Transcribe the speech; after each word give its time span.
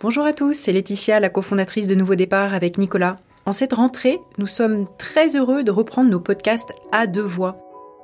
Bonjour 0.00 0.24
à 0.24 0.32
tous, 0.32 0.52
c'est 0.52 0.70
Laetitia, 0.70 1.18
la 1.18 1.28
cofondatrice 1.28 1.88
de 1.88 1.96
Nouveau 1.96 2.14
Départ 2.14 2.54
avec 2.54 2.78
Nicolas. 2.78 3.16
En 3.46 3.50
cette 3.50 3.72
rentrée, 3.72 4.20
nous 4.38 4.46
sommes 4.46 4.86
très 4.96 5.34
heureux 5.34 5.64
de 5.64 5.72
reprendre 5.72 6.08
nos 6.08 6.20
podcasts 6.20 6.72
à 6.92 7.08
deux 7.08 7.20
voix. 7.20 7.58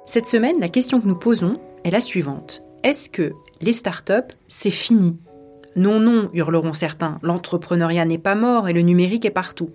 Cette 0.05 0.27
semaine, 0.27 0.59
la 0.59 0.69
question 0.69 1.01
que 1.01 1.07
nous 1.07 1.15
posons 1.15 1.61
est 1.85 1.93
la 1.93 2.01
suivante. 2.01 2.65
Est-ce 2.83 3.09
que 3.09 3.31
les 3.61 3.73
startups, 3.73 4.35
c'est 4.49 4.73
fini? 4.73 5.19
Non, 5.77 6.01
non, 6.01 6.31
hurleront 6.33 6.73
certains, 6.73 7.21
l'entrepreneuriat 7.23 8.07
n'est 8.07 8.19
pas 8.19 8.35
mort 8.35 8.69
et 8.69 8.73
le 8.73 8.83
numérique 8.83 9.25
est 9.25 9.31
partout. 9.31 9.71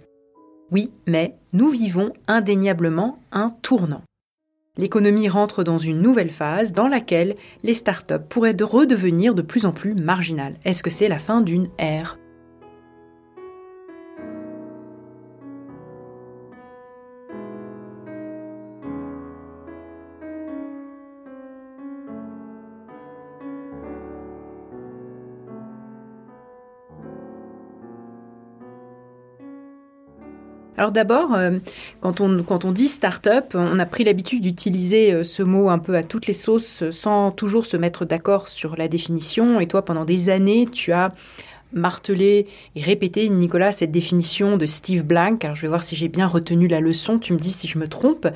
Oui, 0.71 0.91
mais 1.07 1.37
nous 1.53 1.69
vivons 1.69 2.11
indéniablement 2.27 3.19
un 3.31 3.49
tournant. 3.49 4.01
L'économie 4.79 5.27
rentre 5.27 5.65
dans 5.65 5.77
une 5.77 6.01
nouvelle 6.01 6.29
phase 6.29 6.71
dans 6.71 6.87
laquelle 6.87 7.35
les 7.63 7.73
startups 7.73 8.13
pourraient 8.29 8.55
redevenir 8.63 9.35
de 9.35 9.41
plus 9.41 9.65
en 9.65 9.73
plus 9.73 9.93
marginales. 9.93 10.55
Est-ce 10.63 10.83
que 10.83 10.89
c'est 10.89 11.09
la 11.09 11.19
fin 11.19 11.41
d'une 11.41 11.67
ère 11.77 12.17
Alors 30.79 30.93
d'abord, 30.93 31.35
euh, 31.35 31.59
quand, 31.99 32.21
on, 32.21 32.41
quand 32.41 32.63
on 32.63 32.71
dit 32.71 32.87
start-up, 32.87 33.51
on 33.53 33.79
a 33.79 33.85
pris 33.85 34.05
l'habitude 34.05 34.43
d'utiliser 34.43 35.11
euh, 35.11 35.23
ce 35.25 35.43
mot 35.43 35.67
un 35.67 35.77
peu 35.77 35.97
à 35.97 36.03
toutes 36.03 36.25
les 36.25 36.31
sauces 36.31 36.89
sans 36.89 37.31
toujours 37.31 37.65
se 37.65 37.75
mettre 37.75 38.05
d'accord 38.05 38.47
sur 38.47 38.77
la 38.77 38.87
définition. 38.87 39.59
Et 39.59 39.67
toi, 39.67 39.83
pendant 39.83 40.05
des 40.05 40.29
années, 40.29 40.69
tu 40.71 40.93
as 40.93 41.09
martelé 41.73 42.47
et 42.77 42.81
répété, 42.81 43.27
Nicolas, 43.27 43.73
cette 43.73 43.91
définition 43.91 44.55
de 44.55 44.65
Steve 44.65 45.03
Blank. 45.03 45.43
Alors, 45.43 45.53
je 45.57 45.63
vais 45.63 45.67
voir 45.67 45.83
si 45.83 45.97
j'ai 45.97 46.07
bien 46.07 46.27
retenu 46.27 46.69
la 46.69 46.79
leçon. 46.79 47.19
Tu 47.19 47.33
me 47.33 47.37
dis 47.37 47.51
si 47.51 47.67
je 47.67 47.77
me 47.77 47.89
trompe. 47.89 48.29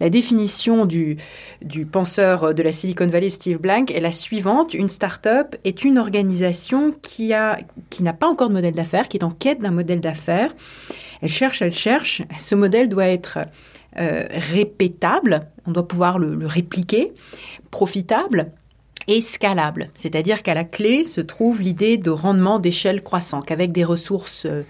La 0.00 0.08
définition 0.08 0.86
du, 0.86 1.18
du 1.60 1.84
penseur 1.84 2.54
de 2.54 2.62
la 2.62 2.72
Silicon 2.72 3.06
Valley, 3.06 3.28
Steve 3.28 3.58
Blank, 3.58 3.90
est 3.90 4.00
la 4.00 4.12
suivante. 4.12 4.72
Une 4.72 4.88
start-up 4.88 5.56
est 5.64 5.84
une 5.84 5.98
organisation 5.98 6.94
qui 7.02 7.34
qui 7.90 8.02
n'a 8.02 8.14
pas 8.14 8.28
encore 8.28 8.48
de 8.48 8.54
modèle 8.54 8.74
d'affaires, 8.74 9.08
qui 9.08 9.18
est 9.18 9.24
en 9.24 9.30
quête 9.30 9.60
d'un 9.60 9.72
modèle 9.72 10.00
d'affaires 10.00 10.54
elle 11.22 11.28
cherche, 11.28 11.62
elle 11.62 11.70
cherche. 11.70 12.22
Ce 12.38 12.54
modèle 12.54 12.88
doit 12.88 13.06
être 13.06 13.38
euh, 13.98 14.26
répétable, 14.30 15.46
on 15.66 15.70
doit 15.70 15.86
pouvoir 15.86 16.18
le, 16.18 16.46
répliquer, 16.46 17.12
profitable 17.70 18.50
et 19.06 19.20
scalable. 19.20 19.90
C'est-à-dire 19.94 20.42
qu'à 20.42 20.54
la 20.54 20.64
clé 20.64 21.04
se 21.04 21.20
trouve 21.20 21.62
l'idée 21.62 21.96
de 21.96 22.10
rendement 22.10 22.58
d'échelle 22.58 23.02
croissant, 23.02 23.40
qu'avec 23.40 23.70
des 23.70 23.84
ressources 23.84 24.46
euh, 24.46 24.62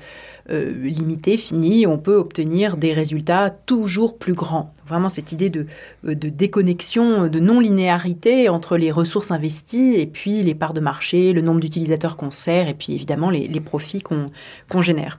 euh, 0.50 0.72
limitées, 0.82 1.38
finies, 1.38 1.86
on 1.86 1.96
peut 1.96 2.16
obtenir 2.16 2.76
des 2.76 2.92
résultats 2.92 3.48
toujours 3.64 4.18
plus 4.18 4.34
grands. 4.34 4.74
Vraiment 4.86 5.08
cette 5.08 5.32
idée 5.32 5.48
de, 5.48 5.66
déconnexion, 6.02 7.28
de 7.28 7.40
non-linéarité 7.40 8.50
entre 8.50 8.76
les 8.76 8.90
ressources 8.90 9.30
investies 9.30 9.94
et 9.94 10.06
puis 10.06 10.42
les 10.42 10.54
parts 10.54 10.74
de 10.74 10.80
marché, 10.80 11.32
le 11.32 11.40
nombre 11.40 11.60
d'utilisateurs 11.60 12.16
qu'on 12.16 12.30
sert 12.30 12.68
et 12.68 12.74
puis 12.74 12.92
évidemment 12.92 13.30
les, 13.30 13.60
profits 13.60 14.02
qu'on 14.02 14.82
génère. 14.82 15.18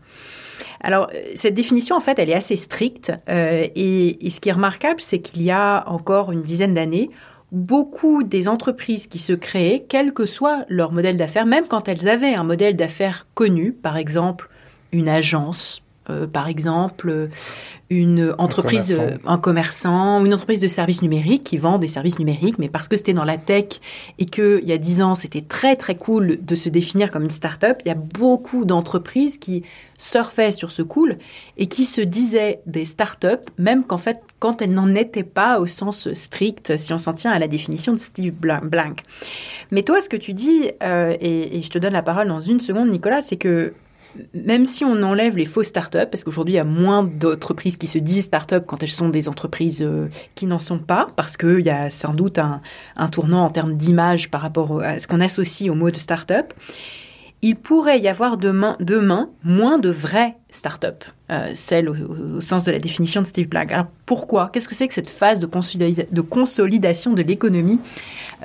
Alors, 0.84 1.09
euh, 1.14 1.22
cette 1.36 1.53
définition, 1.53 1.95
en 1.95 2.02
fait, 2.02 2.20
elle 2.20 2.30
est 2.30 2.36
assez 2.36 2.58
stricte. 2.58 3.12
Euh, 3.30 3.67
et, 3.76 4.30
ce 4.30 4.39
qui 4.39 4.50
est 4.50 4.53
remarquable, 4.53 5.00
c'est 5.00 5.20
qu'il 5.20 5.42
y 5.42 5.52
a 5.52 5.86
encore 5.88 6.31
une 6.31 6.44
dizaine 6.44 6.73
d'années, 6.73 7.09
beaucoup 7.52 8.23
des 8.23 8.48
entreprises 8.50 9.08
qui 9.08 9.20
se 9.20 9.34
créaient, 9.34 9.86
quel 9.88 10.14
que 10.14 10.26
soit 10.26 10.66
leur 10.67 10.92
modèle 10.92 11.17
d'affaires, 11.17 11.45
même 11.45 11.67
quand 11.67 11.88
elles 11.88 12.08
avaient 12.08 12.33
un 12.33 12.43
modèle 12.43 12.76
d'affaires 12.76 13.27
connu, 13.33 13.72
par 13.72 13.98
exemple 13.98 14.49
une 14.92 15.10
agence, 15.10 15.83
euh, 16.09 16.27
par 16.27 16.47
exemple 16.47 17.30
une 17.89 18.33
entreprise, 18.37 18.93
un 18.93 18.97
commerçant. 18.97 19.27
un 19.27 19.37
commerçant, 19.37 20.25
une 20.25 20.33
entreprise 20.33 20.59
de 20.59 20.67
services 20.67 21.02
numériques 21.02 21.43
qui 21.43 21.58
vend 21.58 21.77
des 21.77 21.87
services 21.87 22.17
numériques, 22.17 22.58
mais 22.58 22.69
parce 22.69 22.87
que 22.87 22.95
c'était 22.95 23.14
dans 23.14 23.25
la 23.25 23.37
tech 23.37 23.65
et 24.19 24.25
qu'il 24.25 24.63
y 24.63 24.71
a 24.71 24.77
dix 24.77 25.02
ans, 25.02 25.15
c'était 25.15 25.42
très 25.42 25.75
très 25.75 25.95
cool 25.95 26.37
de 26.42 26.55
se 26.55 26.69
définir 26.69 27.11
comme 27.11 27.23
une 27.23 27.30
start-up, 27.30 27.77
il 27.86 27.89
y 27.89 27.92
a 27.92 27.95
beaucoup 27.95 28.65
d'entreprises 28.65 29.37
qui 29.37 29.63
surfaient 29.97 30.52
sur 30.52 30.71
ce 30.71 30.81
cool 30.81 31.17
et 31.58 31.67
qui 31.67 31.86
se 31.86 32.02
disaient 32.02 32.61
des 32.65 32.86
start-up, 32.86 33.49
même 33.58 33.83
qu'en 33.83 33.97
fait, 33.97 34.19
quand 34.39 34.61
elles 34.61 34.73
n'en 34.73 34.93
étaient 34.95 35.23
pas 35.23 35.59
au 35.59 35.67
sens 35.67 36.11
strict, 36.13 36.75
si 36.77 36.93
on 36.93 36.97
s'en 36.97 37.13
tient 37.13 37.31
à 37.31 37.39
la 37.39 37.47
définition 37.47 37.93
de 37.93 37.99
Steve 37.99 38.33
Blank. 38.33 39.02
Mais 39.71 39.83
toi, 39.83 40.02
ce 40.02 40.09
que 40.09 40.17
tu 40.17 40.33
dis, 40.33 40.71
euh, 40.81 41.15
et, 41.21 41.58
et 41.58 41.61
je 41.61 41.69
te 41.69 41.77
donne 41.77 41.93
la 41.93 42.02
parole 42.02 42.27
dans 42.27 42.39
une 42.39 42.59
seconde, 42.59 42.89
Nicolas, 42.89 43.21
c'est 43.21 43.37
que 43.37 43.73
même 44.33 44.65
si 44.65 44.83
on 44.85 45.01
enlève 45.01 45.37
les 45.37 45.45
fausses 45.45 45.67
startups, 45.67 46.09
parce 46.11 46.23
qu'aujourd'hui 46.23 46.55
il 46.55 46.57
y 46.57 46.59
a 46.59 46.63
moins 46.63 47.03
d'entreprises 47.03 47.77
qui 47.77 47.87
se 47.87 47.97
disent 47.97 48.25
startups 48.25 48.65
quand 48.65 48.83
elles 48.83 48.89
sont 48.89 49.09
des 49.09 49.29
entreprises 49.29 49.81
euh, 49.81 50.07
qui 50.35 50.45
n'en 50.45 50.59
sont 50.59 50.79
pas, 50.79 51.07
parce 51.15 51.37
qu'il 51.37 51.61
y 51.61 51.69
a 51.69 51.89
sans 51.89 52.13
doute 52.13 52.39
un, 52.39 52.61
tournant 53.09 53.45
en 53.45 53.49
termes 53.49 53.75
d'image 53.75 54.29
par 54.29 54.41
rapport 54.41 54.81
à 54.81 54.99
ce 54.99 55.07
qu'on 55.07 55.19
associe 55.19 55.69
au 55.69 55.75
mot 55.75 55.91
de 55.91 55.97
startup, 55.97 56.53
il 57.41 57.57
pourrait 57.57 57.99
y 57.99 58.07
avoir 58.07 58.37
demain, 58.37 58.77
moins 59.43 59.77
de 59.77 59.89
vraies 59.89 60.37
startups, 60.49 60.87
euh, 61.30 61.51
celles 61.55 61.89
au, 61.89 62.39
sens 62.39 62.63
de 62.63 62.71
la 62.71 62.80
définition 62.80 63.21
de 63.21 63.27
Steve 63.27 63.49
Blank. 63.49 63.71
Alors 63.71 63.87
pourquoi? 64.05 64.49
Qu'est-ce 64.53 64.69
que 64.69 64.75
c'est 64.75 64.87
que 64.87 64.93
cette 64.93 65.09
phase 65.09 65.41
de, 65.41 66.21
consolidation 66.21 67.11
de 67.11 67.21
l'économie 67.21 67.81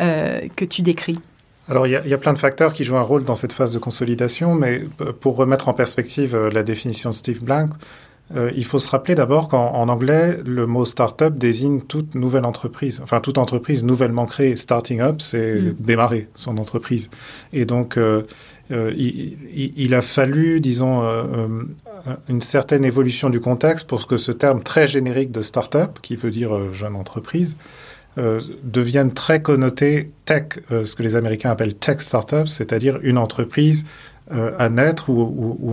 euh, 0.00 0.40
que 0.56 0.64
tu 0.64 0.82
décris? 0.82 1.20
Alors, 1.68 1.86
il 1.86 1.90
y, 1.90 2.14
a, 2.14 2.18
plein 2.18 2.32
de 2.32 2.38
facteurs 2.38 2.72
qui 2.72 2.84
jouent 2.84 2.96
un 2.96 3.02
rôle 3.02 3.24
dans 3.24 3.34
cette 3.34 3.52
phase 3.52 3.72
de 3.72 3.78
consolidation, 3.78 4.54
mais 4.54 4.84
euh, 5.02 5.12
pour 5.12 5.36
remettre 5.36 5.68
en 5.68 5.74
perspective 5.74 6.34
euh, 6.34 6.50
la 6.50 6.62
définition 6.62 7.10
de 7.10 7.14
Steve 7.14 7.44
Blank, 7.44 7.72
euh, 8.34 8.50
il 8.56 8.64
faut 8.64 8.78
se 8.78 8.88
rappeler 8.88 9.14
d'abord 9.14 9.48
qu'en 9.48 9.88
anglais, 9.88 10.38
le 10.44 10.66
mot 10.66 10.86
startup 10.86 11.36
désigne 11.36 11.80
toute 11.82 12.14
nouvelle 12.14 12.46
entreprise, 12.46 13.00
enfin 13.02 13.20
toute 13.20 13.36
entreprise 13.36 13.84
nouvellement 13.84 14.24
créée. 14.24 14.56
Starting 14.56 15.00
up, 15.00 15.16
c'est 15.20 15.60
mm. 15.60 15.74
démarrer 15.78 16.28
son 16.34 16.56
entreprise. 16.56 17.10
Et 17.52 17.66
donc, 17.66 17.98
il, 18.70 19.94
a 19.94 20.02
fallu, 20.02 20.60
disons, 20.60 21.02
une 22.28 22.40
certaine 22.42 22.84
évolution 22.84 23.30
du 23.30 23.40
contexte 23.40 23.86
pour 23.86 24.06
que 24.06 24.18
ce 24.18 24.32
terme 24.32 24.62
très 24.62 24.86
générique 24.86 25.32
de 25.32 25.40
startup, 25.40 25.98
qui 26.02 26.16
veut 26.16 26.30
dire 26.30 26.72
jeune 26.72 26.96
entreprise, 26.96 27.56
euh, 28.18 28.40
deviennent 28.64 29.12
très 29.12 29.42
connotés 29.42 30.08
tech, 30.24 30.58
euh, 30.72 30.84
ce 30.84 30.96
que 30.96 31.04
les 31.04 31.14
Américains 31.14 31.50
appellent 31.50 31.76
tech 31.76 32.00
startups, 32.00 32.48
c'est-à-dire 32.48 32.98
une 33.02 33.16
entreprise 33.16 33.84
euh, 34.32 34.50
à 34.58 34.68
naître 34.68 35.08
ou, 35.08 35.72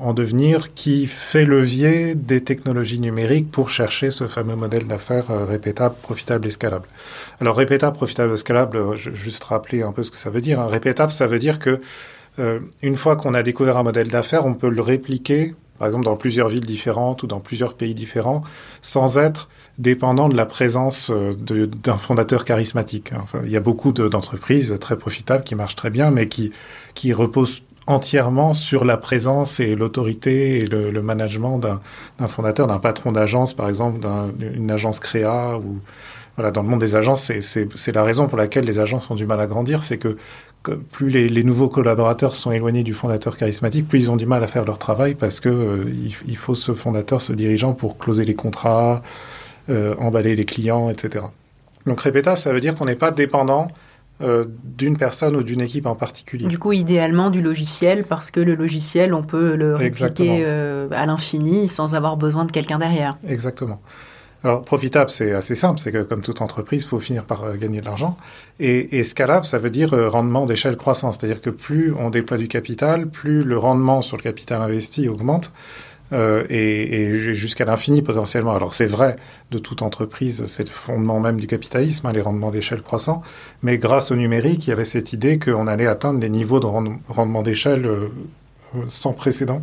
en, 0.00 0.14
devenir 0.14 0.72
qui 0.72 1.04
fait 1.04 1.44
levier 1.44 2.14
des 2.14 2.42
technologies 2.42 2.98
numériques 2.98 3.50
pour 3.50 3.68
chercher 3.68 4.10
ce 4.10 4.26
fameux 4.26 4.56
modèle 4.56 4.86
d'affaires 4.86 5.26
répétable, 5.46 5.94
profitable 6.00 6.48
et 6.48 6.50
scalable. 6.50 6.86
Alors 7.42 7.56
répétable, 7.56 7.94
profitable 7.94 8.38
scalable, 8.38 8.96
je, 8.96 9.10
juste 9.10 9.44
rappeler 9.44 9.82
un 9.82 9.92
peu 9.92 10.02
ce 10.02 10.10
que 10.10 10.16
ça 10.16 10.30
veut 10.30 10.40
dire. 10.40 10.60
Hein. 10.60 10.68
Répétable, 10.68 11.12
ça 11.12 11.26
veut 11.26 11.38
dire 11.38 11.58
que 11.58 11.80
une 12.80 12.96
fois 12.96 13.16
qu'on 13.16 13.34
a 13.34 13.42
découvert 13.42 13.76
un 13.76 13.82
modèle 13.82 14.08
d'affaires, 14.08 14.46
on 14.46 14.54
peut 14.54 14.70
le 14.70 14.80
répliquer, 14.80 15.54
par 15.78 15.86
exemple 15.86 16.06
dans 16.06 16.16
plusieurs 16.16 16.48
villes 16.48 16.64
différentes 16.64 17.22
ou 17.22 17.26
dans 17.26 17.40
plusieurs 17.40 17.74
pays 17.74 17.92
différents, 17.92 18.42
sans 18.80 19.18
être 19.18 19.50
dépendant 19.78 20.28
de 20.28 20.36
la 20.36 20.46
présence 20.46 21.10
euh, 21.10 21.34
d'un 21.34 21.96
fondateur 21.96 22.44
charismatique. 22.44 23.12
Enfin, 23.20 23.40
il 23.44 23.50
y 23.50 23.56
a 23.56 23.60
beaucoup 23.60 23.92
d'entreprises 23.92 24.74
très 24.80 24.96
profitables 24.96 25.44
qui 25.44 25.54
marchent 25.54 25.76
très 25.76 25.90
bien, 25.90 26.10
mais 26.10 26.28
qui, 26.28 26.52
qui 26.94 27.12
reposent 27.12 27.62
entièrement 27.86 28.54
sur 28.54 28.84
la 28.84 28.96
présence 28.96 29.60
et 29.60 29.74
l'autorité 29.74 30.60
et 30.60 30.66
le, 30.66 31.02
management 31.02 31.58
d'un 31.58 32.28
fondateur, 32.28 32.66
d'un 32.66 32.78
patron 32.78 33.12
d'agence, 33.12 33.54
par 33.54 33.68
exemple, 33.68 34.00
d'une 34.38 34.70
agence 34.70 35.00
créa 35.00 35.58
ou 35.58 35.80
voilà, 36.36 36.50
dans 36.50 36.62
le 36.62 36.68
monde 36.68 36.80
des 36.80 36.96
agences, 36.96 37.30
c'est 37.40 37.92
la 37.92 38.04
raison 38.04 38.26
pour 38.26 38.38
laquelle 38.38 38.64
les 38.64 38.78
agences 38.78 39.10
ont 39.10 39.14
du 39.14 39.26
mal 39.26 39.38
à 39.40 39.46
grandir, 39.46 39.84
c'est 39.84 39.98
que, 39.98 40.16
plus 40.92 41.08
les, 41.10 41.42
nouveaux 41.42 41.68
collaborateurs 41.68 42.36
sont 42.36 42.52
éloignés 42.52 42.84
du 42.84 42.94
fondateur 42.94 43.36
charismatique, 43.36 43.88
plus 43.88 44.04
ils 44.04 44.10
ont 44.10 44.16
du 44.16 44.26
mal 44.26 44.42
à 44.42 44.46
faire 44.46 44.64
leur 44.64 44.78
travail 44.78 45.14
parce 45.14 45.40
que 45.40 45.48
euh, 45.48 45.92
il, 46.26 46.36
faut 46.36 46.54
ce 46.54 46.72
fondateur, 46.72 47.20
ce 47.20 47.32
dirigeant 47.32 47.74
pour 47.74 47.98
closer 47.98 48.24
les 48.24 48.34
contrats, 48.34 49.02
emballer 49.68 50.36
les 50.36 50.44
clients, 50.44 50.90
etc. 50.90 51.24
Donc 51.86 52.00
répéta, 52.00 52.36
ça 52.36 52.52
veut 52.52 52.60
dire 52.60 52.74
qu'on 52.74 52.84
n'est 52.84 52.96
pas 52.96 53.10
dépendant 53.10 53.68
euh, 54.22 54.44
d'une 54.62 54.96
personne 54.96 55.34
ou 55.34 55.42
d'une 55.42 55.60
équipe 55.60 55.86
en 55.86 55.96
particulier. 55.96 56.46
Du 56.46 56.58
coup, 56.58 56.72
idéalement 56.72 57.30
du 57.30 57.42
logiciel, 57.42 58.04
parce 58.04 58.30
que 58.30 58.38
le 58.38 58.54
logiciel, 58.54 59.14
on 59.14 59.22
peut 59.22 59.56
le 59.56 59.74
répliquer 59.74 60.44
euh, 60.46 60.86
à 60.92 61.06
l'infini 61.06 61.68
sans 61.68 61.94
avoir 61.96 62.16
besoin 62.16 62.44
de 62.44 62.52
quelqu'un 62.52 62.78
derrière. 62.78 63.14
Exactement. 63.26 63.80
Alors, 64.44 64.62
profitable, 64.62 65.10
c'est 65.10 65.32
assez 65.32 65.54
simple, 65.56 65.80
c'est 65.80 65.90
que 65.90 66.02
comme 66.02 66.20
toute 66.20 66.40
entreprise, 66.40 66.82
il 66.82 66.88
faut 66.88 67.00
finir 67.00 67.24
par 67.24 67.56
gagner 67.56 67.80
de 67.80 67.84
l'argent. 67.84 68.16
Et, 68.60 68.98
et, 68.98 69.02
scalable, 69.02 69.44
ça 69.44 69.58
veut 69.58 69.70
dire 69.70 69.90
rendement 69.90 70.46
d'échelle 70.46 70.76
croissance, 70.76 71.16
c'est-à-dire 71.18 71.40
que 71.40 71.50
plus 71.50 71.92
on 71.96 72.10
déploie 72.10 72.38
du 72.38 72.48
capital, 72.48 73.08
plus 73.08 73.42
le 73.42 73.58
rendement 73.58 74.02
sur 74.02 74.16
le 74.16 74.22
capital 74.22 74.60
investi 74.60 75.08
augmente. 75.08 75.50
Euh, 76.12 76.44
et, 76.50 77.34
jusqu'à 77.34 77.64
l'infini 77.64 78.02
potentiellement. 78.02 78.54
Alors 78.54 78.74
c'est 78.74 78.86
vrai 78.86 79.16
de 79.50 79.58
toute 79.58 79.82
entreprise, 79.82 80.44
c'est 80.46 80.64
le 80.64 80.70
fondement 80.70 81.20
même 81.20 81.40
du 81.40 81.46
capitalisme, 81.46 82.06
hein, 82.06 82.12
les 82.12 82.20
rendements 82.20 82.50
d'échelle 82.50 82.82
croissants, 82.82 83.22
mais 83.62 83.78
grâce 83.78 84.10
au 84.10 84.16
numérique, 84.16 84.66
il 84.66 84.70
y 84.70 84.72
avait 84.72 84.84
cette 84.84 85.12
idée 85.12 85.38
qu'on 85.38 85.66
allait 85.66 85.86
atteindre 85.86 86.20
des 86.20 86.28
niveaux 86.28 86.60
de 86.60 86.66
rendement 86.66 87.42
d'échelle 87.42 87.86
euh, 87.86 88.08
sans 88.88 89.12
précédent 89.12 89.62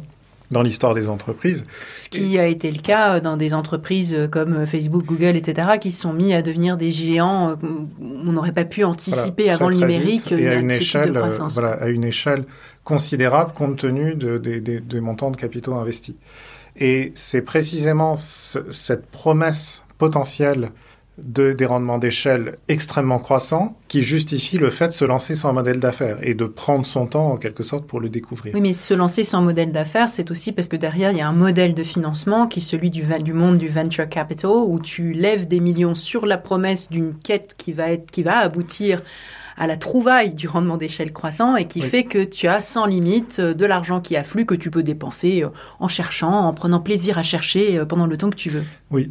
dans 0.52 0.62
l'histoire 0.62 0.94
des 0.94 1.10
entreprises. 1.10 1.66
Ce 1.96 2.10
qui 2.10 2.40
a 2.40 2.48
été 2.48 2.72
le 2.72 2.80
cas 2.80 3.20
dans 3.20 3.38
des 3.38 3.54
entreprises 3.54 4.18
comme 4.32 4.66
Facebook, 4.66 5.06
Google, 5.06 5.36
etc., 5.36 5.78
qui 5.80 5.92
se 5.92 6.02
sont 6.02 6.14
mis 6.14 6.34
à 6.34 6.42
devenir 6.42 6.76
des 6.76 6.92
géants. 6.92 7.56
On 8.02 8.32
n'aurait 8.32 8.52
pas 8.52 8.66
pu 8.66 8.84
anticiper 8.84 9.50
avant 9.50 9.70
le 9.70 9.76
numérique 9.76 10.32
et 10.32 10.50
à 10.50 10.56
une 10.56 10.72
échelle, 10.72 11.22
voilà, 11.54 11.74
à 11.74 11.88
une 11.88 12.04
échelle 12.04 12.46
considérable 12.84 13.52
compte 13.54 13.78
tenu 13.78 14.16
des 14.16 15.02
montants 15.02 15.32
de 15.32 15.38
capitaux 15.38 15.76
investis. 15.76 16.16
Et 16.78 17.12
c'est 17.14 17.42
précisément 17.42 18.16
cette 18.18 19.06
promesse 19.08 19.86
potentielle 19.98 20.72
de, 21.24 21.52
des 21.52 21.66
rendements 21.66 21.98
d'échelle 21.98 22.58
extrêmement 22.68 23.20
croissants 23.20 23.78
qui 23.88 24.02
justifie 24.02 24.58
le 24.58 24.70
fait 24.70 24.88
de 24.88 24.94
se 24.94 25.06
lancer 25.06 25.36
sans 25.36 25.54
modèle 25.54 25.80
d'affaires 25.80 26.18
et 26.22 26.34
de 26.34 26.46
prendre 26.46 26.86
son 26.86 27.08
temps 27.08 27.32
en 27.32 27.38
quelque 27.38 27.64
sorte 27.64 27.86
pour 27.86 28.00
le 28.00 28.10
découvrir. 28.10 28.54
Oui, 28.56 28.62
mais 28.62 28.74
se 28.74 28.94
lancer 28.94 29.24
sans 29.24 29.42
modèle 29.42 29.72
d'affaires, 29.72 30.10
c'est 30.10 30.32
aussi 30.32 30.52
parce 30.52 30.68
que 30.68 30.78
derrière, 30.78 31.12
il 31.12 31.18
y 31.18 31.22
a 31.22 31.28
un 31.28 31.34
modèle 31.34 31.74
de 31.74 31.84
financement 31.84 32.48
qui 32.48 32.60
est 32.60 32.64
celui 32.64 32.90
du, 32.90 33.04
du 33.22 33.34
monde 33.34 33.58
du 33.58 33.68
venture 33.68 34.08
capital 34.08 34.30
où 34.46 34.80
tu 34.80 35.14
lèves 35.14 35.48
des 35.48 35.60
millions 35.60 35.96
sur 35.96 36.26
la 36.26 36.38
promesse 36.38 36.90
d'une 36.90 37.16
quête 37.16 37.56
qui 37.58 37.74
va, 37.74 37.92
être, 37.92 38.12
qui 38.12 38.24
va 38.24 38.38
aboutir 38.38 39.02
à 39.58 39.68
la 39.68 39.76
trouvaille 39.76 40.34
du 40.34 40.48
rendement 40.48 40.78
d'échelle 40.78 41.12
croissant 41.12 41.58
et 41.58 41.68
qui 41.68 41.82
fait 41.82 42.06
que 42.06 42.24
tu 42.24 42.48
as 42.48 42.62
sans 42.62 42.86
limite 42.86 43.40
euh, 43.40 43.54
de 43.54 43.66
l'argent 43.66 44.00
qui 44.00 44.16
afflue 44.16 44.46
que 44.46 44.56
tu 44.56 44.72
peux 44.72 44.84
dépenser 44.84 45.44
euh, 45.44 45.50
en 45.80 45.90
cherchant, 45.90 46.32
en 46.32 46.54
prenant 46.54 46.80
plaisir 46.80 47.18
à 47.18 47.24
chercher 47.24 47.78
euh, 47.78 47.86
pendant 47.86 48.08
le 48.08 48.16
temps 48.16 48.30
que 48.30 48.38
tu 48.38 48.50
veux. 48.50 48.64
Oui. 48.90 49.10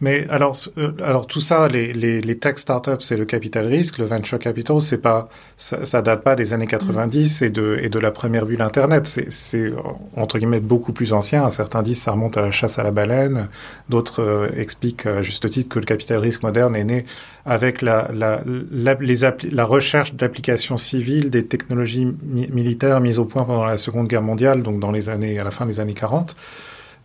Mais 0.00 0.26
alors, 0.30 0.56
euh, 0.78 0.92
alors 1.04 1.26
tout 1.26 1.42
ça, 1.42 1.68
les, 1.68 1.92
les, 1.92 2.22
les 2.22 2.38
tech 2.38 2.56
startups, 2.56 3.00
c'est 3.00 3.18
le 3.18 3.26
capital 3.26 3.66
risque, 3.66 3.98
le 3.98 4.06
venture 4.06 4.38
capital, 4.38 4.80
c'est 4.80 4.96
pas, 4.98 5.28
ça, 5.58 5.84
ça, 5.84 6.00
date 6.00 6.22
pas 6.22 6.34
des 6.36 6.54
années 6.54 6.66
90 6.66 7.42
et 7.42 7.50
de 7.50 7.78
et 7.82 7.90
de 7.90 7.98
la 7.98 8.10
première 8.10 8.46
bulle 8.46 8.62
Internet. 8.62 9.06
C'est 9.28 9.72
entre 10.16 10.38
guillemets 10.38 10.60
beaucoup 10.60 10.94
plus 10.94 11.12
ancien. 11.12 11.50
Certains 11.50 11.82
disent 11.82 12.00
ça 12.00 12.12
remonte 12.12 12.38
à 12.38 12.40
la 12.40 12.50
chasse 12.50 12.78
à 12.78 12.82
la 12.82 12.92
baleine. 12.92 13.48
D'autres 13.90 14.22
euh, 14.22 14.48
expliquent 14.56 15.04
à 15.04 15.20
juste 15.20 15.50
titre 15.50 15.68
que 15.68 15.78
le 15.78 15.84
capital 15.84 16.18
risque 16.18 16.42
moderne 16.44 16.74
est 16.76 16.84
né 16.84 17.04
avec 17.44 17.82
la 17.82 18.10
la 18.12 18.40
la, 18.70 18.94
les 18.94 19.16
la 19.50 19.64
recherche 19.66 20.14
d'applications 20.14 20.78
civiles 20.78 21.28
des 21.28 21.44
technologies 21.44 22.06
militaires 22.06 23.00
mises 23.00 23.18
au 23.18 23.26
point 23.26 23.44
pendant 23.44 23.64
la 23.64 23.76
Seconde 23.76 24.08
Guerre 24.08 24.22
mondiale, 24.22 24.62
donc 24.62 24.80
dans 24.80 24.92
les 24.92 25.10
années 25.10 25.38
à 25.38 25.44
la 25.44 25.50
fin 25.50 25.66
des 25.66 25.78
années 25.78 25.94
40. 25.94 26.36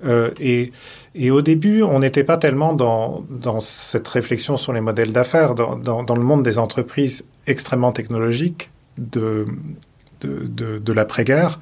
Euh, 0.03 0.31
et, 0.39 0.71
au 1.31 1.41
début, 1.41 1.81
on 1.81 1.99
n'était 1.99 2.23
pas 2.23 2.37
tellement 2.37 2.73
dans, 2.73 3.23
cette 3.59 4.07
réflexion 4.07 4.57
sur 4.57 4.73
les 4.73 4.81
modèles 4.81 5.11
d'affaires. 5.11 5.55
Dans, 5.55 6.15
le 6.15 6.23
monde 6.23 6.43
des 6.43 6.59
entreprises 6.59 7.25
extrêmement 7.47 7.91
technologiques 7.91 8.69
de, 8.97 9.45
de, 10.21 10.45
de, 10.47 10.79
de 10.79 10.93
l'après-guerre, 10.93 11.59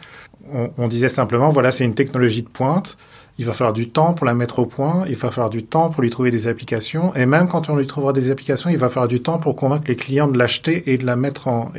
on, 0.78 0.88
disait 0.88 1.10
simplement, 1.10 1.50
voilà, 1.50 1.72
c'est 1.72 1.86
une 1.86 1.96
technologie 1.96 2.44
de 2.44 2.50
pointe. 2.50 2.98
Il 3.38 3.46
va 3.46 3.54
falloir 3.54 3.74
du 3.74 3.90
temps 3.90 4.14
pour 4.14 4.26
la 4.28 4.34
mettre 4.34 4.60
au 4.60 4.66
point, 4.66 5.06
il 5.08 5.16
va 5.16 5.32
falloir 5.32 5.50
du 5.50 5.64
temps 5.64 5.90
pour 5.90 6.04
lui 6.04 6.12
trouver 6.12 6.30
des 6.30 6.48
applications, 6.48 7.16
et 7.16 7.26
même 7.26 7.48
quand 7.48 7.70
on 7.70 7.76
lui 7.76 7.88
trouvera 7.88 8.14
des 8.14 8.30
applications, 8.30 8.70
il 8.70 8.78
va 8.78 8.90
falloir 8.90 9.08
du 9.08 9.22
temps 9.22 9.40
pour 9.40 9.56
convaincre 9.56 9.86
les 9.88 9.96
clients 9.96 10.28
de 10.28 10.38
l'acheter 10.38 10.92
et 10.94 11.00
de 11.00 11.06
la 11.06 11.16
mettre 11.16 11.48
en 11.48 11.72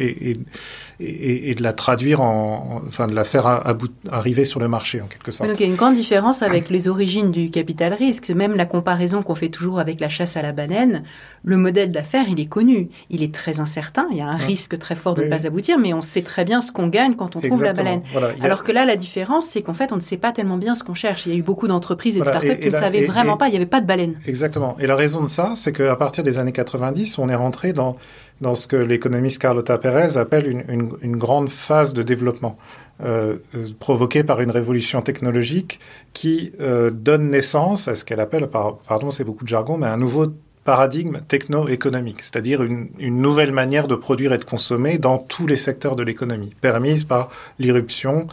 et, 1.04 1.50
et, 1.50 1.54
de 1.54 1.62
la 1.62 1.72
traduire 1.72 2.20
en, 2.20 2.82
enfin 2.86 3.06
de 3.06 3.14
la 3.14 3.24
faire 3.24 3.46
à, 3.46 3.66
à 3.66 3.74
bout, 3.74 3.92
arriver 4.10 4.44
sur 4.44 4.60
le 4.60 4.68
marché 4.68 5.00
en 5.00 5.06
quelque 5.06 5.30
sorte. 5.32 5.48
Donc 5.48 5.60
il 5.60 5.62
y 5.62 5.66
a 5.66 5.70
une 5.70 5.76
grande 5.76 5.94
différence 5.94 6.42
avec 6.42 6.70
les 6.70 6.88
origines 6.88 7.30
du 7.30 7.50
capital 7.50 7.92
risque. 7.92 8.30
Même 8.30 8.56
la 8.56 8.66
comparaison 8.66 9.22
qu'on 9.22 9.34
fait 9.34 9.48
toujours 9.48 9.78
avec 9.78 10.00
la 10.00 10.08
chasse 10.08 10.36
à 10.36 10.42
la 10.42 10.52
banane, 10.52 11.02
le 11.42 11.56
modèle 11.56 11.92
d'affaires 11.92 12.26
il 12.28 12.40
est 12.40 12.46
connu, 12.46 12.88
il 13.10 13.22
est 13.22 13.34
très 13.34 13.60
incertain, 13.60 14.06
il 14.10 14.18
y 14.18 14.20
a 14.20 14.26
un 14.26 14.38
ouais. 14.38 14.44
risque 14.44 14.78
très 14.78 14.94
fort 14.94 15.14
de 15.14 15.22
ne 15.22 15.28
pas 15.28 15.46
aboutir, 15.46 15.78
mais 15.78 15.92
on 15.92 16.00
sait 16.00 16.22
très 16.22 16.44
bien 16.44 16.60
ce 16.60 16.72
qu'on 16.72 16.88
gagne 16.88 17.14
quand 17.14 17.36
on 17.36 17.40
trouve 17.40 17.62
la 17.62 17.72
baleine. 17.72 18.02
Voilà, 18.12 18.28
a... 18.40 18.44
Alors 18.44 18.64
que 18.64 18.72
là 18.72 18.84
la 18.84 18.96
différence 18.96 19.46
c'est 19.46 19.62
qu'en 19.62 19.74
fait 19.74 19.92
on 19.92 19.96
ne 19.96 20.00
sait 20.00 20.16
pas 20.16 20.32
tellement 20.32 20.56
bien 20.56 20.74
ce 20.74 20.82
qu'on 20.82 20.94
cherche. 20.94 21.26
Il 21.26 21.32
y 21.32 21.36
a 21.36 21.38
eu 21.38 21.42
beaucoup 21.42 21.68
d'entreprises 21.68 22.16
et 22.16 22.20
voilà, 22.20 22.40
de 22.40 22.44
startups 22.44 22.62
qui 22.62 22.70
ne 22.70 22.76
savaient 22.76 23.04
vraiment 23.04 23.36
pas, 23.36 23.48
il 23.48 23.52
n'y 23.52 23.56
avait 23.56 23.66
pas 23.66 23.80
de 23.80 23.86
baleine. 23.86 24.14
Exactement. 24.26 24.76
Et 24.78 24.86
la 24.86 24.96
raison 24.96 25.22
de 25.22 25.28
ça, 25.28 25.52
c'est 25.54 25.72
qu'à 25.72 25.96
partir 25.96 26.24
des 26.24 26.38
années 26.38 26.52
90, 26.52 27.18
on 27.18 27.28
est 27.28 27.34
rentré 27.34 27.72
dans 27.72 27.96
dans 28.40 28.54
ce 28.54 28.66
que 28.66 28.76
l'économiste 28.76 29.40
Carlota 29.40 29.78
Pérez 29.78 30.16
appelle 30.16 30.64
une, 30.68 31.16
grande 31.16 31.48
phase 31.48 31.94
de 31.94 32.02
développement, 32.02 32.58
euh, 33.02 33.36
provoquée 33.78 34.24
par 34.24 34.40
une 34.40 34.50
révolution 34.50 35.02
technologique 35.02 35.80
qui 36.12 36.52
euh, 36.60 36.90
donne 36.90 37.30
naissance 37.30 37.88
à 37.88 37.94
ce 37.94 38.04
qu'elle 38.04 38.20
appelle, 38.20 38.48
pardon, 38.48 39.10
c'est 39.10 39.24
beaucoup 39.24 39.44
de 39.44 39.48
jargon, 39.48 39.78
mais 39.78 39.86
un 39.86 39.96
nouveau 39.96 40.32
paradigme 40.64 41.20
techno-économique, 41.28 42.22
c'est-à-dire 42.22 42.62
une, 42.62 42.88
nouvelle 42.98 43.52
manière 43.52 43.86
de 43.86 43.94
produire 43.94 44.32
et 44.32 44.38
de 44.38 44.44
consommer 44.44 44.98
dans 44.98 45.18
tous 45.18 45.46
les 45.46 45.56
secteurs 45.56 45.94
de 45.94 46.02
l'économie, 46.02 46.54
permise 46.60 47.04
par 47.04 47.28
l'irruption 47.58 48.26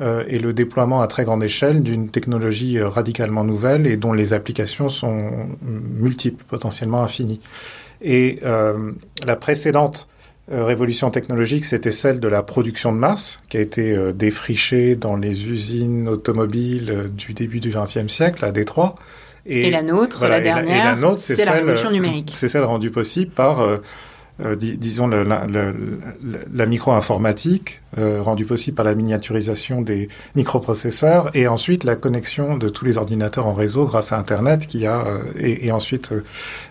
euh, 0.00 0.24
et 0.28 0.38
le 0.38 0.52
déploiement 0.52 1.00
à 1.00 1.06
très 1.06 1.24
grande 1.24 1.42
échelle 1.42 1.80
d'une 1.80 2.10
technologie 2.10 2.78
euh, 2.78 2.88
radicalement 2.88 3.44
nouvelle 3.44 3.86
et 3.86 3.96
dont 3.96 4.12
les 4.12 4.34
applications 4.34 4.88
sont 4.88 5.30
multiples, 5.62 6.44
potentiellement 6.44 7.02
infinies. 7.02 7.40
Et 8.02 8.40
euh, 8.44 8.92
la 9.26 9.36
précédente 9.36 10.08
euh, 10.52 10.64
révolution 10.64 11.10
technologique, 11.10 11.64
c'était 11.64 11.92
celle 11.92 12.20
de 12.20 12.28
la 12.28 12.42
production 12.42 12.92
de 12.92 12.98
masse, 12.98 13.40
qui 13.48 13.56
a 13.56 13.60
été 13.60 13.92
euh, 13.92 14.12
défrichée 14.12 14.94
dans 14.94 15.16
les 15.16 15.48
usines 15.48 16.08
automobiles 16.08 17.10
du 17.12 17.34
début 17.34 17.60
du 17.60 17.70
XXe 17.70 18.08
siècle 18.08 18.44
à 18.44 18.52
Détroit. 18.52 18.94
Et, 19.44 19.68
et 19.68 19.70
la 19.70 19.82
nôtre, 19.82 20.18
voilà, 20.18 20.38
la 20.38 20.44
dernière, 20.44 21.18
c'est 21.18 21.44
la 21.44 21.52
révolution 21.52 21.90
numérique. 21.90 22.30
C'est 22.34 22.48
celle 22.48 22.64
rendue 22.64 22.90
possible 22.90 23.30
par 23.30 23.64
euh, 24.44 24.54
dis, 24.54 24.76
disons, 24.76 25.06
la, 25.08 26.66
micro-informatique, 26.66 27.80
euh, 27.96 28.20
rendue 28.20 28.44
possible 28.44 28.74
par 28.76 28.84
la 28.84 28.94
miniaturisation 28.94 29.80
des 29.80 30.08
microprocesseurs, 30.34 31.30
et 31.34 31.48
ensuite 31.48 31.84
la 31.84 31.96
connexion 31.96 32.58
de 32.58 32.68
tous 32.68 32.84
les 32.84 32.98
ordinateurs 32.98 33.46
en 33.46 33.54
réseau 33.54 33.86
grâce 33.86 34.12
à 34.12 34.18
Internet, 34.18 34.66
qui 34.66 34.86
a, 34.86 35.06
euh, 35.06 35.22
et, 35.38 35.72
ensuite 35.72 36.12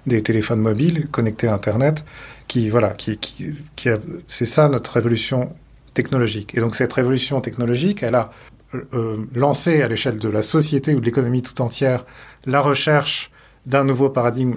des 0.05 0.21
téléphones 0.21 0.59
mobiles 0.59 1.07
connectés 1.09 1.47
à 1.47 1.55
Internet, 1.55 2.05
qui, 2.47 2.69
voilà, 2.69 2.89
qui, 2.89 3.17
qui, 3.17 3.89
c'est 4.27 4.45
ça 4.45 4.69
notre 4.69 4.91
révolution 4.91 5.49
technologique. 5.95 6.53
Et 6.55 6.59
donc 6.59 6.75
cette 6.75 6.93
révolution 6.93 7.41
technologique, 7.41 8.03
elle 8.03 8.15
a 8.15 8.31
lancé 9.33 9.81
à 9.81 9.87
l'échelle 9.87 10.19
de 10.19 10.29
la 10.29 10.41
société 10.41 10.93
ou 10.93 10.99
de 10.99 11.05
l'économie 11.05 11.41
tout 11.41 11.61
entière 11.61 12.05
la 12.45 12.59
recherche 12.59 13.31
d'un 13.65 13.85
nouveau 13.85 14.09
paradigme 14.09 14.55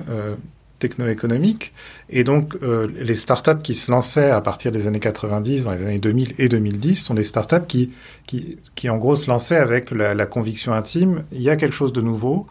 techno-économique. 0.79 1.73
Et 2.11 2.25
donc, 2.25 2.57
euh, 2.63 2.89
les 2.99 3.15
startups 3.15 3.63
qui 3.63 3.75
se 3.75 3.91
lançaient 3.91 4.31
à 4.31 4.41
partir 4.41 4.73
des 4.73 4.87
années 4.87 5.01
90, 5.01 5.65
dans 5.65 5.73
les 5.73 5.83
années 5.83 5.99
2000 5.99 6.35
et 6.39 6.49
2010, 6.49 6.97
sont 6.97 7.15
des 7.15 7.25
startups 7.25 7.67
qui, 7.67 7.93
qui, 8.27 8.59
qui 8.75 8.89
en 8.89 8.97
gros, 8.97 9.17
se 9.17 9.29
lançaient 9.29 9.57
avec 9.57 9.91
la, 9.91 10.27
conviction 10.27 10.73
intime, 10.73 11.25
il 11.33 11.43
y 11.43 11.51
a 11.51 11.57
quelque 11.57 11.75
chose 11.75 11.93
de 11.93 12.01
nouveau. 12.01 12.47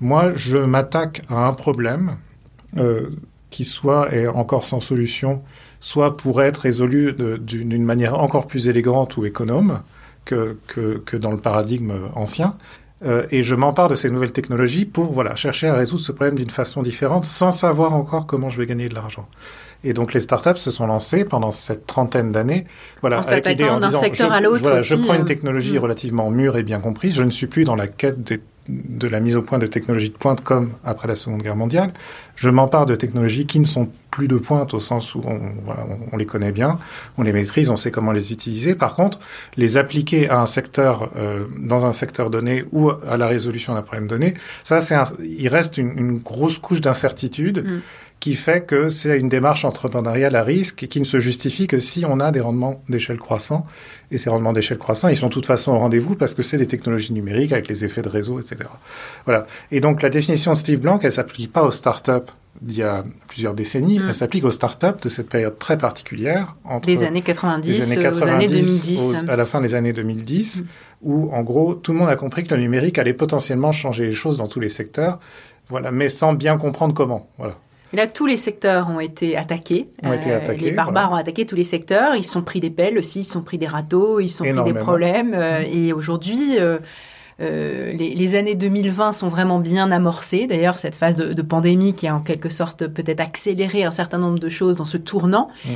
Moi, 0.00 0.32
je 0.34 0.58
m'attaque 0.58 1.22
à 1.28 1.46
un 1.46 1.52
problème 1.52 2.16
euh, 2.78 3.10
qui 3.50 3.64
soit 3.64 4.12
est 4.14 4.26
encore 4.26 4.64
sans 4.64 4.80
solution, 4.80 5.42
soit 5.80 6.16
pourrait 6.16 6.48
être 6.48 6.58
résolu 6.58 7.14
d'une 7.38 7.84
manière 7.84 8.18
encore 8.18 8.46
plus 8.46 8.68
élégante 8.68 9.16
ou 9.16 9.24
économe 9.24 9.80
que, 10.24 10.56
que, 10.66 11.02
que 11.04 11.16
dans 11.16 11.30
le 11.30 11.38
paradigme 11.38 11.92
ancien. 12.14 12.56
Euh, 13.04 13.26
et 13.30 13.42
je 13.42 13.54
m'empare 13.54 13.88
de 13.88 13.94
ces 13.94 14.10
nouvelles 14.10 14.32
technologies 14.32 14.84
pour 14.84 15.12
voilà 15.12 15.34
chercher 15.34 15.66
à 15.66 15.74
résoudre 15.74 16.02
ce 16.02 16.12
problème 16.12 16.36
d'une 16.36 16.50
façon 16.50 16.82
différente, 16.82 17.24
sans 17.24 17.50
savoir 17.50 17.94
encore 17.94 18.26
comment 18.26 18.48
je 18.48 18.58
vais 18.58 18.66
gagner 18.66 18.88
de 18.88 18.94
l'argent. 18.94 19.28
Et 19.84 19.92
donc 19.92 20.14
les 20.14 20.20
startups 20.20 20.58
se 20.58 20.70
sont 20.70 20.86
lancées 20.86 21.24
pendant 21.24 21.50
cette 21.50 21.86
trentaine 21.86 22.30
d'années, 22.30 22.64
voilà, 23.00 23.18
en 23.18 23.22
avec 23.22 23.46
l'idée 23.46 23.68
en 23.68 23.80
disant, 23.80 24.00
secteur 24.00 24.30
je, 24.30 24.34
à 24.34 24.40
l'autre 24.40 24.62
voilà, 24.62 24.76
aussi, 24.76 24.90
je 24.90 24.94
prends 24.94 25.14
une 25.14 25.22
euh... 25.22 25.24
technologie 25.24 25.74
mmh. 25.74 25.82
relativement 25.82 26.30
mûre 26.30 26.56
et 26.56 26.62
bien 26.62 26.78
comprise, 26.78 27.16
je 27.16 27.24
ne 27.24 27.30
suis 27.30 27.48
plus 27.48 27.64
dans 27.64 27.74
la 27.74 27.88
quête 27.88 28.22
des 28.22 28.40
de 28.68 29.08
la 29.08 29.20
mise 29.20 29.36
au 29.36 29.42
point 29.42 29.58
de 29.58 29.66
technologies 29.66 30.10
de 30.10 30.16
pointe 30.16 30.40
comme 30.40 30.70
après 30.84 31.08
la 31.08 31.16
Seconde 31.16 31.42
Guerre 31.42 31.56
mondiale. 31.56 31.92
Je 32.36 32.48
m'empare 32.48 32.86
de 32.86 32.94
technologies 32.94 33.46
qui 33.46 33.58
ne 33.58 33.66
sont 33.66 33.88
plus 34.10 34.28
de 34.28 34.36
pointe 34.36 34.74
au 34.74 34.80
sens 34.80 35.14
où 35.14 35.22
on, 36.12 36.16
les 36.16 36.26
connaît 36.26 36.52
bien, 36.52 36.78
on 37.18 37.22
les 37.22 37.32
maîtrise, 37.32 37.70
on 37.70 37.76
sait 37.76 37.90
comment 37.90 38.12
les 38.12 38.30
utiliser. 38.30 38.74
Par 38.74 38.94
contre, 38.94 39.18
les 39.56 39.76
appliquer 39.76 40.28
à 40.28 40.40
un 40.40 40.46
secteur, 40.46 41.10
euh, 41.16 41.46
dans 41.58 41.86
un 41.86 41.92
secteur 41.92 42.30
donné 42.30 42.64
ou 42.72 42.90
à 42.90 43.16
la 43.16 43.26
résolution 43.26 43.74
d'un 43.74 43.82
problème 43.82 44.06
donné, 44.06 44.34
ça, 44.64 44.80
c'est 44.80 44.96
il 45.20 45.48
reste 45.48 45.78
une, 45.78 45.98
une 45.98 46.18
grosse 46.18 46.58
couche 46.58 46.80
d'incertitude. 46.80 47.64
Mm 47.64 47.80
qui 48.22 48.36
fait 48.36 48.64
que 48.64 48.88
c'est 48.88 49.18
une 49.18 49.28
démarche 49.28 49.64
entrepreneuriale 49.64 50.36
à 50.36 50.44
risque 50.44 50.84
et 50.84 50.86
qui 50.86 51.00
ne 51.00 51.04
se 51.04 51.18
justifie 51.18 51.66
que 51.66 51.80
si 51.80 52.04
on 52.06 52.20
a 52.20 52.30
des 52.30 52.38
rendements 52.38 52.80
d'échelle 52.88 53.18
croissants. 53.18 53.66
Et 54.12 54.18
ces 54.18 54.30
rendements 54.30 54.52
d'échelle 54.52 54.78
croissants, 54.78 55.08
ils 55.08 55.16
sont 55.16 55.26
de 55.26 55.32
toute 55.32 55.44
façon 55.44 55.72
au 55.72 55.78
rendez-vous 55.78 56.14
parce 56.14 56.34
que 56.34 56.44
c'est 56.44 56.56
des 56.56 56.68
technologies 56.68 57.12
numériques 57.12 57.50
avec 57.50 57.66
les 57.66 57.84
effets 57.84 58.00
de 58.00 58.08
réseau, 58.08 58.38
etc. 58.38 58.70
Voilà. 59.24 59.48
Et 59.72 59.80
donc 59.80 60.02
la 60.02 60.08
définition 60.08 60.52
de 60.52 60.56
Steve 60.56 60.78
Blank, 60.78 61.00
elle 61.02 61.10
s'applique 61.10 61.52
pas 61.52 61.64
aux 61.64 61.72
startups 61.72 62.30
d'il 62.60 62.76
y 62.76 62.84
a 62.84 63.04
plusieurs 63.26 63.54
décennies, 63.54 63.98
mmh. 63.98 64.04
elle 64.06 64.14
s'applique 64.14 64.44
aux 64.44 64.52
startups 64.52 65.00
de 65.02 65.08
cette 65.08 65.28
période 65.28 65.58
très 65.58 65.76
particulière 65.76 66.54
entre 66.64 66.88
les 66.88 67.02
années 67.02 67.22
90, 67.22 67.66
les 67.66 67.82
années 67.82 68.02
90 68.04 68.22
aux 68.22 68.28
années 68.28 68.48
2010, 68.48 69.00
aux, 69.00 69.30
à 69.30 69.34
la 69.34 69.44
fin 69.44 69.60
des 69.60 69.74
années 69.74 69.92
2010, 69.92 70.62
mmh. 70.62 70.66
où 71.02 71.32
en 71.32 71.42
gros 71.42 71.74
tout 71.74 71.92
le 71.92 71.98
monde 71.98 72.08
a 72.08 72.14
compris 72.14 72.44
que 72.44 72.54
le 72.54 72.60
numérique 72.60 72.98
allait 72.98 73.14
potentiellement 73.14 73.72
changer 73.72 74.06
les 74.06 74.12
choses 74.12 74.36
dans 74.36 74.46
tous 74.46 74.60
les 74.60 74.68
secteurs, 74.68 75.18
voilà, 75.70 75.90
mais 75.90 76.08
sans 76.08 76.34
bien 76.34 76.56
comprendre 76.56 76.94
comment. 76.94 77.28
Voilà. 77.36 77.56
Et 77.92 77.96
là, 77.96 78.06
tous 78.06 78.26
les 78.26 78.36
secteurs 78.36 78.88
ont 78.90 79.00
été 79.00 79.36
attaqués. 79.36 79.88
Ont 80.02 80.12
été 80.12 80.32
attaqués, 80.32 80.66
les 80.66 80.70
barbares 80.72 81.08
voilà. 81.08 81.16
ont 81.16 81.20
attaqué 81.20 81.44
tous 81.44 81.56
les 81.56 81.64
secteurs. 81.64 82.16
Ils 82.16 82.24
sont 82.24 82.42
pris 82.42 82.60
des 82.60 82.70
pelles 82.70 82.98
aussi, 82.98 83.20
ils 83.20 83.24
sont 83.24 83.42
pris 83.42 83.58
des 83.58 83.66
râteaux, 83.66 84.20
ils 84.20 84.28
sont 84.28 84.44
pris 84.44 84.72
des 84.72 84.78
problèmes. 84.78 85.34
euh, 85.34 85.62
et 85.70 85.92
aujourd'hui, 85.92 86.58
euh, 86.58 86.78
euh, 87.40 87.92
les, 87.92 88.14
les 88.14 88.34
années 88.34 88.54
2020 88.54 89.12
sont 89.12 89.28
vraiment 89.28 89.58
bien 89.58 89.90
amorcées. 89.90 90.46
D'ailleurs, 90.46 90.78
cette 90.78 90.94
phase 90.94 91.16
de, 91.16 91.32
de 91.32 91.42
pandémie 91.42 91.94
qui 91.94 92.06
a 92.06 92.14
en 92.14 92.20
quelque 92.20 92.48
sorte 92.48 92.86
peut-être 92.86 93.20
accéléré 93.20 93.84
un 93.84 93.90
certain 93.90 94.18
nombre 94.18 94.38
de 94.38 94.48
choses 94.48 94.76
dans 94.76 94.84
ce 94.84 94.96
tournant 94.96 95.48
Mm. 95.64 95.70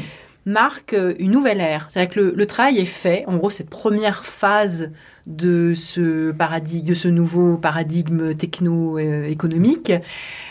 Marque 0.46 0.94
euh, 0.94 1.14
une 1.18 1.32
nouvelle 1.32 1.60
ère. 1.60 1.88
C'est-à-dire 1.90 2.14
que 2.14 2.20
le, 2.20 2.46
travail 2.46 2.78
est 2.78 2.84
fait. 2.86 3.24
En 3.26 3.36
gros, 3.36 3.50
cette 3.50 3.68
première 3.68 4.24
phase 4.24 4.90
de 5.26 5.74
ce 5.74 6.30
paradigme, 6.30 6.86
de 6.86 6.94
ce 6.94 7.08
nouveau 7.08 7.56
paradigme 7.56 8.34
techno-économique 8.34 9.90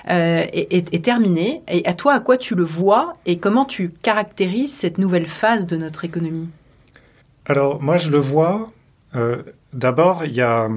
euh, 0.10 0.46
est, 0.52 0.94
est- 0.94 1.04
terminée. 1.04 1.62
Et 1.70 1.86
à 1.88 1.94
toi, 1.94 2.14
à 2.14 2.20
quoi 2.20 2.38
tu 2.38 2.56
le 2.56 2.64
vois 2.64 3.14
et 3.26 3.38
comment 3.38 3.66
tu 3.66 3.90
caractérises 3.90 4.74
cette 4.74 4.98
nouvelle 4.98 5.28
phase 5.28 5.66
de 5.66 5.78
notre 5.78 6.04
économie? 6.04 6.50
Alors, 7.46 7.82
moi, 7.82 7.98
je 7.98 8.12
le 8.12 8.18
vois. 8.18 8.72
euh, 9.16 9.42
D'abord, 9.74 10.26
il 10.26 10.34
y 10.34 10.42
a 10.42 10.70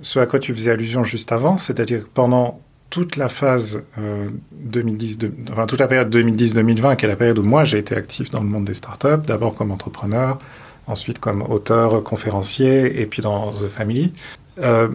ce 0.00 0.18
à 0.18 0.26
quoi 0.26 0.38
tu 0.38 0.54
faisais 0.54 0.70
allusion 0.70 1.04
juste 1.04 1.32
avant, 1.32 1.56
c'est-à-dire 1.56 2.06
pendant 2.12 2.60
toute 2.94 3.16
la 3.16 3.28
phase 3.28 3.82
euh, 3.98 4.28
2010, 4.52 5.18
de- 5.18 5.32
enfin 5.50 5.66
toute 5.66 5.80
la 5.80 5.88
période 5.88 6.14
2010-2020, 6.14 6.94
qui 6.94 7.06
est 7.06 7.08
la 7.08 7.16
période 7.16 7.40
où 7.40 7.42
moi 7.42 7.64
j'ai 7.64 7.78
été 7.78 7.96
actif 7.96 8.30
dans 8.30 8.40
le 8.40 8.46
monde 8.46 8.64
des 8.66 8.74
startups, 8.74 9.24
d'abord 9.26 9.56
comme 9.56 9.72
entrepreneur, 9.72 10.38
ensuite 10.86 11.18
comme 11.18 11.42
auteur, 11.42 12.04
conférencier, 12.04 13.00
et 13.00 13.06
puis 13.06 13.20
dans 13.20 13.50
The 13.50 13.66
Family. 13.66 14.12
euh, 14.60 14.88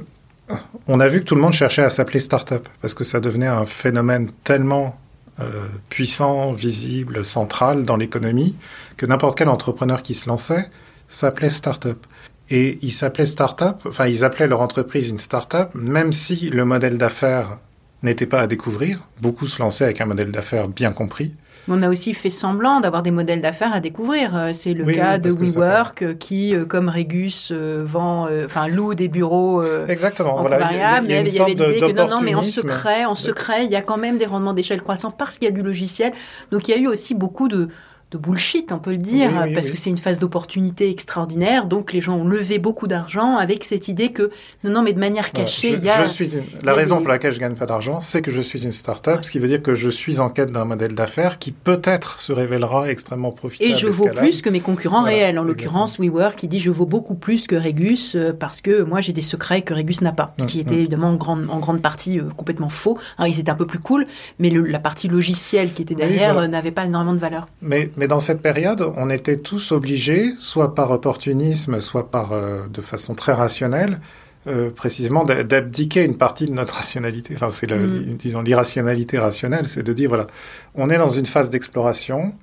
on 0.88 1.02
a 1.02 1.08
vu 1.10 1.20
que 1.20 1.26
tout 1.26 1.36
le 1.36 1.42
monde 1.42 1.52
cherchait 1.52 1.84
à 1.84 1.90
s'appeler 1.90 2.22
startup 2.22 2.70
parce 2.82 2.94
que 2.94 3.04
ça 3.04 3.20
devenait 3.20 3.48
un 3.48 3.66
phénomène 3.66 4.30
tellement 4.46 4.98
euh, 5.42 5.66
puissant, 5.90 6.54
visible, 6.54 7.26
central 7.26 7.84
dans 7.84 7.98
l'économie 7.98 8.56
que 8.96 9.06
n'importe 9.06 9.38
quel 9.38 9.50
entrepreneur 9.50 10.02
qui 10.02 10.16
se 10.16 10.28
lançait 10.30 10.70
s'appelait 11.10 11.50
startup. 11.52 12.08
Et 12.50 12.80
ils 12.82 12.94
s'appelaient 12.94 13.28
startup, 13.28 13.76
enfin 13.86 14.08
ils 14.08 14.24
appelaient 14.26 14.48
leur 14.48 14.62
entreprise 14.62 15.10
une 15.10 15.20
startup, 15.20 15.68
même 15.76 16.14
si 16.14 16.50
le 16.50 16.64
modèle 16.66 16.98
d'affaires 16.98 17.58
n'était 18.04 18.26
pas 18.26 18.42
à 18.42 18.48
découvrir. 18.48 19.00
Beaucoup 19.22 19.48
se 19.48 19.62
lançaient 19.62 19.84
avec 19.86 20.00
un 20.02 20.06
modèle 20.06 20.32
d'affaires 20.32 20.68
bien 20.68 20.92
compris. 20.92 21.34
On 21.72 21.84
a 21.84 21.90
aussi 21.90 22.14
fait 22.16 22.32
semblant 22.32 22.80
d'avoir 22.80 23.04
des 23.04 23.12
modèles 23.12 23.42
d'affaires 23.42 23.74
à 23.74 23.80
découvrir. 23.80 24.36
Euh, 24.36 24.50
C'est 24.54 24.74
le 24.74 24.84
Oui, 24.86 24.96
cas 24.96 25.16
oui, 25.16 25.22
de 25.22 25.30
ça 25.30 25.38
WeWork 25.40 26.02
euh, 26.02 26.14
qui, 26.16 26.56
euh, 26.56 26.66
comme 26.66 26.90
Regus, 26.90 27.52
vend, 27.52 28.28
enfin 28.46 28.68
loue 28.68 28.96
des 28.96 29.08
bureaux 29.08 29.64
Exactement. 29.88 30.38
en 30.38 30.42
voilà. 30.42 30.58
Il 30.58 30.62
y 30.62 30.64
a- 30.64 30.68
variable, 30.68 31.08
il 31.08 31.12
y 31.12 31.18
a 31.18 31.24
mais 31.24 31.30
il 31.30 31.36
y 31.36 31.40
avait 31.42 31.52
l'idée 31.54 31.80
que 31.80 31.92
non, 31.92 32.08
non, 32.10 32.22
mais 32.22 32.34
en 32.34 32.42
secret, 32.44 33.06
en 33.06 33.14
secret, 33.16 33.66
il 33.66 33.72
y 33.72 33.76
a 33.76 33.82
quand 33.84 33.98
même 33.98 34.18
des 34.18 34.26
rendements 34.26 34.54
d'échelle 34.54 34.82
croissants 34.82 35.12
parce 35.12 35.38
qu'il 35.38 35.48
y 35.48 35.52
a 35.52 35.54
du 35.54 35.62
logiciel. 35.62 36.12
Donc 36.52 36.68
il 36.68 36.72
y 36.72 36.74
a 36.74 36.78
eu 36.78 36.88
aussi 36.88 37.14
beaucoup 37.14 37.48
de, 37.48 37.68
de 38.12 38.18
bullshit, 38.18 38.72
on 38.72 38.80
peut 38.80 38.92
le 38.92 38.98
dire, 38.98 39.30
Oui, 39.32 39.40
oui, 39.50 39.54
parce 39.54 39.68
oui. 39.68 39.72
que 39.74 39.78
c'est 39.78 39.90
une 39.92 39.98
phase 39.98 40.18
d'opportunité 40.18 40.90
extraordinaire. 40.90 41.66
Donc 41.66 41.94
les 41.94 42.02
gens 42.02 42.16
ont 42.18 42.24
levé 42.24 42.58
beaucoup 42.58 42.88
d'argent 42.88 43.38
avec 43.38 43.64
cette 43.64 43.88
idée 43.88 44.10
que 44.12 44.32
non, 44.64 44.72
non, 44.72 44.82
mais 44.82 44.94
de 44.94 45.00
manière 45.00 45.32
cachée, 45.32 45.74
il 45.74 45.84
y 45.84 45.90
a. 45.90 46.06
je 46.06 46.10
suis 46.10 46.36
une- 46.36 46.44
il 46.56 46.64
y 46.64 46.66
La 46.66 46.74
raison 46.74 46.98
des- 46.98 47.04
pour 47.04 47.12
laquelle 47.12 47.32
je 47.34 47.40
gagne 47.40 47.54
pas 47.56 47.68
d'argent, 47.68 48.00
c'est 48.02 48.22
que 48.24 48.32
je 48.32 48.42
suis 48.42 48.64
une 48.64 48.72
start-up, 48.72 49.18
Ouais. 49.18 49.24
ce 49.24 49.30
qui 49.32 49.38
veut 49.40 49.48
dire 49.48 49.62
que 49.62 49.76
je 49.76 49.90
suis 49.90 50.20
en 50.20 50.30
quête 50.30 50.52
d'un 50.52 50.66
modèle 50.66 50.96
d'affaires 50.96 51.38
qui 51.38 51.52
peut-être 51.52 52.20
se 52.20 52.32
révélera 52.34 52.90
extrêmement 52.90 53.32
profitable. 53.32 53.72
Et 53.72 53.76
je 53.76 53.88
vaux 53.88 54.08
plus 54.10 54.42
que 54.42 54.50
mes 54.50 54.60
concurrents 54.62 55.02
Voilà, 55.02 55.16
réels. 55.16 55.38
En 55.40 55.44
l'occurrence, 55.44 56.00
WeWork 56.00 56.36
qui 56.36 56.48
dit 56.48 56.58
je 56.60 56.72
vaux 56.72 56.86
beaucoup 56.88 57.16
plus 57.16 57.46
que 57.46 57.56
Regus 57.56 58.16
euh, 58.16 58.34
parce 58.34 58.62
que 58.62 58.82
moi 58.82 59.02
j'ai 59.02 59.14
des 59.14 59.22
secrets 59.22 59.62
que 59.62 59.74
Regus 59.74 60.02
n'a 60.02 60.14
pas. 60.14 60.34
Ce 60.40 60.48
qui 60.48 60.60
était 60.60 60.76
mm. 60.76 60.80
évidemment 60.80 61.10
en 61.10 61.16
grande, 61.16 61.46
en 61.50 61.60
grande 61.60 61.82
partie 61.82 62.20
euh, 62.20 62.24
complètement 62.36 62.70
faux. 62.70 62.98
Alors 63.20 63.28
ils 63.32 63.40
étaient 63.40 63.52
un 63.52 63.56
peu 63.56 63.68
plus 63.68 63.80
cool, 63.80 64.08
mais 64.40 64.50
le- 64.50 64.64
la 64.64 64.80
partie 64.80 65.08
logicielle 65.08 65.74
qui 65.74 65.82
était 65.84 65.94
derrière 65.96 66.34
voilà. 66.34 66.48
euh, 66.48 66.50
n'avait 66.50 66.72
pas 66.72 66.86
énormément 66.86 67.14
de 67.14 67.20
valeur. 67.20 67.48
Mais, 67.62 67.90
mais 68.00 68.08
dans 68.08 68.20
cette 68.20 68.42
période, 68.42 68.82
on 68.98 69.10
était 69.10 69.38
tous 69.38 69.72
obligés, 69.72 70.34
soit 70.38 70.74
par 70.74 70.90
opportunisme, 70.92 71.80
soit 71.82 72.10
par 72.10 72.32
euh, 72.32 72.66
de 72.74 72.82
façon 72.82 73.14
très 73.14 73.34
rationnelle, 73.34 74.00
euh, 74.48 74.70
précisément 74.72 75.24
d'a- 75.26 75.44
d'abdiquer 75.44 76.04
une 76.04 76.18
partie 76.18 76.48
de 76.48 76.54
notre 76.54 76.76
rationalité. 76.76 77.34
Enfin, 77.36 77.50
c'est 77.50 77.70
Mm. 77.72 78.16
disons 78.18 78.42
l'irrationalité 78.42 79.20
rationnelle, 79.20 79.68
c'est 79.68 79.84
de 79.84 79.94
dire 79.94 80.10
voilà, 80.10 80.28
on 80.76 80.90
est 80.90 80.98
dans 80.98 81.10
une 81.10 81.26
phase 81.26 81.50
d'exploration. 81.50 82.34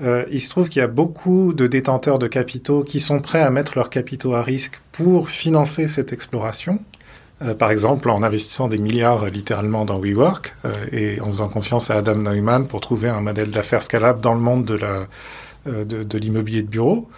Euh, 0.00 0.24
il 0.30 0.40
se 0.40 0.50
trouve 0.50 0.68
qu'il 0.68 0.80
y 0.80 0.84
a 0.84 0.88
beaucoup 0.88 1.52
de 1.54 1.66
détenteurs 1.66 2.18
de 2.20 2.28
capitaux 2.28 2.84
qui 2.84 3.00
sont 3.00 3.20
prêts 3.20 3.42
à 3.42 3.50
mettre 3.50 3.72
leurs 3.76 3.90
capitaux 3.90 4.34
à 4.34 4.42
risque 4.42 4.80
pour 4.92 5.28
financer 5.30 5.86
cette 5.88 6.12
exploration. 6.12 6.78
Euh, 7.40 7.54
par 7.54 7.70
exemple, 7.70 8.10
en 8.10 8.22
investissant 8.22 8.68
des 8.68 8.78
milliards 8.78 9.24
euh, 9.24 9.28
littéralement 9.28 9.84
dans 9.84 10.00
WeWork 10.00 10.56
euh, 10.64 10.72
et 10.90 11.20
en 11.20 11.26
faisant 11.26 11.48
confiance 11.48 11.90
à 11.90 11.96
Adam 11.96 12.16
Neumann 12.16 12.66
pour 12.66 12.80
trouver 12.80 13.08
un 13.08 13.20
modèle 13.20 13.50
d'affaires 13.50 13.82
scalable 13.82 14.20
dans 14.20 14.34
le 14.34 14.40
monde 14.40 14.64
de 14.64 14.78
euh, 15.66 15.84
de, 15.84 16.18
l'immobilier 16.18 16.62
de 16.62 16.68
bureau. 16.68 17.08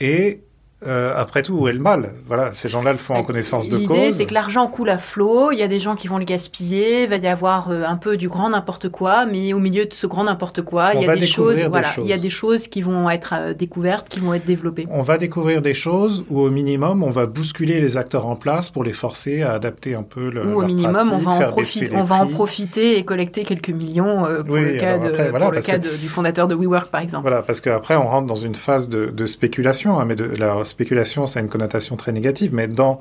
Et 0.00 0.42
euh, 0.86 1.12
après 1.16 1.42
tout, 1.42 1.54
où 1.54 1.68
est 1.68 1.72
le 1.72 1.80
mal? 1.80 2.12
Voilà, 2.26 2.52
ces 2.52 2.68
gens-là 2.68 2.92
le 2.92 2.98
font 2.98 3.14
en 3.14 3.24
connaissance 3.24 3.68
de 3.68 3.76
L'idée, 3.76 3.86
cause. 3.88 4.14
c'est 4.14 4.26
que 4.26 4.34
l'argent 4.34 4.66
coule 4.68 4.90
à 4.90 4.98
flot, 4.98 5.50
il 5.50 5.58
y 5.58 5.62
a 5.62 5.68
des 5.68 5.80
gens 5.80 5.96
qui 5.96 6.06
vont 6.06 6.18
le 6.18 6.24
gaspiller, 6.24 7.02
il 7.02 7.08
va 7.08 7.16
y 7.16 7.26
avoir 7.26 7.70
euh, 7.70 7.82
un 7.84 7.96
peu 7.96 8.16
du 8.16 8.28
grand 8.28 8.50
n'importe 8.50 8.88
quoi, 8.88 9.26
mais 9.26 9.52
au 9.52 9.58
milieu 9.58 9.86
de 9.86 9.92
ce 9.92 10.06
grand 10.06 10.24
n'importe 10.24 10.62
quoi, 10.62 10.92
il 10.94 11.02
y 11.02 11.08
a 11.08 11.16
des 11.16 11.26
choses, 11.26 11.56
des 11.56 11.66
voilà, 11.68 11.88
choses. 11.90 12.04
il 12.04 12.08
y 12.10 12.12
a 12.12 12.18
des 12.18 12.30
choses 12.30 12.68
qui 12.68 12.80
vont 12.82 13.10
être 13.10 13.34
euh, 13.36 13.54
découvertes, 13.54 14.08
qui 14.08 14.20
vont 14.20 14.34
être 14.34 14.44
développées. 14.44 14.86
On 14.90 15.02
va 15.02 15.18
découvrir 15.18 15.62
des 15.62 15.74
choses 15.74 16.24
où, 16.30 16.40
au 16.40 16.50
minimum, 16.50 17.02
on 17.02 17.10
va 17.10 17.26
bousculer 17.26 17.80
les 17.80 17.96
acteurs 17.96 18.26
en 18.26 18.36
place 18.36 18.70
pour 18.70 18.84
les 18.84 18.92
forcer 18.92 19.42
à 19.42 19.52
adapter 19.54 19.94
un 19.96 20.04
peu 20.04 20.30
le, 20.30 20.46
Ou 20.46 20.60
au 20.62 20.64
minimum, 20.64 21.10
on 21.12 21.18
va, 21.18 21.30
en 21.32 21.50
profiter, 21.50 21.90
on 21.92 22.04
va 22.04 22.16
en 22.16 22.26
profiter 22.28 22.98
et 22.98 23.04
collecter 23.04 23.42
quelques 23.42 23.70
millions 23.70 24.24
euh, 24.26 24.42
pour 24.44 24.54
Oui, 24.54 24.74
le 24.74 24.78
cas, 24.78 24.90
alors 24.94 25.00
de, 25.02 25.08
après, 25.08 25.30
voilà, 25.30 25.44
pour 25.46 25.52
le 25.52 25.56
parce 25.56 25.66
cas 25.66 25.78
que- 25.78 25.88
de- 25.92 25.96
du 25.96 26.08
fondateur 26.08 26.46
de 26.46 26.54
WeWork, 26.54 26.88
par 26.90 27.00
exemple. 27.00 27.22
Voilà, 27.22 27.42
parce 27.42 27.60
qu'après, 27.60 27.96
on 27.96 28.06
rentre 28.06 28.28
dans 28.28 28.36
une 28.36 28.54
phase 28.54 28.88
de, 28.88 29.06
de 29.06 29.26
spéculation, 29.26 29.98
hein, 29.98 30.04
mais 30.04 30.14
de, 30.14 30.24
la 30.38 30.54
spéculation, 30.68 31.26
ça 31.26 31.40
a 31.40 31.42
une 31.42 31.48
connotation 31.48 31.96
très 31.96 32.12
négative, 32.12 32.54
mais 32.54 32.68
dans 32.68 33.00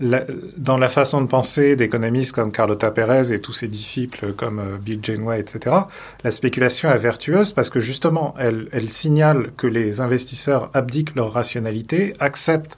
la, 0.00 0.22
dans 0.56 0.78
la 0.78 0.88
façon 0.88 1.20
de 1.20 1.26
penser 1.26 1.74
d'économistes 1.74 2.32
comme 2.32 2.52
Carlota 2.52 2.90
Pérez 2.90 3.32
et 3.32 3.40
tous 3.40 3.52
ses 3.52 3.68
disciples 3.68 4.32
comme 4.32 4.60
euh, 4.60 4.76
Bill 4.80 5.00
Janeway, 5.02 5.40
etc., 5.40 5.76
la 6.22 6.30
spéculation 6.30 6.90
est 6.90 6.98
vertueuse 6.98 7.52
parce 7.52 7.68
que 7.68 7.80
justement, 7.80 8.34
elle, 8.38 8.68
elle 8.72 8.90
signale 8.90 9.50
que 9.56 9.66
les 9.66 10.00
investisseurs 10.00 10.70
abdiquent 10.74 11.14
leur 11.16 11.32
rationalité, 11.32 12.14
acceptent 12.20 12.76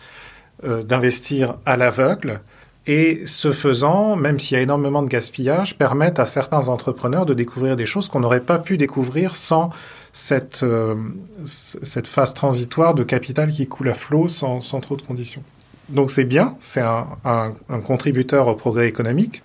euh, 0.65 0.83
d'investir 0.83 1.57
à 1.67 1.77
l'aveugle, 1.77 2.41
et 2.87 3.23
ce 3.27 3.53
faisant, 3.53 4.17
même 4.17 4.39
s'il 4.39 4.57
y 4.57 4.61
a 4.61 4.63
énormément 4.63 5.03
de 5.03 5.09
gaspillage, 5.09 5.77
permettent 5.77 6.19
à 6.19 6.27
certains 6.27 6.69
entrepreneurs 6.69 7.27
de 7.27 7.35
découvrir 7.35 7.77
des 7.77 7.87
choses 7.87 8.09
qu'on 8.09 8.21
n'aurait 8.21 8.41
pas 8.41 8.59
pu 8.59 8.79
découvrir 8.79 9.37
sans 9.37 9.71
cette, 10.13 10.63
euh, 10.63 10.97
cette 11.45 12.09
phase 12.09 12.35
transitoire 12.35 12.95
de 12.95 13.03
capital 13.05 13.51
qui 13.51 13.67
coule 13.67 13.89
à 13.89 13.95
flot 13.95 14.29
sans, 14.29 14.61
trop 14.81 14.97
de 14.97 15.03
conditions. 15.03 15.43
Donc 15.89 16.11
c'est 16.11 16.25
bien, 16.25 16.57
c'est 16.61 16.81
un, 16.81 17.07
un- 17.25 17.81
contributeur 17.81 18.49
au 18.49 18.55
progrès 18.55 18.89
économique, 18.89 19.43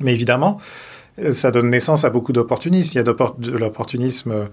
mais 0.00 0.12
évidemment, 0.12 0.58
euh, 1.18 1.32
ça 1.32 1.50
donne 1.50 1.70
naissance 1.70 2.04
à 2.04 2.10
beaucoup 2.10 2.32
d'opportunistes. 2.32 2.94
Il 2.94 2.96
y 2.96 3.00
a 3.00 3.02
de 3.02 3.16
l'opportunisme 3.50 4.30
euh, 4.32 4.44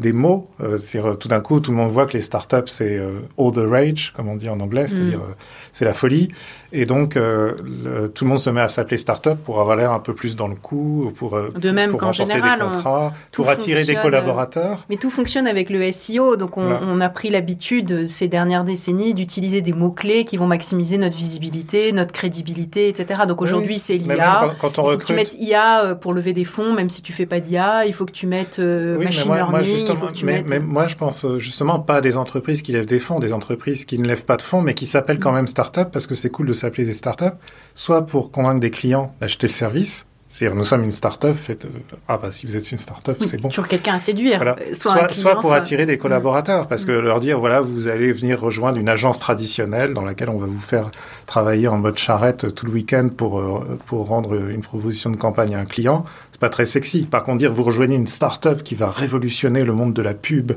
des 0.00 0.12
mots. 0.12 0.48
Euh, 0.60 0.78
c'est-à-dire, 0.78 1.18
tout 1.18 1.28
d'un 1.28 1.40
coup, 1.40 1.60
tout 1.60 1.70
le 1.70 1.76
monde 1.76 1.90
voit 1.92 2.06
que 2.06 2.14
les 2.14 2.22
startups, 2.22 2.56
c'est 2.66 2.96
euh, 2.96 3.20
all 3.38 3.52
the 3.52 3.60
rage, 3.70 4.12
comme 4.16 4.28
on 4.28 4.36
dit 4.36 4.48
en 4.48 4.58
anglais, 4.60 4.86
c'est-à-dire 4.88 5.18
Mm. 5.18 5.22
euh, 5.30 5.34
c'est 5.72 5.84
la 5.84 5.92
folie. 5.92 6.28
Et 6.72 6.84
donc, 6.84 7.16
euh, 7.16 7.54
le- 7.64 8.08
tout 8.08 8.24
le 8.24 8.30
monde 8.30 8.38
se 8.38 8.48
met 8.50 8.60
à 8.60 8.68
s'appeler 8.68 8.96
startup 8.98 9.36
pour 9.44 9.60
avoir 9.60 9.76
l'air 9.76 9.92
un 9.92 9.98
peu 10.00 10.14
plus 10.14 10.36
dans 10.36 10.48
le 10.48 10.54
coup, 10.54 11.12
pour, 11.16 11.36
euh, 11.36 11.52
De 11.56 11.70
même 11.70 11.90
pour 11.90 11.98
qu'en 12.00 12.06
remporter 12.12 12.32
général, 12.34 12.58
des 12.60 12.64
on- 12.64 12.70
contrats, 12.72 13.12
pour 13.32 13.48
attirer 13.48 13.84
des 13.84 13.94
collaborateurs. 13.96 14.84
Mais 14.88 14.96
tout 14.96 15.10
fonctionne 15.10 15.46
avec 15.46 15.70
le 15.70 15.82
SEO, 15.82 16.36
donc 16.36 16.56
on, 16.56 16.62
Voilà. 16.62 16.80
on 16.86 17.00
a 17.00 17.08
pris 17.08 17.30
l'habitude 17.30 18.08
ces 18.08 18.28
dernières 18.28 18.64
décennies 18.64 19.14
d'utiliser 19.14 19.60
des 19.62 19.72
mots-clés 19.72 20.24
qui 20.24 20.36
vont 20.36 20.46
maximiser 20.46 20.96
notre 20.98 21.16
visibilité, 21.16 21.92
notre 21.92 22.12
crédibilité, 22.12 22.88
etc. 22.88 23.22
Donc 23.26 23.40
Oui, 23.40 23.48
aujourd'hui, 23.48 23.78
c'est 23.78 23.96
l'IA. 23.96 24.54
quand, 24.60 24.68
quand 24.74 24.78
on 24.78 24.88
Il 24.88 24.92
faut 24.92 24.98
que 24.98 25.04
tu 25.06 25.12
recrute, 25.12 25.16
mettes 25.16 25.34
IA 25.40 25.84
euh, 25.84 25.94
pour 25.94 26.12
lever 26.14 26.32
des 26.32 26.44
fonds, 26.44 26.72
même 26.72 26.88
si 26.88 27.02
tu 27.02 27.12
fais 27.12 27.26
pas 27.26 27.40
d'IA. 27.40 27.86
Il 27.86 27.92
faut 27.92 28.06
que 28.06 28.12
tu 28.12 28.26
mettes 28.26 28.58
euh, 28.58 28.96
Oui, 28.96 29.04
machine 29.06 29.26
moi, 29.26 29.36
learning. 29.36 29.52
moi, 29.52 29.62
il 29.92 29.96
justement, 29.96 30.06
faut 30.06 30.12
que 30.12 30.18
tu 30.18 30.24
mais, 30.24 30.32
mettes... 30.42 30.48
mais 30.48 30.60
moi, 30.60 30.86
je 30.86 30.96
pense 30.96 31.24
euh, 31.24 31.38
justement 31.38 31.80
pas 31.80 31.96
à 31.96 32.00
des 32.00 32.16
entreprises 32.16 32.62
qui 32.62 32.72
lèvent 32.72 32.86
des 32.86 32.98
fonds, 32.98 33.18
des 33.18 33.32
entreprises 33.32 33.84
qui 33.84 33.98
ne 33.98 34.06
lèvent 34.06 34.24
pas 34.24 34.36
de 34.36 34.42
fonds, 34.42 34.62
mais 34.62 34.74
qui 34.74 34.86
s'appellent 34.86 35.18
Mm. 35.18 35.20
quand 35.20 35.32
même 35.32 35.46
start-up 35.46 35.90
parce 35.92 36.06
que 36.06 36.14
c'est 36.14 36.30
cool 36.30 36.46
de 36.46 36.52
s'appeler 36.52 36.84
des 36.84 36.92
start-up, 36.92 37.34
soit 37.74 38.06
pour 38.06 38.30
convaincre 38.30 38.60
des 38.60 38.70
clients 38.70 39.14
d'acheter 39.20 39.46
le 39.46 39.52
service. 39.52 40.06
C'est-à-dire, 40.32 40.56
nous 40.56 40.64
sommes 40.64 40.84
une 40.84 40.92
start-up, 40.92 41.34
faites, 41.36 41.64
euh, 41.64 41.68
ah 42.06 42.16
bah 42.16 42.30
si 42.30 42.46
vous 42.46 42.56
êtes 42.56 42.70
une 42.70 42.78
start-up, 42.78 43.16
Oui, 43.20 43.26
c'est 43.28 43.40
bon. 43.40 43.48
Toujours 43.48 43.66
quelqu'un 43.66 43.94
à 43.94 43.98
séduire. 43.98 44.36
Voilà. 44.36 44.54
euh, 44.60 44.74
Soit, 45.12 45.40
pour 45.40 45.52
attirer 45.52 45.86
des 45.86 45.98
collaborateurs, 45.98 46.68
parce 46.68 46.84
que 46.86 46.92
Mm. 46.92 47.00
leur 47.04 47.18
dire, 47.18 47.40
voilà, 47.40 47.60
vous 47.60 47.88
allez 47.88 48.12
venir 48.12 48.40
rejoindre 48.40 48.78
une 48.78 48.88
agence 48.88 49.18
traditionnelle 49.18 49.92
dans 49.92 50.04
laquelle 50.04 50.30
on 50.30 50.38
va 50.38 50.46
vous 50.46 50.60
faire 50.60 50.92
travailler 51.26 51.66
en 51.66 51.78
mode 51.78 51.98
charrette 51.98 52.54
tout 52.54 52.64
le 52.64 52.70
week-end 52.72 53.08
pour, 53.14 53.40
euh, 53.40 53.76
pour 53.86 54.06
rendre 54.06 54.34
une 54.36 54.60
proposition 54.62 55.10
de 55.10 55.16
campagne 55.16 55.56
à 55.56 55.58
un 55.58 55.64
client, 55.64 56.04
c'est 56.30 56.40
pas 56.40 56.48
très 56.48 56.64
sexy. 56.64 57.02
Par 57.10 57.24
contre, 57.24 57.38
dire, 57.38 57.52
vous 57.52 57.64
rejoignez 57.64 57.96
une 57.96 58.06
start-up 58.06 58.62
qui 58.62 58.76
va 58.76 58.88
révolutionner 58.88 59.64
le 59.64 59.72
monde 59.72 59.94
de 59.94 60.02
la 60.02 60.14
pub 60.14 60.52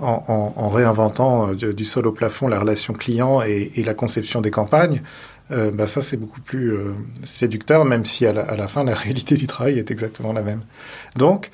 en, 0.00 0.22
en- 0.28 0.52
en 0.62 0.68
réinventant 0.68 1.54
du, 1.54 1.72
du 1.72 1.84
sol 1.86 2.06
au 2.06 2.12
plafond 2.12 2.46
la 2.48 2.58
relation 2.60 2.92
client 2.92 3.40
et, 3.42 3.72
et 3.76 3.84
la 3.84 3.94
conception 3.94 4.42
des 4.42 4.50
campagnes, 4.50 5.00
euh, 5.50 5.70
bah 5.70 5.86
ça 5.86 6.00
c'est 6.00 6.16
beaucoup 6.16 6.40
plus 6.40 6.72
euh, 6.72 6.92
séducteur, 7.22 7.84
même 7.84 8.04
si 8.04 8.26
à 8.26 8.32
la, 8.32 8.42
à 8.42 8.56
la 8.56 8.68
fin 8.68 8.84
la 8.84 8.94
réalité 8.94 9.34
du 9.34 9.46
travail 9.46 9.78
est 9.78 9.90
exactement 9.90 10.32
la 10.32 10.42
même. 10.42 10.62
Donc, 11.16 11.50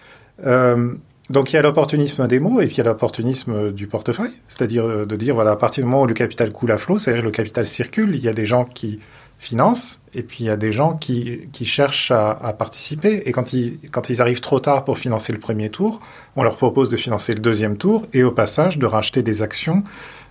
donc 1.28 1.52
il 1.52 1.56
y 1.56 1.58
a 1.58 1.62
l'opportunisme 1.62 2.26
des 2.26 2.40
mots 2.40 2.62
et 2.62 2.66
puis 2.66 2.76
il 2.76 2.78
y 2.78 2.80
a 2.80 2.84
l'opportunisme 2.84 3.72
du 3.72 3.86
portefeuille, 3.86 4.32
c'est-à-dire 4.48 5.06
de 5.06 5.16
dire 5.16 5.34
voilà 5.34 5.50
à 5.50 5.56
partir 5.56 5.84
du 5.84 5.90
moment 5.90 6.02
où 6.02 6.06
le 6.06 6.14
capital 6.14 6.50
coule 6.50 6.72
à 6.72 6.78
flot, 6.78 6.98
c'est-à-dire 6.98 7.22
le 7.22 7.30
capital 7.30 7.66
circule, 7.66 8.16
il 8.16 8.24
y 8.24 8.28
a 8.28 8.32
des 8.32 8.46
gens 8.46 8.64
qui 8.64 9.00
financent 9.40 10.00
et 10.14 10.22
puis 10.22 10.44
il 10.44 10.46
y 10.46 10.50
a 10.50 10.56
des 10.56 10.70
gens 10.70 10.96
qui, 10.96 11.48
qui 11.50 11.64
cherchent 11.64 12.10
à, 12.10 12.54
participer 12.58 13.22
et 13.24 13.32
quand 13.32 13.54
ils, 13.54 13.78
quand 13.90 14.10
ils 14.10 14.20
arrivent 14.20 14.42
trop 14.42 14.60
tard 14.60 14.84
pour 14.84 14.98
financer 14.98 15.32
le 15.32 15.38
premier 15.38 15.70
tour, 15.70 16.00
on 16.36 16.42
leur 16.42 16.56
propose 16.56 16.90
de 16.90 16.96
financer 16.96 17.32
le 17.32 17.40
deuxième 17.40 17.78
tour 17.78 18.06
et 18.12 18.22
au 18.22 18.30
passage 18.30 18.76
de 18.76 18.84
racheter 18.84 19.22
des 19.22 19.40
actions 19.40 19.82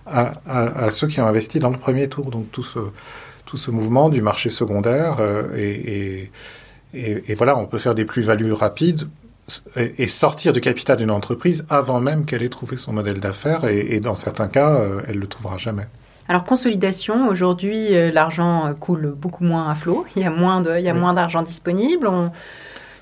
à, 0.06 0.32
à, 0.46 0.84
à 0.84 0.90
ceux 0.90 1.08
qui 1.08 1.20
ont 1.20 1.26
investi 1.26 1.58
dans 1.58 1.70
le 1.70 1.76
premier 1.76 2.08
tour. 2.08 2.30
Donc 2.30 2.52
tout 2.52 2.62
ce, 2.62 2.78
tout 3.50 3.56
ce 3.56 3.72
mouvement 3.72 4.10
du 4.10 4.22
marché 4.22 4.48
secondaire 4.48 5.16
euh, 5.18 5.56
et, 5.56 6.30
et, 6.94 7.24
et, 7.26 7.34
voilà, 7.34 7.58
on 7.58 7.66
peut 7.66 7.78
faire 7.78 7.96
des 7.96 8.04
plus-values 8.04 8.52
rapides 8.52 9.08
et 9.76 10.06
sortir 10.06 10.52
du 10.52 10.60
capital 10.60 10.98
d'une 10.98 11.10
entreprise 11.10 11.64
avant 11.68 11.98
même 11.98 12.26
qu'elle 12.26 12.44
ait 12.44 12.48
trouvé 12.48 12.76
son 12.76 12.92
modèle 12.92 13.18
d'affaires 13.18 13.64
et, 13.64 13.98
dans 13.98 14.14
certains 14.14 14.46
cas, 14.46 14.70
euh, 14.70 15.00
elle 15.08 15.16
ne 15.16 15.22
le 15.22 15.26
trouvera 15.26 15.56
jamais. 15.56 15.86
Alors 16.28 16.44
consolidation, 16.44 17.28
aujourd'hui 17.28 17.92
euh, 17.92 18.12
l'argent 18.12 18.72
coule 18.78 19.16
beaucoup 19.16 19.42
moins 19.42 19.68
à 19.68 19.74
flot, 19.74 20.06
il 20.14 20.22
y 20.22 20.24
a 20.24 20.30
moins 20.30 20.60
de, 20.60 20.78
il 20.78 20.84
y 20.84 20.88
a 20.88 20.94
moins 20.94 21.12
d'argent 21.12 21.42
disponible, 21.42 22.08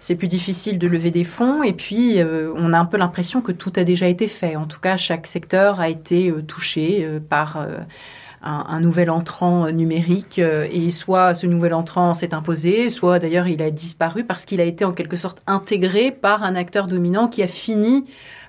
c'est 0.00 0.14
plus 0.14 0.28
difficile 0.28 0.78
de 0.78 0.88
lever 0.88 1.10
des 1.10 1.24
fonds 1.24 1.62
et 1.62 1.74
puis 1.74 2.22
euh, 2.22 2.50
on 2.56 2.72
a 2.72 2.78
un 2.78 2.86
peu 2.86 2.96
l'impression 2.96 3.42
que 3.42 3.52
tout 3.52 3.72
a 3.76 3.84
déjà 3.84 4.08
été 4.08 4.28
fait. 4.28 4.56
En 4.56 4.64
tout 4.64 4.80
cas, 4.80 4.96
chaque 4.96 5.26
secteur 5.26 5.78
a 5.78 5.90
été 5.90 6.32
touché 6.46 7.06
par 7.28 7.66
un, 8.42 8.80
nouvel 8.80 9.11
entrant 9.11 9.66
euh, 9.66 9.71
numérique 9.71 10.38
euh, 10.38 10.66
et 10.71 10.90
soit 10.90 11.35
ce 11.35 11.47
nouvel 11.47 11.75
entrant 11.75 12.14
s'est 12.14 12.35
imposé, 12.35 12.88
soit 12.88 13.18
d'ailleurs 13.18 13.49
il 13.49 13.62
a 13.62 13.71
disparu 13.71 14.25
parce 14.25 14.45
qu'il 14.45 14.61
a 14.61 14.64
été 14.64 14.85
en 14.85 14.92
quelque 14.92 15.16
sorte 15.16 15.40
intégré 15.47 16.12
par 16.12 16.45
un 16.45 16.54
acteur 16.54 16.87
dominant 16.87 17.28
qui 17.28 17.42
a 17.42 17.49
fini 17.49 18.04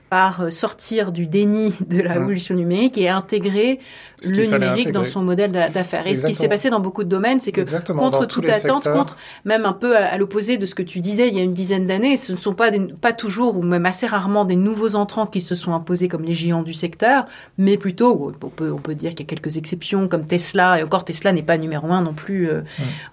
par 0.09 0.41
euh, 0.41 0.49
sortir 0.49 1.11
du 1.11 1.27
déni 1.27 1.73
de 1.87 2.01
la 2.01 2.13
révolution 2.13 2.55
numérique 2.55 2.97
et 2.97 3.09
intégrer 3.09 3.79
le 4.23 4.45
numérique 4.45 4.91
dans 4.91 5.05
son 5.05 5.21
modèle 5.21 5.51
d'affaires. 5.51 6.07
Et 6.07 6.15
ce 6.15 6.25
qui 6.25 6.33
s'est 6.33 6.49
passé 6.49 6.69
dans 6.69 6.79
beaucoup 6.79 7.03
de 7.03 7.09
domaines, 7.09 7.39
c'est 7.39 7.51
que 7.51 7.61
contre 7.93 8.25
toute 8.25 8.49
attente, 8.49 8.89
contre 8.89 9.15
même 9.45 9.65
un 9.65 9.73
peu 9.73 9.95
à, 9.95 10.17
l'opposé 10.17 10.57
de 10.57 10.65
ce 10.65 10.75
que 10.75 10.83
tu 10.83 10.99
disais 10.99 11.27
il 11.27 11.35
y 11.35 11.39
a 11.39 11.43
une 11.43 11.53
dizaine 11.53 11.87
d'années, 11.87 12.17
ce 12.17 12.31
ne 12.31 12.37
sont 12.37 12.53
pas, 12.53 12.71
pas 13.01 13.13
toujours 13.13 13.55
ou 13.57 13.61
même 13.61 13.85
assez 13.85 14.07
rarement 14.07 14.45
des 14.45 14.55
nouveaux 14.55 14.95
entrants 14.95 15.25
qui 15.25 15.41
se 15.41 15.55
sont 15.55 15.73
imposés 15.73 16.07
comme 16.07 16.23
les 16.23 16.33
géants 16.33 16.63
du 16.63 16.73
secteur, 16.73 17.25
mais 17.57 17.77
plutôt, 17.77 18.33
on 18.43 18.49
peut, 18.49 18.71
on 18.71 18.79
peut 18.79 18.95
dire 18.95 19.11
qu'il 19.11 19.21
y 19.21 19.23
a 19.23 19.35
quelques 19.35 19.57
exceptions 19.57 20.07
comme 20.07 20.25
Tesla, 20.25 20.79
et 20.79 20.83
encore 20.83 21.05
Tesla 21.05 21.31
n'est 21.31 21.43
pas 21.43 21.57
numéro 21.57 21.87
un 21.91 22.01
non 22.01 22.13
plus 22.13 22.49
euh, 22.49 22.61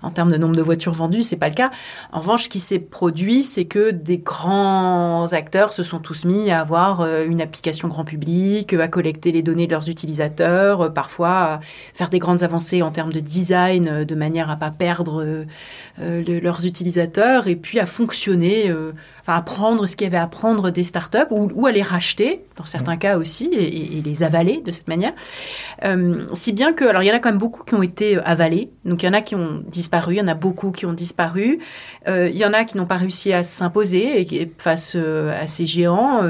en 0.02 0.10
termes 0.10 0.30
de 0.32 0.36
nombre 0.36 0.56
de 0.56 0.62
voitures 0.62 0.92
vendues, 0.92 1.22
c'est 1.22 1.36
pas 1.36 1.48
le 1.48 1.54
cas. 1.54 1.70
En 2.12 2.20
revanche, 2.20 2.44
ce 2.44 2.48
qui 2.48 2.60
s'est 2.60 2.78
produit, 2.78 3.44
c'est 3.44 3.64
que 3.64 3.90
des 3.90 4.18
grands 4.18 5.32
acteurs 5.32 5.72
se 5.72 5.82
sont 5.82 5.98
tous 5.98 6.24
mis 6.24 6.50
à 6.50 6.60
avoir 6.60 6.85
euh, 7.00 7.26
une 7.26 7.40
application 7.40 7.88
grand 7.88 8.04
public, 8.04 8.72
à 8.74 8.88
collecter 8.88 9.32
les 9.32 9.42
données 9.42 9.66
de 9.66 9.72
leurs 9.72 9.88
utilisateurs, 9.88 10.92
parfois 10.92 11.60
faire 11.94 12.08
des 12.08 12.18
grandes 12.18 12.42
avancées 12.42 12.82
en 12.82 12.90
termes 12.90 13.12
de 13.12 13.20
design 13.20 13.88
euh, 13.88 14.04
de 14.04 14.14
manière 14.14 14.50
à 14.50 14.56
pas 14.56 14.70
perdre 14.70 15.22
euh, 15.22 15.44
euh, 16.00 16.40
leurs 16.40 16.66
utilisateurs 16.66 17.48
et 17.48 17.56
puis 17.56 17.78
à 17.80 17.86
fonctionner 17.86 18.72
enfin, 19.26 19.38
apprendre 19.38 19.86
ce 19.86 19.96
qu'il 19.96 20.04
y 20.04 20.08
avait 20.08 20.16
à 20.16 20.24
apprendre 20.24 20.70
des 20.70 20.84
startups 20.84 21.26
ou, 21.30 21.50
ou 21.54 21.66
à 21.66 21.72
les 21.72 21.82
racheter, 21.82 22.44
dans 22.56 22.64
certains 22.64 22.94
mmh. 22.94 22.98
cas 22.98 23.18
aussi, 23.18 23.50
et, 23.52 24.02
les 24.04 24.22
avaler 24.22 24.62
de 24.64 24.72
cette 24.72 24.88
manière. 24.88 25.12
Euh, 25.84 26.24
si 26.32 26.52
bien 26.52 26.72
que, 26.72 26.84
alors 26.84 27.02
il 27.02 27.06
y 27.06 27.10
en 27.10 27.14
a 27.14 27.18
quand 27.18 27.30
même 27.30 27.38
beaucoup 27.38 27.64
qui 27.64 27.74
ont 27.74 27.82
été 27.82 28.18
avalés, 28.18 28.70
donc 28.84 29.02
il 29.02 29.06
y 29.06 29.08
en 29.08 29.12
a 29.12 29.20
qui 29.20 29.34
ont 29.34 29.62
disparu, 29.66 30.14
il 30.14 30.18
y 30.18 30.20
en 30.20 30.28
a 30.28 30.34
beaucoup 30.34 30.70
qui 30.70 30.86
ont 30.86 30.92
disparu, 30.92 31.58
euh, 32.08 32.28
il 32.28 32.36
y 32.36 32.44
en 32.44 32.52
a 32.52 32.64
qui 32.64 32.76
n'ont 32.76 32.86
pas 32.86 32.96
réussi 32.96 33.32
à 33.32 33.42
s'imposer 33.42 34.48
face 34.58 34.94
euh, 34.94 35.42
à 35.42 35.46
ces 35.46 35.66
géants, 35.66 36.20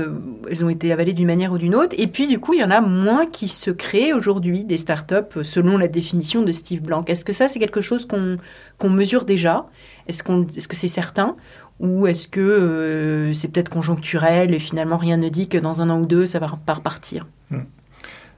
euh, 0.46 0.50
ils 0.50 0.64
ont 0.64 0.68
été 0.68 0.92
avalés 0.92 1.12
d'une 1.12 1.26
manière 1.26 1.52
ou 1.52 1.58
d'une 1.58 1.74
autre, 1.74 1.94
et 1.98 2.06
puis 2.06 2.26
du 2.26 2.38
coup 2.38 2.54
il 2.54 2.60
y 2.60 2.64
en 2.64 2.70
a 2.70 2.80
moins 2.80 3.26
qui 3.26 3.48
se 3.48 3.70
créent 3.70 4.12
aujourd'hui 4.12 4.64
des 4.64 4.78
startups 4.78 5.42
selon 5.42 5.76
la 5.78 5.88
définition 5.88 6.42
de 6.42 6.52
Steve 6.52 6.80
Blank. 6.82 7.10
Est-ce 7.10 7.24
que 7.24 7.32
ça 7.32 7.48
c'est 7.48 7.58
quelque 7.58 7.80
chose 7.80 8.06
qu'on 8.06 8.38
qu'on 8.78 8.90
mesure 8.90 9.24
déjà? 9.24 9.66
Est-ce 10.08 10.22
qu'on, 10.22 10.46
est-ce 10.56 10.68
que 10.68 10.76
c'est 10.76 10.88
certain? 10.88 11.36
Ou 11.78 12.06
est-ce 12.06 12.26
que 12.28 12.40
euh, 12.40 13.32
c'est 13.34 13.48
peut-être 13.48 13.68
conjoncturel 13.68 14.54
et 14.54 14.58
finalement 14.58 14.96
rien 14.96 15.18
ne 15.18 15.28
dit 15.28 15.48
que 15.48 15.58
dans 15.58 15.82
un 15.82 15.90
an 15.90 16.00
ou 16.00 16.06
deux, 16.06 16.24
ça 16.24 16.38
va 16.38 16.58
pas 16.64 16.74
repartir 16.74 17.26
hmm. 17.50 17.60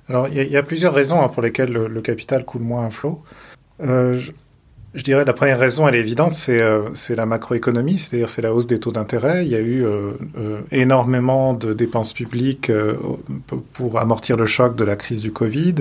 Alors, 0.09 0.27
il 0.29 0.43
y, 0.43 0.57
a 0.57 0.63
plusieurs 0.63 0.95
raisons 0.95 1.21
hein, 1.21 1.29
pour 1.29 1.43
lesquelles 1.43 1.71
le, 1.71 2.01
capital 2.01 2.47
coule 2.47 2.63
moins 2.63 2.87
à 2.87 2.91
flot. 2.91 3.23
Euh, 3.83 4.19
je, 4.99 5.05
dirais 5.05 5.25
la 5.25 5.33
première 5.33 5.59
raison, 5.59 5.89
elle 5.89 5.95
est 5.95 6.01
évidente, 6.01 6.33
c'est 6.33 6.61
euh, 6.61 6.91
la 7.11 7.27
macroéconomie, 7.27 7.99
c'est-à-dire 7.99 8.29
c'est 8.29 8.43
la 8.43 8.53
hausse 8.53 8.67
des 8.67 8.79
taux 8.81 8.93
d'intérêt. 8.93 9.45
Il 9.45 9.51
y 9.51 9.57
a 9.57 9.61
eu 9.61 9.85
énormément 10.71 11.55
de 11.55 11.73
dépenses 11.73 12.13
publiques 12.13 12.71
pour 13.73 13.99
amortir 13.99 14.37
le 14.37 14.47
choc 14.47 14.77
de 14.77 14.85
la 14.85 14.97
crise 14.97 15.23
du 15.23 15.33
Covid, 15.33 15.75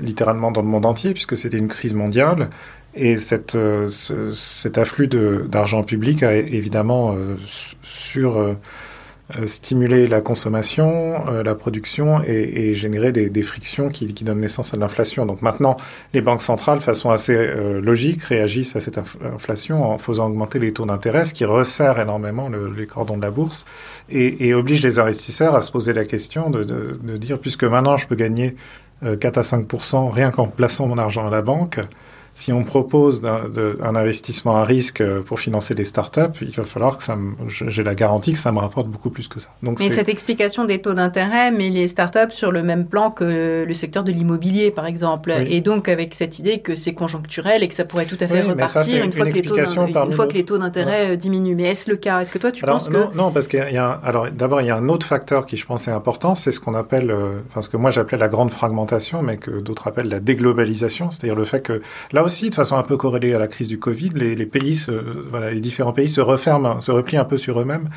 littéralement 0.00 0.50
dans 0.50 0.62
le 0.62 0.68
monde 0.68 0.86
entier, 0.86 1.12
puisque 1.12 1.36
c'était 1.36 1.58
une 1.58 1.68
crise 1.68 1.94
mondiale. 1.94 2.50
Et 2.96 3.18
cette, 3.18 3.54
euh, 3.54 3.88
cet 3.88 4.78
afflux 4.78 5.06
d'argent 5.06 5.82
public 5.82 6.22
a 6.22 6.34
évidemment 6.34 7.14
euh, 7.14 7.36
sur 7.82 8.38
euh, 8.38 8.54
stimuler 9.44 10.06
la 10.06 10.20
consommation, 10.20 11.24
la 11.42 11.54
production 11.54 12.22
et, 12.24 12.74
générer 12.74 13.10
des, 13.10 13.42
frictions 13.42 13.88
qui, 13.88 14.06
donnent 14.06 14.40
naissance 14.40 14.72
à 14.72 14.76
l'inflation. 14.76 15.26
Donc 15.26 15.42
maintenant, 15.42 15.76
les 16.14 16.20
banques 16.20 16.42
centrales, 16.42 16.78
de 16.78 16.82
façon 16.82 17.10
assez 17.10 17.36
logique, 17.82 18.22
réagissent 18.22 18.76
à 18.76 18.80
cette 18.80 18.98
inflation 18.98 19.84
en 19.84 19.98
faisant 19.98 20.26
augmenter 20.26 20.60
les 20.60 20.72
taux 20.72 20.86
d'intérêt, 20.86 21.24
ce 21.24 21.34
qui 21.34 21.44
resserre 21.44 21.98
énormément 21.98 22.48
le, 22.48 22.72
les 22.72 22.86
cordons 22.86 23.16
de 23.16 23.22
la 23.22 23.32
bourse 23.32 23.64
et, 24.08 24.54
oblige 24.54 24.82
les 24.82 25.00
investisseurs 25.00 25.56
à 25.56 25.62
se 25.62 25.72
poser 25.72 25.92
la 25.92 26.04
question 26.04 26.48
de 26.48 27.16
dire, 27.16 27.40
puisque 27.40 27.64
maintenant 27.64 27.96
je 27.96 28.06
peux 28.06 28.14
gagner 28.14 28.54
4 29.02 29.38
à 29.38 29.42
5 29.42 29.66
rien 30.12 30.30
qu'en 30.30 30.48
plaçant 30.48 30.86
mon 30.86 30.98
argent 30.98 31.26
à 31.26 31.30
la 31.30 31.42
banque, 31.42 31.80
si 32.36 32.52
on 32.52 32.64
propose 32.64 33.22
un, 33.24 33.96
investissement 33.96 34.56
à 34.58 34.64
risque 34.64 35.00
euh, 35.00 35.22
pour 35.22 35.40
financer 35.40 35.74
des 35.74 35.86
startups, 35.86 36.38
il 36.42 36.50
va 36.50 36.64
falloir 36.64 36.98
que 36.98 37.02
ça 37.02 37.16
j'ai 37.48 37.82
la 37.82 37.94
garantie 37.94 38.32
que 38.32 38.38
ça 38.38 38.52
me 38.52 38.58
rapporte 38.58 38.88
beaucoup 38.88 39.08
plus 39.08 39.26
que 39.26 39.40
ça. 39.40 39.48
Donc 39.62 39.78
mais 39.80 39.88
cette 39.88 40.10
explication 40.10 40.66
des 40.66 40.82
taux 40.82 40.92
d'intérêt 40.92 41.50
met 41.50 41.70
les 41.70 41.88
startups 41.88 42.30
sur 42.30 42.52
le 42.52 42.62
même 42.62 42.86
plan 42.86 43.10
que 43.10 43.64
le 43.66 43.74
secteur 43.74 44.04
de 44.04 44.12
l'immobilier, 44.12 44.70
par 44.70 44.84
exemple. 44.84 45.32
Et 45.48 45.62
donc 45.62 45.88
avec 45.88 46.12
cette 46.12 46.38
idée 46.38 46.58
que 46.58 46.74
c'est 46.74 46.92
conjoncturel 46.92 47.62
et 47.62 47.68
que 47.68 47.74
ça 47.74 47.86
pourrait 47.86 48.04
tout 48.04 48.18
à 48.20 48.26
fait 48.26 48.42
repartir 48.42 49.02
une, 49.02 49.14
fois, 49.14 49.24
que 49.24 49.32
les 49.32 49.42
taux 49.42 49.56
une 49.56 50.12
fois 50.12 50.26
que 50.26 50.34
les 50.34 50.44
taux 50.44 50.58
d'intérêt 50.58 51.12
euh, 51.12 51.16
diminuent. 51.16 51.54
Mais 51.56 51.70
est-ce 51.70 51.90
le 51.90 51.96
cas? 51.96 52.20
Est-ce 52.20 52.32
que 52.32 52.38
toi 52.38 52.52
tu 52.52 52.66
penses 52.66 52.90
non, 52.90 53.08
que 53.08 53.16
non, 53.16 53.30
parce 53.30 53.48
qu'il 53.48 53.66
y 53.72 53.78
a 53.78 53.98
alors 54.04 54.30
d'abord 54.30 54.60
il 54.60 54.66
y 54.66 54.70
a 54.70 54.76
un 54.76 54.90
autre 54.90 55.06
facteur 55.06 55.46
qui 55.46 55.56
je 55.56 55.64
pense 55.64 55.88
est 55.88 55.92
important, 55.92 56.34
c'est 56.34 56.52
ce 56.52 56.60
qu'on 56.60 56.74
appelle, 56.74 57.10
euh, 57.10 57.40
enfin 57.48 57.62
ce 57.62 57.70
que 57.70 57.78
moi 57.78 57.90
j'appelais 57.90 58.18
la 58.18 58.28
grande 58.28 58.50
fragmentation, 58.50 59.22
mais 59.22 59.38
que 59.38 59.50
d'autres 59.50 59.88
appellent 59.88 60.10
la 60.10 60.20
déglobalisation, 60.20 61.10
c'est-à-dire 61.10 61.34
le 61.34 61.46
fait 61.46 61.62
que 61.62 61.80
là 62.12 62.25
aussi, 62.26 62.50
de 62.50 62.54
façon 62.54 62.76
un 62.76 62.82
peu 62.82 62.96
corrélée 62.96 63.34
à 63.34 63.38
la 63.38 63.48
crise 63.48 63.68
du 63.68 63.78
Covid, 63.78 64.10
les, 64.10 64.46
pays, 64.46 64.74
se, 64.74 64.90
voilà, 64.90 65.50
les 65.50 65.60
différents 65.60 65.92
pays 65.92 66.08
se 66.08 66.20
referment, 66.20 66.80
se 66.80 66.90
replient 66.90 67.16
un 67.16 67.24
peu 67.24 67.38
sur 67.38 67.60
eux-mêmes. 67.60 67.88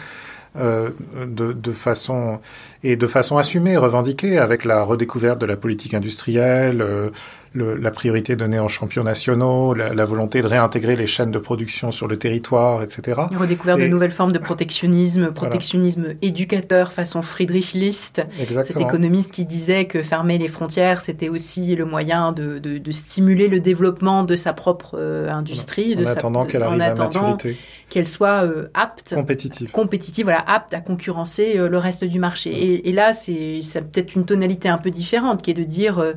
Euh, 0.56 0.90
de, 1.28 1.54
de, 1.54 1.72
façon 1.72 2.40
et 2.84 2.96
de 2.96 3.08
façon 3.08 3.38
assumée, 3.38 3.78
revendiquée, 3.78 4.38
avec 4.38 4.64
la 4.64 4.84
redécouverte 4.84 5.40
de 5.40 5.46
la 5.46 5.58
politique 5.58 5.94
industrielle, 5.94 6.82
euh, 6.82 7.10
le, 7.54 7.76
la 7.76 7.92
priorité 7.92 8.36
donnée 8.36 8.60
aux 8.60 8.68
champions 8.68 9.04
nationaux, 9.04 9.74
la, 9.74 9.94
la, 9.94 10.06
volonté 10.06 10.42
de 10.42 10.48
réintégrer 10.48 10.96
les 10.96 11.08
chaînes 11.08 11.32
de 11.32 11.40
production 11.40 11.92
sur 11.92 12.08
le 12.08 12.18
territoire, 12.18 12.84
etc. 12.84 13.22
Redécouvert 13.36 13.78
de 13.78 13.88
nouvelles 13.88 14.12
formes 14.12 14.32
de 14.32 14.40
protectionnisme, 14.40 15.32
protectionnisme 15.32 16.16
éducateur 16.22 16.92
façon 16.92 17.22
Friedrich 17.22 17.74
List, 17.74 18.22
Exactement. 18.40 18.64
cet 18.64 18.82
économiste 18.82 19.32
qui 19.32 19.46
disait 19.46 19.86
que 19.86 20.04
fermer 20.04 20.38
les 20.38 20.48
frontières, 20.48 21.02
c'était 21.02 21.30
aussi 21.30 21.76
le 21.76 21.86
moyen 21.86 22.32
de, 22.32 22.60
de, 22.60 22.78
de, 22.78 22.92
stimuler 22.92 23.48
le 23.48 23.60
développement 23.60 24.24
de 24.24 24.36
sa 24.36 24.54
propre 24.54 24.98
euh, 25.00 25.30
industrie. 25.30 25.96
En 25.98 26.02
de 26.02 26.08
attendant 26.08 26.46
qu'elle 26.46 26.64
arrive 26.64 26.82
à 26.82 26.94
maturité. 26.94 27.58
Qu'elle 27.90 28.08
soit 28.08 28.46
euh, 28.46 28.68
apte, 28.76 29.16
compétitive, 29.16 29.72
compétitive, 29.72 30.26
voilà, 30.26 30.44
apte 30.46 30.76
à 30.76 30.80
concurrencer 30.80 31.58
euh, 31.58 31.68
le 31.68 31.80
reste 31.80 32.04
du 32.04 32.20
marché. 32.20 32.69
Et, 32.69 32.69
et, 32.70 32.92
là, 32.92 33.14
c'est 33.14 33.62
peut-être 33.92 34.16
une 34.16 34.26
tonalité 34.26 34.70
un 34.70 34.78
peu 34.78 34.92
différente, 34.92 35.42
qui 35.42 35.52
est 35.52 35.56
de 35.56 35.64
dire 35.64 36.16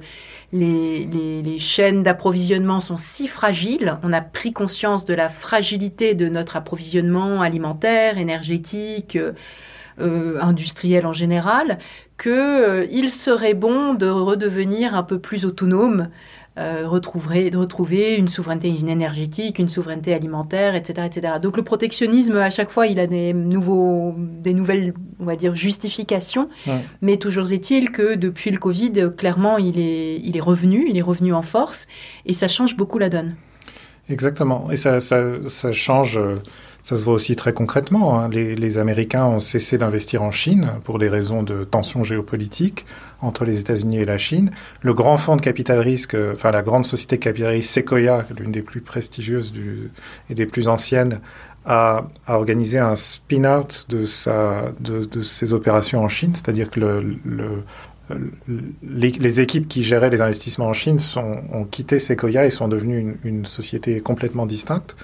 les, 0.53 1.59
chaînes 1.59 2.03
d'approvisionnement 2.03 2.81
sont 2.81 2.97
si 2.97 3.27
fragiles, 3.27 3.99
on 4.03 4.13
a 4.13 4.21
pris 4.21 4.53
conscience 4.53 5.05
de 5.05 5.15
la 5.15 5.29
fragilité 5.29 6.15
de 6.15 6.29
notre 6.29 6.57
approvisionnement 6.57 7.41
alimentaire, 7.41 8.19
énergétique, 8.19 9.17
euh, 9.17 9.33
euh, 10.01 10.41
industriel 10.41 11.07
en 11.07 11.13
général, 11.13 11.79
qu'il 12.21 12.33
euh, 12.33 13.09
serait 13.09 13.55
bon 13.55 13.95
de 13.95 14.09
redevenir 14.09 14.95
un 14.95 15.03
peu 15.03 15.19
plus 15.19 15.45
autonome 15.45 16.09
euh, 16.59 16.87
retrouver, 16.87 17.49
de 17.49 17.57
retrouver 17.57 18.17
une 18.17 18.29
souveraineté 18.29 18.69
énergétique, 18.69 19.59
une 19.59 19.69
souveraineté 19.69 20.13
alimentaire, 20.13 20.75
etc., 20.75 21.07
etc. 21.07 21.35
Donc 21.41 21.57
le 21.57 21.63
protectionnisme, 21.63 22.37
à 22.37 22.51
chaque 22.51 22.69
fois, 22.69 22.87
il 22.87 23.01
a 23.01 23.07
des, 23.07 23.33
nouveaux, 23.33 24.15
des 24.19 24.53
nouvelles, 24.53 24.93
on 25.19 25.25
va 25.25 25.35
dire, 25.35 25.55
justifications. 25.55 26.49
Mais 27.01 27.17
toujours 27.17 27.53
est-il 27.53 27.91
que 27.91 28.17
depuis 28.17 28.51
le 28.51 28.59
Covid, 28.59 29.13
clairement, 29.17 29.57
il 29.57 29.79
est, 29.79 30.21
il 30.23 30.37
est 30.37 30.41
revenu, 30.41 30.87
il 30.89 30.99
est 30.99 31.03
revenu 31.03 31.33
en 31.33 31.43
force, 31.43 31.87
et 32.27 32.35
ça 32.35 32.49
change 32.49 32.77
beaucoup 32.77 32.99
la 32.99 33.09
donne. 33.09 33.35
Exactement. 34.11 34.71
Et 34.71 34.77
ça, 34.77 35.01
ça, 35.01 35.49
ça 35.49 35.73
change. 35.73 36.19
Euh, 36.19 36.37
Ça 36.83 36.97
se 36.97 37.05
voit 37.05 37.15
aussi 37.15 37.37
très 37.37 37.53
concrètement. 37.53 38.19
Hein. 38.19 38.29
Les, 38.29 38.79
Américains 38.79 39.27
ont 39.27 39.39
cessé 39.39 39.79
d'investir 39.79 40.23
en 40.23 40.33
Chine 40.33 40.73
pour 40.83 40.99
des 40.99 41.09
raisons 41.09 41.45
de 41.45 41.63
tensions 41.63 42.03
géopolitiques 42.03 42.87
entre 43.21 43.45
les 43.45 43.61
États-Unis 43.61 43.99
et 43.99 44.05
la 44.05 44.19
Chine. 44.19 44.51
Le 44.81 44.93
grand 44.93 45.17
fonds 45.17 45.37
de 45.37 45.41
capital 45.41 45.79
risque, 45.79 46.17
enfin 46.35 46.51
la 46.51 46.63
grande 46.63 46.85
société 46.85 47.19
capitaliste 47.19 47.71
Sequoia, 47.71 48.27
l'une 48.37 48.51
des 48.51 48.63
plus 48.63 48.81
prestigieuses 48.81 49.53
et 50.29 50.35
des 50.35 50.47
plus 50.47 50.67
anciennes, 50.67 51.21
a, 51.65 52.09
organisé 52.27 52.81
un 52.81 52.97
spin-out 52.97 53.87
de, 53.89 54.05
ses 54.05 55.53
opérations 55.53 56.03
en 56.03 56.09
Chine, 56.09 56.35
c'est-à-dire 56.35 56.69
que 56.69 56.81
le, 56.81 57.17
le, 57.25 57.63
les, 58.83 59.41
équipes 59.41 59.69
qui 59.69 59.85
géraient 59.85 60.11
les 60.11 60.21
investissements 60.21 60.67
en 60.67 60.73
Chine 60.73 60.99
ont 61.53 61.65
quitté 61.65 62.01
Sequoia 62.01 62.45
et 62.45 62.51
sont 62.51 62.67
devenues 62.67 62.99
une, 62.99 63.17
une 63.23 63.47
société 63.47 64.01
complètement 64.01 64.47
distincte. 64.47 64.97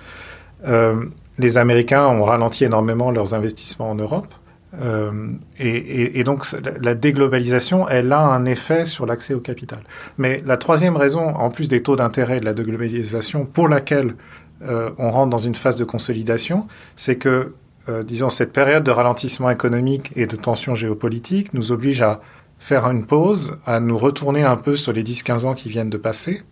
Euh, 0.66 1.04
les 1.38 1.56
Américains 1.56 2.06
ont 2.06 2.24
ralenti 2.24 2.64
énormément 2.64 3.10
leurs 3.10 3.34
investissements 3.34 3.90
en 3.90 3.94
Europe. 3.94 4.34
Euh, 4.82 5.10
et, 5.58 6.22
donc 6.24 6.44
la 6.82 6.94
déglobalisation, 6.94 7.88
elle 7.88 8.12
a 8.12 8.20
un 8.20 8.44
effet 8.44 8.84
sur 8.84 9.06
l'accès 9.06 9.34
au 9.34 9.40
capital. 9.40 9.80
Mais 10.18 10.42
la 10.44 10.56
troisième 10.56 10.96
raison, 10.96 11.28
en 11.28 11.50
plus 11.50 11.68
des 11.68 11.82
taux 11.82 11.96
d'intérêt 11.96 12.40
de 12.40 12.44
la 12.44 12.52
déglobalisation, 12.52 13.46
pour 13.46 13.68
laquelle 13.68 14.14
euh, 14.62 14.90
on 14.98 15.10
rentre 15.10 15.30
dans 15.30 15.38
une 15.38 15.54
phase 15.54 15.78
de 15.78 15.84
consolidation, 15.84 16.66
c'est 16.96 17.16
que, 17.16 17.54
euh, 17.88 18.02
disons, 18.02 18.28
cette 18.28 18.52
période 18.52 18.84
de 18.84 18.90
ralentissement 18.90 19.50
économique 19.50 20.12
et 20.16 20.26
de 20.26 20.36
tension 20.36 20.74
géopolitique 20.74 21.54
nous 21.54 21.72
oblige 21.72 22.02
à 22.02 22.20
faire 22.58 22.86
une 22.90 23.06
pause, 23.06 23.56
à 23.66 23.80
nous 23.80 23.96
retourner 23.96 24.42
un 24.42 24.56
peu 24.56 24.76
sur 24.76 24.92
les 24.92 25.04
10-15 25.04 25.46
ans 25.46 25.54
qui 25.54 25.68
viennent 25.68 25.90
de 25.90 25.96
passer, 25.96 26.42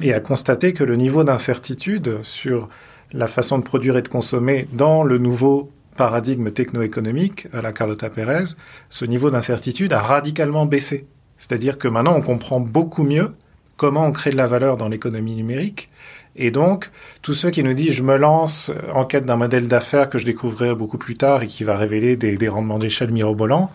et 0.00 0.12
à 0.12 0.20
constater 0.20 0.72
que 0.72 0.84
le 0.84 0.96
niveau 0.96 1.24
d'incertitude 1.24 2.18
sur 2.22 2.68
la 3.14 3.26
façon 3.26 3.58
de 3.58 3.64
produire 3.64 3.96
et 3.96 4.02
de 4.02 4.08
consommer 4.08 4.68
dans 4.72 5.02
le 5.02 5.18
nouveau 5.18 5.70
paradigme 5.96 6.50
techno-économique 6.50 7.46
à 7.52 7.62
la 7.62 7.72
Carlota 7.72 8.10
Pérez, 8.10 8.54
ce 8.90 9.04
niveau 9.04 9.30
d'incertitude 9.30 9.92
a 9.92 10.00
radicalement 10.00 10.66
baissé. 10.66 11.06
C'est-à-dire 11.38 11.78
que 11.78 11.88
maintenant, 11.88 12.16
on 12.16 12.22
comprend 12.22 12.60
beaucoup 12.60 13.04
mieux 13.04 13.32
comment 13.76 14.06
on 14.06 14.12
crée 14.12 14.30
de 14.30 14.36
la 14.36 14.46
valeur 14.46 14.76
dans 14.76 14.88
l'économie 14.88 15.36
numérique. 15.36 15.90
Et 16.36 16.50
donc, 16.50 16.90
tous 17.22 17.34
ceux 17.34 17.50
qui 17.50 17.62
nous 17.62 17.74
disent 17.74 17.94
je 17.94 18.02
me 18.02 18.16
lance 18.16 18.72
en 18.92 19.04
quête 19.04 19.24
d'un 19.24 19.36
modèle 19.36 19.68
d'affaires 19.68 20.10
que 20.10 20.18
je 20.18 20.24
découvrirai 20.24 20.74
beaucoup 20.74 20.98
plus 20.98 21.14
tard 21.14 21.42
et 21.42 21.46
qui 21.46 21.62
va 21.62 21.76
révéler 21.76 22.16
des, 22.16 22.36
des 22.36 22.48
rendements 22.48 22.78
d'échelle 22.80 23.12
mirobolants, 23.12 23.70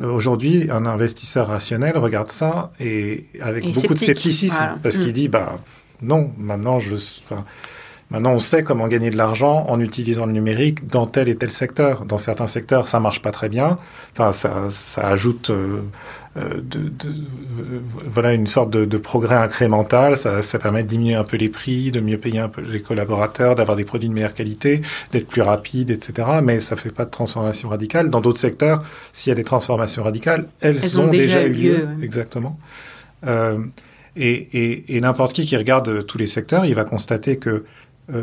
euh, 0.00 0.10
aujourd'hui, 0.10 0.68
un 0.70 0.86
investisseur 0.86 1.48
rationnel 1.48 1.96
regarde 1.96 2.30
ça 2.30 2.72
et 2.80 3.26
avec 3.40 3.64
Et 3.64 3.72
beaucoup 3.72 3.94
de 3.94 3.98
scepticisme 3.98 4.56
voilà. 4.56 4.78
parce 4.82 4.98
Mm. 4.98 5.00
qu'il 5.00 5.12
dit 5.12 5.28
bah 5.28 5.58
non, 6.02 6.32
maintenant 6.38 6.78
je 6.78 6.96
Maintenant, 8.10 8.32
on 8.32 8.38
sait 8.38 8.62
comment 8.62 8.86
gagner 8.86 9.10
de 9.10 9.16
l'argent 9.16 9.66
en 9.68 9.80
utilisant 9.80 10.26
le 10.26 10.32
numérique 10.32 10.86
dans 10.86 11.06
tel 11.06 11.28
et 11.28 11.36
tel 11.36 11.50
secteur. 11.50 12.04
Dans 12.04 12.18
certains 12.18 12.46
secteurs, 12.46 12.86
ça 12.86 13.00
marche 13.00 13.22
pas 13.22 13.32
très 13.32 13.48
bien. 13.48 13.78
Enfin, 14.12 14.32
ça, 14.32 14.68
ça 14.70 15.08
ajoute 15.08 15.50
euh, 15.50 15.80
euh, 16.36 16.54
de, 16.56 16.88
de, 16.88 17.08
euh, 17.08 17.80
voilà 18.06 18.32
une 18.34 18.46
sorte 18.46 18.70
de, 18.70 18.84
de 18.84 18.98
progrès 18.98 19.36
incrémental. 19.36 20.16
Ça, 20.16 20.42
ça, 20.42 20.58
permet 20.58 20.82
de 20.82 20.88
diminuer 20.88 21.14
un 21.14 21.24
peu 21.24 21.36
les 21.36 21.48
prix, 21.48 21.90
de 21.92 22.00
mieux 22.00 22.18
payer 22.18 22.40
un 22.40 22.48
peu 22.48 22.60
les 22.60 22.82
collaborateurs, 22.82 23.54
d'avoir 23.54 23.76
des 23.76 23.84
produits 23.84 24.08
de 24.08 24.14
meilleure 24.14 24.34
qualité, 24.34 24.82
d'être 25.12 25.28
plus 25.28 25.42
rapide, 25.42 25.90
etc. 25.90 26.28
Mais 26.42 26.60
ça 26.60 26.76
fait 26.76 26.90
pas 26.90 27.04
de 27.04 27.10
transformation 27.10 27.68
radicale. 27.68 28.10
Dans 28.10 28.20
d'autres 28.20 28.40
secteurs, 28.40 28.82
s'il 29.12 29.30
y 29.30 29.32
a 29.32 29.36
des 29.36 29.44
transformations 29.44 30.02
radicales, 30.02 30.48
elles, 30.60 30.78
Elles 30.82 31.00
ont, 31.00 31.04
ont 31.04 31.08
déjà 31.08 31.44
eu 31.44 31.50
eu 31.50 31.52
lieu. 31.52 31.76
lieu, 31.78 31.84
ouais. 31.84 32.04
Exactement. 32.04 32.58
Euh, 33.26 33.58
et 34.16 34.32
et, 34.52 34.96
et 34.96 35.00
n'importe 35.00 35.32
qui 35.32 35.44
qui 35.46 35.56
regarde 35.56 36.04
tous 36.06 36.18
les 36.18 36.26
secteurs, 36.26 36.64
il 36.66 36.74
va 36.74 36.84
constater 36.84 37.36
que 37.38 37.64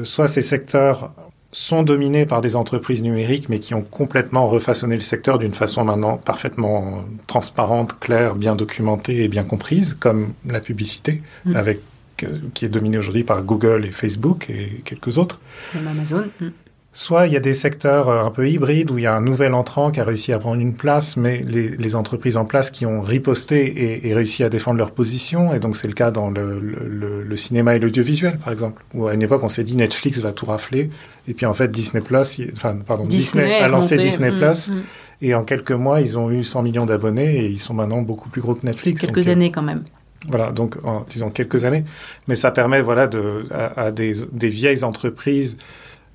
soit 0.04 0.28
ces 0.28 0.42
secteurs 0.42 1.12
sont 1.52 1.84
dominés 1.84 2.26
par 2.26 2.42
des 2.42 2.56
entreprises 2.56 3.02
numériques, 3.04 3.50
mais 3.50 3.60
qui 3.60 3.74
ont 3.74 3.82
complètement 3.82 4.48
refaçonné 4.48 4.96
le 4.96 5.02
secteur 5.02 5.38
d'une 5.38 5.54
façon 5.54 5.84
maintenant 5.84 6.18
parfaitement 6.18 7.04
transparente, 7.28 8.00
claire, 8.00 8.36
bien 8.36 8.56
documentée 8.56 9.24
et 9.24 9.28
bien 9.28 9.44
comprise, 9.44 9.98
comme 10.00 10.34
la 10.48 10.62
publicité, 10.62 11.22
Mm. 11.46 11.56
avec, 11.56 11.80
euh, 12.24 12.28
qui 12.54 12.66
est 12.66 12.70
dominée 12.70 12.98
aujourd'hui 12.98 13.24
par 13.24 13.44
Google 13.44 13.86
et 13.86 13.92
Facebook 13.92 14.50
et 14.50 14.82
quelques 14.86 15.18
autres. 15.18 15.42
Amazon. 15.76 16.24
Mm. 16.40 16.48
Soit 16.94 17.28
il 17.28 17.34
y 17.34 17.38
a 17.38 17.40
des 17.40 17.54
secteurs 17.54 18.10
euh, 18.10 18.26
un 18.26 18.32
peu 18.32 18.50
hybrides 18.50 18.92
où 18.92 18.98
il 18.98 19.04
y 19.06 19.08
a 19.08 19.16
un 19.16 19.22
nouvel 19.22 19.54
entrant 19.54 19.92
qui 19.92 20.02
a 20.02 20.04
réussi 20.04 20.34
à 20.34 20.40
prendre 20.40 20.60
une 20.60 20.74
place, 20.74 21.16
mais 21.16 21.42
les, 21.48 21.70
les 21.70 21.96
entreprises 21.96 22.36
en 22.36 22.44
place 22.44 22.70
qui 22.70 22.86
ont 22.86 23.00
riposté 23.00 23.66
et, 23.66 24.10
et, 24.10 24.14
réussi 24.14 24.44
à 24.44 24.50
défendre 24.50 24.78
leur 24.78 24.92
position. 24.92 25.54
Et 25.54 25.60
donc 25.60 25.78
c'est 25.78 25.88
le 25.88 25.94
cas 25.94 26.12
dans 26.12 26.30
le, 26.30 26.60
le, 26.60 27.24
le 27.24 27.36
cinéma 27.38 27.78
et 27.78 27.80
l'audiovisuel, 27.80 28.38
par 28.40 28.52
exemple, 28.52 28.84
où 28.94 29.08
à 29.08 29.14
une 29.14 29.22
époque 29.22 29.42
on 29.42 29.48
s'est 29.48 29.64
dit 29.64 29.78
Netflix 29.78 30.20
va 30.20 30.34
tout 30.34 30.46
rafler, 30.46 30.90
et 31.30 31.34
puis 31.34 31.46
en 31.46 31.54
fait 31.54 31.72
Disney 31.72 32.02
Plus, 32.04 32.42
enfin 32.58 32.76
pardon, 32.86 33.06
Disney, 33.06 33.46
Disney 33.46 33.62
a 33.62 33.70
lancé 33.70 33.96
monté. 33.96 34.08
Disney 34.08 34.32
Mm, 34.32 34.38
Plus, 34.38 34.70
mm. 34.70 34.82
et 35.22 35.36
en 35.36 35.44
quelques 35.44 35.72
mois 35.72 36.02
ils 36.02 36.18
ont 36.18 36.30
eu 36.30 36.44
100 36.44 36.62
millions 36.62 36.86
d'abonnés 36.86 37.38
et 37.38 37.46
ils 37.46 37.60
sont 37.60 37.74
maintenant 37.74 38.02
beaucoup 38.02 38.28
plus 38.28 38.42
gros 38.42 38.56
que 38.56 38.66
Netflix. 38.66 39.00
Quelques 39.00 39.16
donc, 39.16 39.28
euh, 39.28 39.32
années 39.32 39.52
quand 39.52 39.64
même. 39.64 39.84
Voilà, 40.28 40.52
donc 40.52 40.76
en, 40.84 41.06
disons 41.10 41.30
quelques 41.30 41.64
années, 41.64 41.86
mais 42.28 42.36
ça 42.36 42.52
permet 42.52 42.82
voilà 42.82 43.08
de 43.08 43.46
à, 43.50 43.86
à 43.86 43.92
des, 43.92 44.14
des 44.34 44.50
vieilles 44.50 44.84
entreprises 44.84 45.56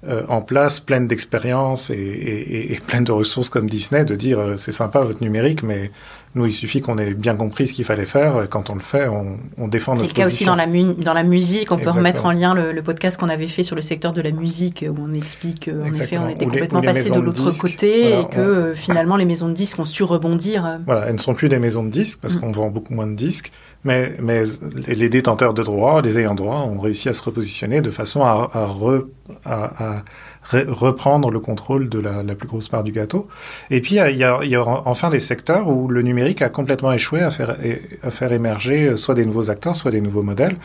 euh, 0.09 0.23
en 0.29 0.41
place, 0.43 0.81
pleines 0.81 1.07
d'expérience 1.09 1.91
et, 1.91 1.95
et, 1.95 2.73
et, 2.75 2.79
pleines 2.79 3.05
de 3.05 3.13
ressources 3.13 3.49
comme 3.49 3.69
Disney, 3.69 4.05
de 4.05 4.15
dire 4.15 4.39
euh, 4.39 4.57
c'est 4.57 4.73
sympa 4.73 5.01
votre 5.01 5.23
numérique, 5.23 5.63
mais 5.63 5.91
nous 6.35 6.47
il 6.47 6.53
suffit 6.53 6.81
qu'on 6.81 6.99
ait 6.99 7.15
bien 7.15 7.35
compris 7.35 7.67
ce 7.67 7.73
qu'il 7.73 7.85
fallait 7.85 8.07
faire. 8.07 8.43
Et 8.43 8.49
quand 8.49 8.71
on 8.71 8.75
le 8.75 8.81
fait, 8.81 9.09
on, 9.09 9.39
on 9.59 9.69
défend 9.69 9.93
notre 9.93 10.03
C'est 10.03 10.09
le 10.09 10.13
cas 10.15 10.25
position. 10.25 10.53
aussi 10.53 10.57
dans 10.57 10.57
la, 10.57 10.67
mu 10.67 10.95
dans 10.95 11.15
la 11.15 11.25
musique. 11.25 11.73
On 11.73 11.79
peut 11.79 11.91
remettre 11.91 12.25
en 12.27 12.33
lien 12.33 12.55
le, 12.55 12.73
le, 12.73 12.83
podcast 12.83 13.19
qu'on 13.19 13.29
avait 13.29 13.49
fait 13.49 13.63
sur 13.63 13.75
le 13.75 13.83
secteur 13.83 14.13
de 14.13 14.21
la 14.21 14.31
musique, 14.33 14.85
où 14.89 14.95
on 15.01 15.15
explique 15.15 15.69
euh, 15.69 15.83
en 15.85 15.93
effet 15.93 16.19
on 16.19 16.29
était 16.29 16.45
les- 16.45 16.51
complètement 16.51 16.81
les 16.81 16.87
passé 16.89 17.11
de 17.11 17.19
l'autre 17.21 17.51
disques. 17.51 17.61
côté 17.63 18.11
Voilà, 18.11 18.21
et 18.21 18.29
que 18.29 18.41
euh, 18.41 18.75
finalement 18.75 19.17
les 19.17 19.25
maisons 19.25 19.49
de 19.49 19.55
disques 19.55 19.79
ont 19.79 19.85
su 19.85 20.03
rebondir. 20.03 20.65
euh. 20.67 20.77
Voilà, 20.87 21.07
elles 21.07 21.15
ne 21.15 21.21
sont 21.21 21.35
plus 21.35 21.49
des 21.49 21.59
maisons 21.59 21.85
de 21.85 21.91
disques 21.91 22.19
parce 22.21 22.37
Mm. 22.37 22.41
qu'on 22.41 22.53
vend 22.53 22.69
beaucoup 22.71 22.95
moins 22.95 23.07
de 23.07 23.15
disques, 23.17 23.51
mais, 23.87 24.17
mais 24.21 24.43
les 24.87 25.09
détenteurs 25.09 25.55
de 25.55 25.63
droits, 25.63 26.03
les 26.03 26.19
ayants 26.19 26.35
droit, 26.35 26.59
ont 26.59 26.81
réussi 26.81 27.09
à 27.09 27.13
se 27.13 27.23
repositionner 27.23 27.81
de 27.81 27.91
façon 27.91 28.23
à, 28.23 28.51
re, 28.53 29.07
à, 29.45 29.99
à 29.99 30.03
re- 30.45 30.69
reprendre 30.69 31.31
le 31.31 31.41
contrôle 31.41 31.89
de 31.89 31.99
la, 31.99 32.23
la, 32.23 32.35
plus 32.35 32.49
grosse 32.49 32.69
part 32.69 32.85
du 32.85 32.93
gâteau. 32.93 33.29
Et 33.71 33.81
puis 33.81 33.95
il 33.95 34.17
y, 34.17 34.25
a, 34.25 34.43
il 34.43 34.51
y 34.51 34.57
a 34.57 34.67
enfin 34.67 35.09
des 35.09 35.21
secteurs 35.21 35.69
où 35.69 35.89
le 35.89 36.03
numérique 36.03 36.43
a 36.43 36.49
complètement 36.49 36.93
échoué 36.93 37.21
à 37.23 37.31
faire, 37.31 37.57
à 38.03 38.11
faire 38.11 38.33
émerger 38.33 38.97
soit 38.97 39.15
des 39.15 39.25
nouveaux 39.25 39.51
acteurs, 39.51 39.77
soit 39.77 39.93
des 39.93 40.01
nouveaux 40.01 40.23
modèles. 40.23 40.57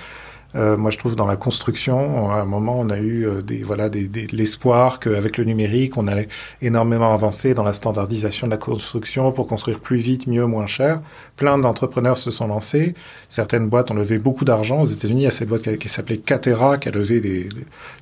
Euh, 0.55 0.77
moi, 0.77 0.91
je 0.91 0.97
trouve 0.97 1.15
dans 1.15 1.27
la 1.27 1.37
construction, 1.37 2.31
à 2.31 2.35
un 2.35 2.45
moment, 2.45 2.79
on 2.79 2.89
a 2.89 2.97
eu 2.97 3.25
euh, 3.25 3.41
des, 3.41 3.63
voilà, 3.63 3.89
des, 3.89 4.07
des, 4.07 4.27
l'espoir 4.27 4.99
qu'avec 4.99 5.37
le 5.37 5.45
numérique, 5.45 5.97
on 5.97 6.07
allait 6.07 6.27
énormément 6.61 7.13
avancer 7.13 7.53
dans 7.53 7.63
la 7.63 7.73
standardisation 7.73 8.47
de 8.47 8.51
la 8.51 8.57
construction 8.57 9.31
pour 9.31 9.47
construire 9.47 9.79
plus 9.79 9.97
vite, 9.97 10.27
mieux, 10.27 10.45
moins 10.45 10.67
cher. 10.67 11.01
Plein 11.37 11.57
d'entrepreneurs 11.57 12.17
se 12.17 12.31
sont 12.31 12.47
lancés. 12.47 12.95
Certaines 13.29 13.69
boîtes 13.69 13.91
ont 13.91 13.95
levé 13.95 14.17
beaucoup 14.17 14.45
d'argent. 14.45 14.81
Aux 14.81 14.85
États-Unis, 14.85 15.21
il 15.21 15.25
y 15.25 15.27
a 15.27 15.31
cette 15.31 15.47
boîte 15.47 15.77
qui, 15.77 15.89
s'appelait 15.89 16.17
Catera, 16.17 16.77
qui 16.77 16.89
a 16.89 16.91
levé 16.91 17.21
des, 17.21 17.47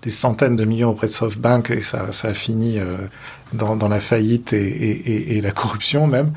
des, 0.02 0.12
centaines 0.12 0.56
de 0.56 0.66
millions 0.66 0.90
auprès 0.90 1.08
de 1.08 1.12
SoftBank 1.12 1.70
et 1.72 1.82
ça, 1.82 2.12
ça 2.12 2.30
a 2.30 2.34
fini 2.34 2.80
euh, 2.80 2.98
dans, 3.54 3.76
dans, 3.76 3.90
la 3.90 4.00
faillite 4.00 4.54
et, 4.54 4.58
et, 4.58 5.38
et, 5.38 5.42
la 5.42 5.52
corruption 5.52 6.08
même. 6.08 6.34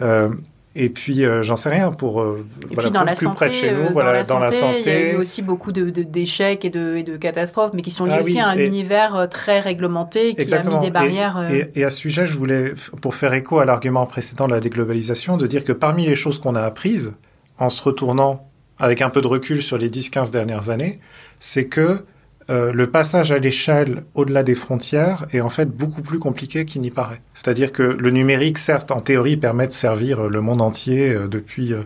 Euh, 0.00 0.30
et 0.76 0.88
puis, 0.88 1.24
euh, 1.24 1.42
j'en 1.42 1.56
sais 1.56 1.68
rien 1.68 1.90
pour. 1.90 2.20
Euh, 2.20 2.46
et 2.70 2.74
voilà, 2.74 2.82
puis 2.88 2.90
dans 2.92 3.00
plus, 3.00 3.06
la 3.06 3.12
plus 3.16 3.24
santé, 3.26 3.34
près 3.36 3.48
de 3.48 3.52
chez 3.54 3.72
nous, 3.72 3.78
euh, 3.80 3.88
voilà, 3.92 4.22
dans, 4.22 4.38
la 4.38 4.48
dans 4.48 4.52
la 4.52 4.52
santé, 4.52 4.80
il 4.80 4.86
y 4.86 4.90
a 4.90 4.94
santé. 5.00 5.12
eu 5.12 5.16
aussi 5.16 5.42
beaucoup 5.42 5.72
de, 5.72 5.90
de, 5.90 6.02
d'échecs 6.04 6.64
et 6.64 6.70
de, 6.70 6.96
et 6.96 7.02
de 7.02 7.16
catastrophes, 7.16 7.72
mais 7.74 7.82
qui 7.82 7.90
sont 7.90 8.04
liés 8.04 8.14
Ah 8.16 8.20
aussi 8.20 8.34
oui, 8.34 8.40
à 8.40 8.48
un 8.48 8.56
et- 8.56 8.66
univers 8.66 9.16
euh, 9.16 9.26
très 9.26 9.58
réglementé 9.60 10.34
qui 10.34 10.40
Exactement. 10.42 10.76
a 10.76 10.78
mis 10.78 10.84
des 10.84 10.88
Et- 10.88 10.90
barrières. 10.92 11.36
euh, 11.38 11.50
Et, 11.50 11.80
et 11.80 11.84
à 11.84 11.90
ce 11.90 11.98
sujet, 11.98 12.24
je 12.26 12.36
voulais, 12.36 12.74
pour 13.02 13.14
faire 13.16 13.34
écho 13.34 13.58
à 13.58 13.64
l'argument 13.64 14.06
précédent 14.06 14.46
de 14.46 14.52
la 14.52 14.60
déglobalisation, 14.60 15.36
de 15.36 15.46
dire 15.48 15.64
que 15.64 15.72
parmi 15.72 16.06
les 16.06 16.14
choses 16.14 16.38
qu'on 16.38 16.54
a 16.54 16.62
apprises, 16.62 17.12
en 17.58 17.68
se 17.68 17.82
retournant 17.82 18.48
avec 18.78 19.02
un 19.02 19.10
peu 19.10 19.20
de 19.20 19.26
recul 19.26 19.62
sur 19.62 19.76
les 19.76 19.90
10-15 19.90 20.30
dernières 20.30 20.70
années, 20.70 21.00
c'est 21.40 21.66
que 21.66 22.04
euh, 22.50 22.72
le 22.72 22.90
passage 22.90 23.32
à 23.32 23.38
l'échelle 23.38 24.04
au-delà 24.14 24.42
des 24.42 24.54
frontières 24.54 25.26
est 25.32 25.40
en 25.40 25.48
fait 25.48 25.66
beaucoup 25.66 26.02
plus 26.02 26.18
compliqué 26.18 26.64
qu'il 26.64 26.80
n'y 26.80 26.90
paraît. 26.90 27.20
C'est-à-dire 27.34 27.72
que 27.72 27.82
le 27.82 28.10
numérique, 28.10 28.58
certes, 28.58 28.90
en 28.90 29.00
théorie, 29.00 29.36
permet 29.36 29.66
de 29.66 29.72
servir 29.72 30.28
le 30.28 30.40
monde 30.40 30.60
entier 30.60 31.10
euh, 31.10 31.28
depuis, 31.28 31.72
euh, 31.72 31.82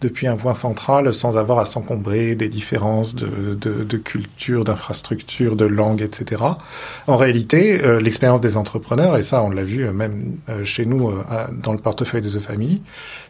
depuis 0.00 0.26
un 0.26 0.36
point 0.36 0.54
central 0.54 1.12
sans 1.12 1.36
avoir 1.36 1.58
à 1.58 1.64
s'encombrer 1.64 2.34
des 2.34 2.48
différences 2.48 3.14
de, 3.14 3.54
de, 3.54 3.96
culture, 3.96 4.64
d'infrastructure, 4.64 5.56
de 5.56 5.64
langue, 5.64 6.02
etc. 6.02 6.42
En 7.06 7.16
réalité, 7.16 7.82
euh, 7.82 8.00
l'expérience 8.00 8.40
des 8.40 8.56
entrepreneurs, 8.56 9.16
et 9.16 9.22
ça 9.22 9.42
on 9.42 9.50
l'a 9.50 9.64
vu 9.64 9.86
euh, 9.86 9.92
même 9.92 10.36
euh, 10.48 10.64
chez 10.64 10.86
nous 10.86 11.10
euh, 11.10 11.22
dans 11.52 11.72
le 11.72 11.78
portefeuille 11.78 12.22
de 12.22 12.30
The 12.30 12.40
Family, 12.40 12.82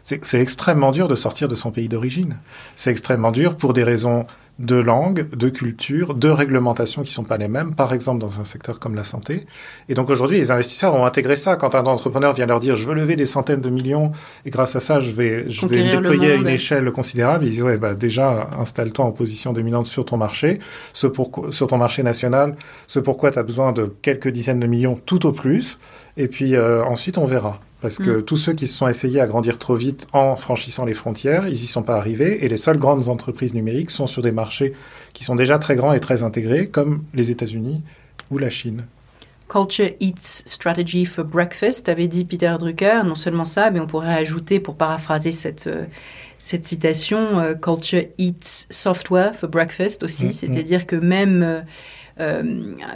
c'est 0.03 0.41
extrêmement 0.41 0.91
dur 0.91 1.07
de 1.07 1.15
sortir 1.15 1.47
de 1.47 1.55
son 1.55 1.71
pays 1.71 1.87
d'origine. 1.87 2.37
C'est 2.75 2.89
extrêmement 2.89 3.31
dur 3.31 3.57
pour 3.57 3.73
des 3.73 3.83
raisons 3.83 4.25
de 4.59 4.75
langue, 4.75 5.29
de 5.29 5.49
culture, 5.49 6.13
de 6.13 6.29
réglementations 6.29 7.01
qui 7.01 7.11
sont 7.11 7.23
pas 7.23 7.37
les 7.37 7.47
mêmes, 7.47 7.75
par 7.75 7.93
exemple 7.93 8.19
dans 8.19 8.41
un 8.41 8.43
secteur 8.43 8.79
comme 8.79 8.93
la 8.93 9.05
santé. 9.05 9.45
Et 9.87 9.93
donc 9.93 10.09
aujourd'hui, 10.09 10.37
les 10.37 10.51
investisseurs 10.51 10.93
ont 10.95 11.05
intégré 11.05 11.37
ça. 11.37 11.55
Quand 11.55 11.75
un 11.75 11.85
entrepreneur 11.85 12.33
vient 12.33 12.45
leur 12.45 12.59
dire 12.59 12.75
je 12.75 12.85
veux 12.85 12.93
lever 12.93 13.15
des 13.15 13.25
centaines 13.25 13.61
de 13.61 13.69
millions 13.69 14.11
et 14.45 14.49
grâce 14.49 14.75
à 14.75 14.81
ça 14.81 14.99
je 14.99 15.11
vais 15.11 15.49
je 15.49 15.65
vais 15.65 15.95
déployer 15.95 16.33
à 16.33 16.35
une 16.35 16.47
échelle 16.47 16.91
considérable, 16.91 17.45
ils 17.45 17.51
disent 17.51 17.63
ouais 17.63 17.77
bah 17.77 17.95
déjà 17.95 18.49
installe-toi 18.59 19.05
en 19.05 19.11
position 19.11 19.53
dominante 19.53 19.87
sur 19.87 20.03
ton 20.03 20.17
marché, 20.17 20.59
ce 20.93 21.07
pour, 21.07 21.47
sur 21.51 21.67
ton 21.67 21.77
marché 21.77 22.03
national, 22.03 22.55
ce 22.87 22.99
pourquoi 22.99 23.31
tu 23.31 23.39
as 23.39 23.43
besoin 23.43 23.71
de 23.71 23.93
quelques 24.01 24.29
dizaines 24.29 24.59
de 24.59 24.67
millions 24.67 24.99
tout 25.05 25.25
au 25.25 25.31
plus, 25.31 25.79
et 26.17 26.27
puis 26.27 26.55
euh, 26.55 26.83
ensuite 26.83 27.17
on 27.17 27.25
verra. 27.25 27.59
Parce 27.81 27.97
que 27.97 28.17
mm. 28.17 28.23
tous 28.23 28.37
ceux 28.37 28.53
qui 28.53 28.67
se 28.67 28.75
sont 28.75 28.87
essayés 28.87 29.21
à 29.21 29.25
grandir 29.25 29.57
trop 29.57 29.75
vite 29.75 30.07
en 30.11 30.35
franchissant 30.35 30.85
les 30.85 30.93
frontières, 30.93 31.47
ils 31.47 31.51
n'y 31.51 31.57
sont 31.57 31.83
pas 31.83 31.95
arrivés. 31.95 32.43
Et 32.43 32.49
les 32.49 32.57
seules 32.57 32.77
grandes 32.77 33.07
entreprises 33.07 33.53
numériques 33.53 33.91
sont 33.91 34.07
sur 34.07 34.21
des 34.21 34.31
marchés 34.31 34.73
qui 35.13 35.23
sont 35.23 35.35
déjà 35.35 35.59
très 35.59 35.75
grands 35.75 35.93
et 35.93 35.99
très 35.99 36.23
intégrés, 36.23 36.67
comme 36.67 37.03
les 37.13 37.31
États-Unis 37.31 37.81
ou 38.31 38.37
la 38.37 38.49
Chine. 38.49 38.83
Culture 39.49 39.89
Eats 39.99 40.43
Strategy 40.45 41.05
for 41.05 41.25
Breakfast, 41.25 41.89
avait 41.89 42.07
dit 42.07 42.23
Peter 42.23 42.55
Drucker. 42.59 43.01
Non 43.03 43.15
seulement 43.15 43.45
ça, 43.45 43.71
mais 43.71 43.79
on 43.79 43.87
pourrait 43.87 44.13
ajouter, 44.13 44.59
pour 44.59 44.75
paraphraser 44.75 45.31
cette, 45.31 45.67
euh, 45.67 45.85
cette 46.37 46.65
citation, 46.65 47.39
euh, 47.39 47.55
Culture 47.55 48.03
Eats 48.19 48.67
Software 48.69 49.35
for 49.35 49.49
Breakfast 49.49 50.03
aussi. 50.03 50.25
Mm, 50.25 50.29
mm. 50.29 50.33
C'est-à-dire 50.33 50.85
que 50.85 50.95
même 50.95 51.41
euh, 51.41 51.61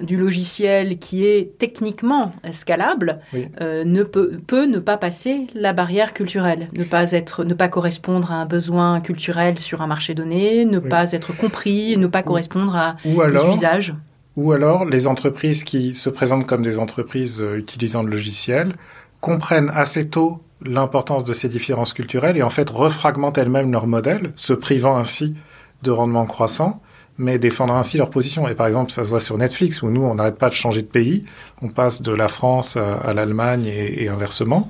du 0.01 0.17
logiciel 0.17 0.99
qui 0.99 1.25
est 1.25 1.57
techniquement 1.57 2.33
scalable 2.51 3.19
euh, 3.61 3.83
ne 3.83 4.03
peut, 4.03 4.39
peut, 4.45 4.65
ne 4.65 4.79
pas 4.79 4.97
passer 4.97 5.47
la 5.55 5.73
barrière 5.73 6.13
culturelle, 6.13 6.67
ne 6.73 6.83
pas 6.83 7.11
être, 7.11 7.43
ne 7.43 7.53
pas 7.53 7.69
correspondre 7.69 8.31
à 8.31 8.35
un 8.35 8.45
besoin 8.45 9.01
culturel 9.01 9.57
sur 9.57 9.81
un 9.81 9.87
marché 9.87 10.13
donné, 10.13 10.65
ne 10.65 10.79
pas 10.79 11.11
être 11.11 11.35
compris, 11.35 11.97
ne 11.97 12.07
pas 12.07 12.23
correspondre 12.23 12.75
à 12.75 12.97
ou 13.05 13.21
alors, 13.21 13.51
usages. 13.51 13.93
Ou 14.35 14.51
alors 14.51 14.85
les 14.85 15.07
entreprises 15.07 15.63
qui 15.63 15.93
se 15.93 16.09
présentent 16.09 16.47
comme 16.47 16.63
des 16.63 16.79
entreprises 16.79 17.41
euh, 17.41 17.57
utilisant 17.57 18.03
le 18.03 18.11
logiciel 18.11 18.75
comprennent 19.21 19.71
assez 19.73 20.09
tôt 20.09 20.41
l'importance 20.65 21.23
de 21.23 21.33
ces 21.33 21.49
différences 21.49 21.93
culturelles 21.93 22.37
et 22.37 22.43
en 22.43 22.49
fait 22.49 22.69
refragmentent 22.69 23.37
elles-mêmes 23.37 23.71
leur 23.71 23.87
modèle, 23.87 24.31
se 24.35 24.53
privant 24.53 24.97
ainsi 24.97 25.35
de 25.81 25.91
rendement 25.91 26.25
croissant 26.25 26.81
mais 27.17 27.39
défendant 27.39 27.75
ainsi 27.75 27.97
leur 27.97 28.09
position. 28.09 28.47
Et 28.47 28.55
par 28.55 28.67
exemple, 28.67 28.91
ça 28.91 29.03
se 29.03 29.09
voit 29.09 29.19
sur 29.19 29.37
Netflix, 29.37 29.81
où 29.81 29.89
nous, 29.89 30.03
on 30.03 30.15
n'arrête 30.15 30.37
pas 30.37 30.49
de 30.49 30.55
changer 30.55 30.81
de 30.81 30.87
pays. 30.87 31.25
On 31.61 31.69
passe 31.69 32.01
de 32.01 32.13
la 32.13 32.27
France 32.27 32.77
à, 32.77 33.13
l'Allemagne 33.13 33.65
et, 33.65 34.09
inversement. 34.09 34.69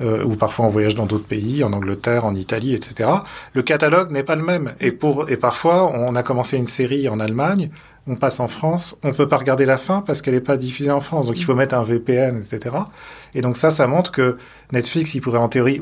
Euh, 0.00 0.24
ou 0.24 0.34
parfois 0.34 0.64
on 0.64 0.70
voyage 0.70 0.94
dans 0.94 1.04
d'autres 1.04 1.26
pays, 1.26 1.62
en 1.62 1.74
Angleterre, 1.74 2.24
en 2.24 2.34
Italie, 2.34 2.74
etc. 2.74 3.10
Le 3.52 3.62
catalogue 3.62 4.12
n'est 4.12 4.22
pas 4.22 4.34
le 4.34 4.42
même. 4.42 4.72
Et, 4.80 4.92
pour, 4.92 5.28
et 5.28 5.36
parfois, 5.36 5.92
on 5.92 6.16
a 6.16 6.22
commencé 6.22 6.56
une 6.56 6.66
série 6.66 7.06
en 7.06 7.20
Allemagne, 7.20 7.68
on 8.06 8.16
passe 8.16 8.40
en 8.40 8.48
France, 8.48 8.96
on 9.02 9.08
ne 9.08 9.12
peut 9.12 9.28
pas 9.28 9.36
regarder 9.36 9.66
la 9.66 9.76
fin 9.76 10.00
parce 10.00 10.22
qu'elle 10.22 10.34
n'est 10.34 10.40
pas 10.40 10.56
diffusée 10.56 10.90
en 10.90 11.00
France. 11.00 11.26
Donc 11.26 11.38
il 11.38 11.44
faut 11.44 11.54
mettre 11.54 11.74
un 11.74 11.82
VPN, 11.82 12.38
etc. 12.38 12.76
Et 13.34 13.42
donc 13.42 13.56
ça, 13.56 13.70
ça 13.70 13.86
montre 13.86 14.10
que 14.10 14.38
Netflix, 14.72 15.14
il 15.14 15.20
pourrait 15.20 15.38
en 15.38 15.48
théorie 15.48 15.80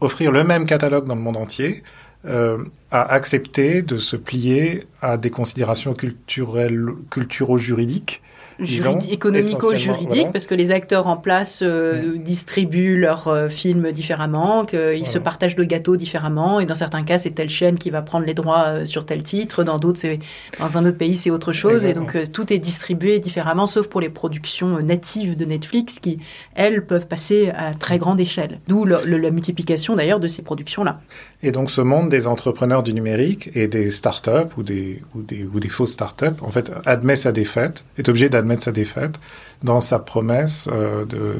offrir 0.00 0.32
le 0.32 0.44
même 0.44 0.66
catalogue 0.66 1.04
dans 1.04 1.14
le 1.14 1.20
monde 1.20 1.36
entier, 1.36 1.82
euh, 2.24 2.58
a 2.90 3.02
accepté 3.02 3.82
de 3.82 3.96
se 3.96 4.16
plier 4.16 4.86
à 5.00 5.16
des 5.16 5.30
considérations 5.30 5.94
culturelles, 5.94 6.86
culturo-juridiques 7.10 8.22
économico-juridique, 8.60 10.32
parce 10.32 10.46
que 10.46 10.54
les 10.54 10.70
acteurs 10.70 11.06
en 11.06 11.16
place 11.16 11.60
euh, 11.62 12.16
distribuent 12.18 12.98
leurs 12.98 13.28
euh, 13.28 13.48
films 13.48 13.92
différemment, 13.92 14.64
qu'ils 14.64 15.06
se 15.06 15.18
partagent 15.18 15.56
le 15.56 15.64
gâteau 15.64 15.96
différemment, 15.96 16.60
et 16.60 16.66
dans 16.66 16.74
certains 16.74 17.04
cas, 17.04 17.18
c'est 17.18 17.30
telle 17.30 17.48
chaîne 17.48 17.78
qui 17.78 17.90
va 17.90 18.02
prendre 18.02 18.26
les 18.26 18.34
droits 18.34 18.66
euh, 18.66 18.84
sur 18.84 19.06
tel 19.06 19.22
titre, 19.22 19.64
dans 19.64 19.78
d'autres, 19.78 20.00
c'est 20.00 20.18
dans 20.58 20.76
un 20.76 20.84
autre 20.84 20.98
pays, 20.98 21.16
c'est 21.16 21.30
autre 21.30 21.52
chose, 21.52 21.86
et 21.86 21.92
donc 21.92 22.16
tout 22.32 22.52
est 22.52 22.58
distribué 22.58 23.18
différemment, 23.20 23.66
sauf 23.66 23.86
pour 23.86 24.00
les 24.00 24.10
productions 24.10 24.78
natives 24.78 25.36
de 25.36 25.44
Netflix 25.44 25.98
qui, 25.98 26.18
elles, 26.54 26.84
peuvent 26.84 27.06
passer 27.06 27.50
à 27.54 27.74
très 27.74 27.98
grande 27.98 28.20
échelle. 28.20 28.60
D'où 28.66 28.84
la 28.84 29.30
multiplication 29.30 29.94
d'ailleurs 29.94 30.20
de 30.20 30.28
ces 30.28 30.42
productions-là. 30.42 31.00
Et 31.42 31.52
donc 31.52 31.70
ce 31.70 31.80
monde 31.80 32.08
des 32.08 32.26
entrepreneurs 32.26 32.82
du 32.82 32.92
numérique 32.92 33.50
et 33.54 33.68
des 33.68 33.92
startups 33.92 34.52
ou 34.56 34.64
des, 34.64 35.02
ou 35.14 35.22
des, 35.22 35.44
ou 35.44 35.60
des 35.60 35.68
fausses 35.68 35.92
startups, 35.92 36.40
en 36.40 36.50
fait, 36.50 36.72
admet 36.84 37.14
sa 37.14 37.30
défaite, 37.30 37.84
est 37.96 38.08
obligé 38.08 38.28
d'admettre 38.28 38.64
sa 38.64 38.72
défaite 38.72 39.20
dans 39.62 39.80
sa 39.80 40.00
promesse 40.00 40.68
euh, 40.72 41.04
de, 41.04 41.36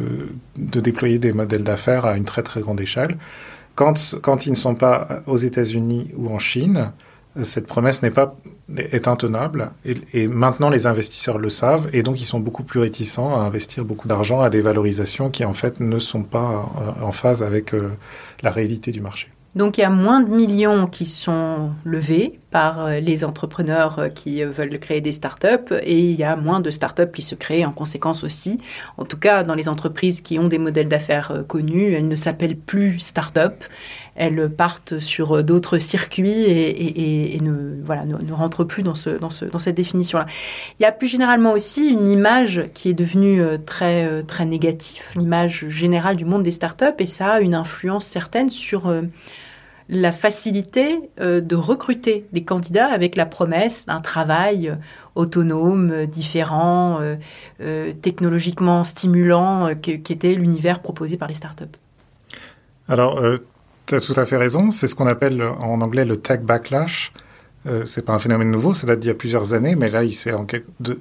de 0.57 0.81
déployer 0.81 1.19
des 1.19 1.33
modèles 1.33 1.65
d'affaires 1.65 2.07
à 2.07 2.17
une 2.17 2.25
très 2.25 2.43
très 2.43 2.61
grande 2.61 2.81
échelle. 2.81 3.17
Quand, 3.75 4.17
quand 4.23 4.47
ils 4.47 4.51
ne 4.51 4.57
sont 4.57 4.75
pas 4.75 5.23
aux 5.27 5.37
États-Unis 5.37 6.13
ou 6.17 6.29
en 6.31 6.39
Chine, 6.39 6.93
cette 7.43 7.67
promesse 7.67 8.03
n'est 8.03 8.11
pas 8.11 8.37
est 8.77 9.09
intenable 9.09 9.71
et, 9.85 10.27
maintenant 10.27 10.69
les 10.69 10.87
investisseurs 10.87 11.39
le 11.39 11.49
savent 11.49 11.89
et 11.93 12.03
donc 12.03 12.21
ils 12.21 12.27
sont 12.27 12.41
beaucoup 12.41 12.65
plus 12.65 12.81
réticents 12.81 13.35
à 13.35 13.41
investir 13.41 13.85
beaucoup 13.85 14.09
d'argent 14.09 14.41
à 14.41 14.51
des 14.51 14.61
valorisations 14.61 15.31
qui 15.31 15.45
en 15.45 15.55
fait 15.55 15.81
ne 15.81 15.99
sont 15.99 16.25
pas 16.25 16.71
euh, 16.81 17.05
en 17.05 17.13
phase 17.13 17.43
avec 17.43 17.73
euh, 17.73 17.91
la 18.43 18.51
réalité 18.51 18.91
du 18.93 19.01
marché. 19.01 19.29
Donc 19.59 19.77
il 19.77 19.81
y 19.81 19.85
a 19.85 19.91
moins 19.91 20.21
de 20.21 20.33
millions 20.33 20.87
qui 20.87 21.05
sont 21.05 21.73
levés 21.83 22.39
par 22.53 22.87
euh, 22.87 23.01
les 23.01 23.25
entrepreneurs 23.25 23.99
euh, 23.99 24.09
qui 24.09 24.41
euh, 24.41 24.51
veulent 24.51 24.79
créer 24.79 25.01
des 25.01 25.13
startups 25.13 25.75
et 25.83 25.99
il 25.99 26.15
y 26.15 26.23
a 26.23 26.37
moins 26.37 26.61
de 26.61 26.71
startups 26.71 27.11
qui 27.13 27.23
se 27.23 27.35
créent 27.35 27.65
en 27.67 27.73
conséquence 27.73 28.23
aussi. 28.23 28.61
En 28.99 29.05
tout 29.05 29.19
cas, 29.19 29.43
dans 29.43 29.57
les 29.57 29.69
entreprises 29.69 30.21
qui 30.21 30.39
ont 30.39 30.47
des 30.47 30.59
modèles 30.59 30.87
d'affaires 30.87 31.43
connus, 31.49 31.93
elles 31.93 32.07
ne 32.07 32.15
s'appellent 32.15 32.57
plus 32.57 33.01
startups. 33.01 33.67
Elles 34.15 34.49
partent 34.49 35.01
sur 35.01 35.43
d'autres 35.43 35.79
circuits 35.79 36.45
et, 36.45 37.39
ne, 37.41 37.83
voilà, 37.85 38.05
ne, 38.05 38.33
rentrent 38.33 38.65
plus 38.65 38.85
dans, 38.85 38.95
ce, 38.95 39.11
dans, 39.11 39.31
ce, 39.31 39.45
dans 39.45 39.59
cette 39.59 39.77
définition-là. 39.77 40.27
Il 40.79 40.85
y 40.85 40.87
a 40.87 40.93
plus 40.93 41.09
généralement 41.09 41.53
aussi 41.53 41.89
une 41.89 42.07
image 42.07 42.65
qui 42.75 42.91
est 42.91 42.95
devenue 42.95 43.43
très, 43.65 44.25
très 44.25 44.45
négative, 44.45 45.05
l'image 45.15 45.69
générale 45.69 46.17
du 46.17 46.25
monde 46.25 46.43
des 46.43 46.51
startups, 46.51 46.99
et 46.99 47.07
ça 47.07 47.35
a 47.35 47.41
une 47.41 47.55
influence 47.55 48.07
certaine 48.07 48.49
sur 48.49 48.93
la 49.89 50.13
facilité 50.13 51.01
euh, 51.21 51.41
de 51.41 51.57
recruter 51.57 52.27
des 52.33 52.45
candidats 52.45 52.87
avec 52.87 53.17
la 53.17 53.27
promesse 53.27 53.87
d'un 53.87 54.01
travail 54.01 54.69
euh, 54.69 54.75
autonome, 55.15 55.91
euh, 55.91 56.07
différent, 56.07 57.01
technologiquement 58.03 58.85
stimulant, 58.85 59.75
qui 59.75 59.93
était 59.93 60.35
l'univers 60.35 60.81
proposé 60.81 61.17
par 61.17 61.29
les 61.29 61.35
startups. 61.35 61.65
Alors, 62.89 63.21
tu 63.87 63.95
as 63.95 64.01
tout 64.01 64.15
à 64.17 64.25
fait 64.25 64.37
raison. 64.37 64.71
C'est 64.71 64.87
ce 64.87 64.95
qu'on 64.95 65.07
appelle 65.07 65.43
en 65.43 65.81
anglais 65.81 66.05
le 66.05 66.19
tech 66.19 66.41
backlash. 66.41 67.13
Euh, 67.69 67.85
c'est 67.85 68.03
pas 68.05 68.15
un 68.15 68.19
phénomène 68.19 68.51
nouveau, 68.51 68.73
ça 68.73 68.87
date 68.87 69.01
d'il 69.01 69.09
y 69.09 69.11
a 69.11 69.15
plusieurs 69.15 69.53
années, 69.53 69.75
mais 69.75 69.91
là, 69.91 70.05
il 70.05 70.15
s'est 70.15 70.33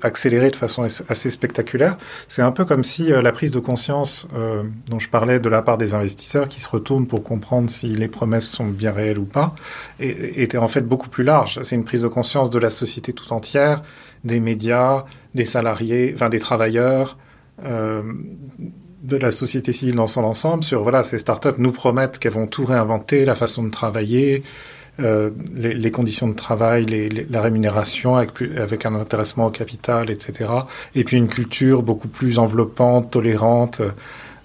accéléré 0.01 0.51
de 0.51 0.55
façon 0.55 0.87
assez 1.07 1.29
spectaculaire. 1.29 1.97
C'est 2.27 2.41
un 2.41 2.51
peu 2.51 2.65
comme 2.65 2.83
si 2.83 3.11
euh, 3.11 3.21
la 3.21 3.31
prise 3.31 3.51
de 3.51 3.59
conscience 3.59 4.27
euh, 4.35 4.63
dont 4.87 4.99
je 4.99 5.09
parlais 5.09 5.39
de 5.39 5.49
la 5.49 5.61
part 5.61 5.77
des 5.77 5.93
investisseurs 5.93 6.47
qui 6.47 6.59
se 6.59 6.69
retournent 6.69 7.07
pour 7.07 7.23
comprendre 7.23 7.69
si 7.69 7.87
les 7.87 8.07
promesses 8.07 8.49
sont 8.49 8.65
bien 8.65 8.91
réelles 8.91 9.19
ou 9.19 9.25
pas, 9.25 9.55
était 9.99 10.57
en 10.57 10.67
fait 10.67 10.81
beaucoup 10.81 11.09
plus 11.09 11.23
large. 11.23 11.59
C'est 11.63 11.75
une 11.75 11.85
prise 11.85 12.01
de 12.01 12.07
conscience 12.07 12.49
de 12.49 12.59
la 12.59 12.69
société 12.69 13.13
tout 13.13 13.31
entière, 13.31 13.81
des 14.23 14.39
médias, 14.39 15.05
des 15.35 15.45
salariés, 15.45 16.11
enfin 16.13 16.29
des 16.29 16.39
travailleurs, 16.39 17.17
de 19.07 19.17
la 19.17 19.31
société 19.31 19.71
civile 19.71 19.95
dans 19.95 20.07
son 20.07 20.23
ensemble 20.23 20.63
sur 20.63 20.83
voilà, 20.83 21.03
ces 21.03 21.17
startups 21.17 21.57
nous 21.57 21.71
promettent 21.71 22.19
qu'elles 22.19 22.33
vont 22.33 22.47
tout 22.47 22.65
réinventer, 22.65 23.25
la 23.25 23.35
façon 23.35 23.63
de 23.63 23.69
travailler, 23.69 24.43
euh, 24.99 25.29
les, 25.53 25.91
conditions 25.91 26.27
de 26.27 26.33
travail, 26.33 26.85
la 27.29 27.41
rémunération 27.41 28.15
avec, 28.15 28.41
avec, 28.41 28.85
un 28.85 28.95
intéressement 28.95 29.45
au 29.45 29.51
capital, 29.51 30.09
etc. 30.09 30.49
Et 30.95 31.03
puis 31.03 31.17
une 31.17 31.27
culture 31.27 31.83
beaucoup 31.83 32.07
plus 32.07 32.39
enveloppante, 32.39 33.11
tolérante, 33.11 33.81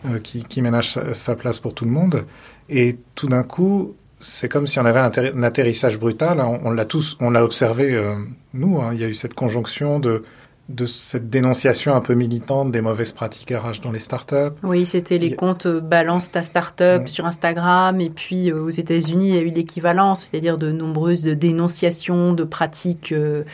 euh, 0.07 0.19
qui, 0.19 0.45
qui, 0.45 0.61
ménage 0.63 0.99
sa, 1.13 1.37
place 1.37 1.59
pour 1.59 1.75
tout 1.75 1.85
le 1.85 1.91
monde. 1.91 2.25
Et 2.69 2.97
tout 3.15 3.29
d'un 3.29 3.45
coup, 3.45 3.95
c'est 4.21 4.49
comme 4.49 4.67
si 4.67 4.79
on 4.79 4.85
avait 4.85 5.01
un, 5.01 5.43
atterrissage 5.43 5.99
brutal. 5.99 6.41
On, 6.41 6.71
l'a 6.71 6.85
tous, 6.85 7.17
on 7.21 7.31
l'a 7.31 7.45
observé 7.45 7.95
euh, 7.95 8.17
nous. 8.53 8.81
Hein. 8.81 8.91
il 8.93 9.01
y 9.01 9.05
a 9.05 9.09
eu 9.09 9.15
cette 9.15 9.35
conjonction 9.35 10.01
de 10.01 10.23
de 10.69 10.87
cette 10.87 11.29
dénonciation 11.29 11.95
un 11.95 12.01
peu 12.01 12.15
militante 12.15 12.71
des 12.71 12.81
mauvaises 12.81 13.13
pratiques 13.13 13.51
RH 13.51 13.81
dans 13.83 13.91
les 13.91 13.99
startups. 13.99 14.55
Oui, 14.63 14.87
c'était 14.87 15.19
les 15.19 15.35
comptes 15.35 15.67
euh, 15.67 15.81
Balance 15.81 16.31
ta 16.31 16.43
startup 16.43 17.09
sur 17.09 17.27
Instagram 17.27 18.01
et 18.01 18.11
puis 18.11 18.51
euh, 18.51 18.63
aux 18.63 18.71
États-Unis, 18.71 19.29
il 19.31 19.35
y 19.35 19.39
a 19.39 19.43
eu 19.43 19.51
l'équivalent, 19.51 20.15
c'est-à-dire 20.15 20.57
de 20.57 20.71
nombreuses 20.71 21.25
dénonciations 21.25 22.33
de 22.33 22.45
pratiques 22.45 23.13
euh, 23.13 23.45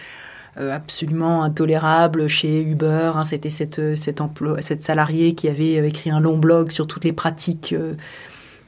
absolument 0.57 1.43
intolérables 1.43 2.29
chez 2.29 2.63
Uber. 2.63 3.13
Hein. 3.15 3.23
c'était 3.23 3.51
cette, 3.51 3.97
cette, 3.97 4.21
cette 4.61 4.83
salariée 4.83 5.35
qui 5.35 5.49
avait 5.49 5.89
écrit 5.89 6.11
un 6.11 6.21
long 6.21 6.37
blog 6.37 6.73
sur 6.73 6.87
toutes 6.87 7.05
les 7.05 7.13
pratiques 7.13 7.75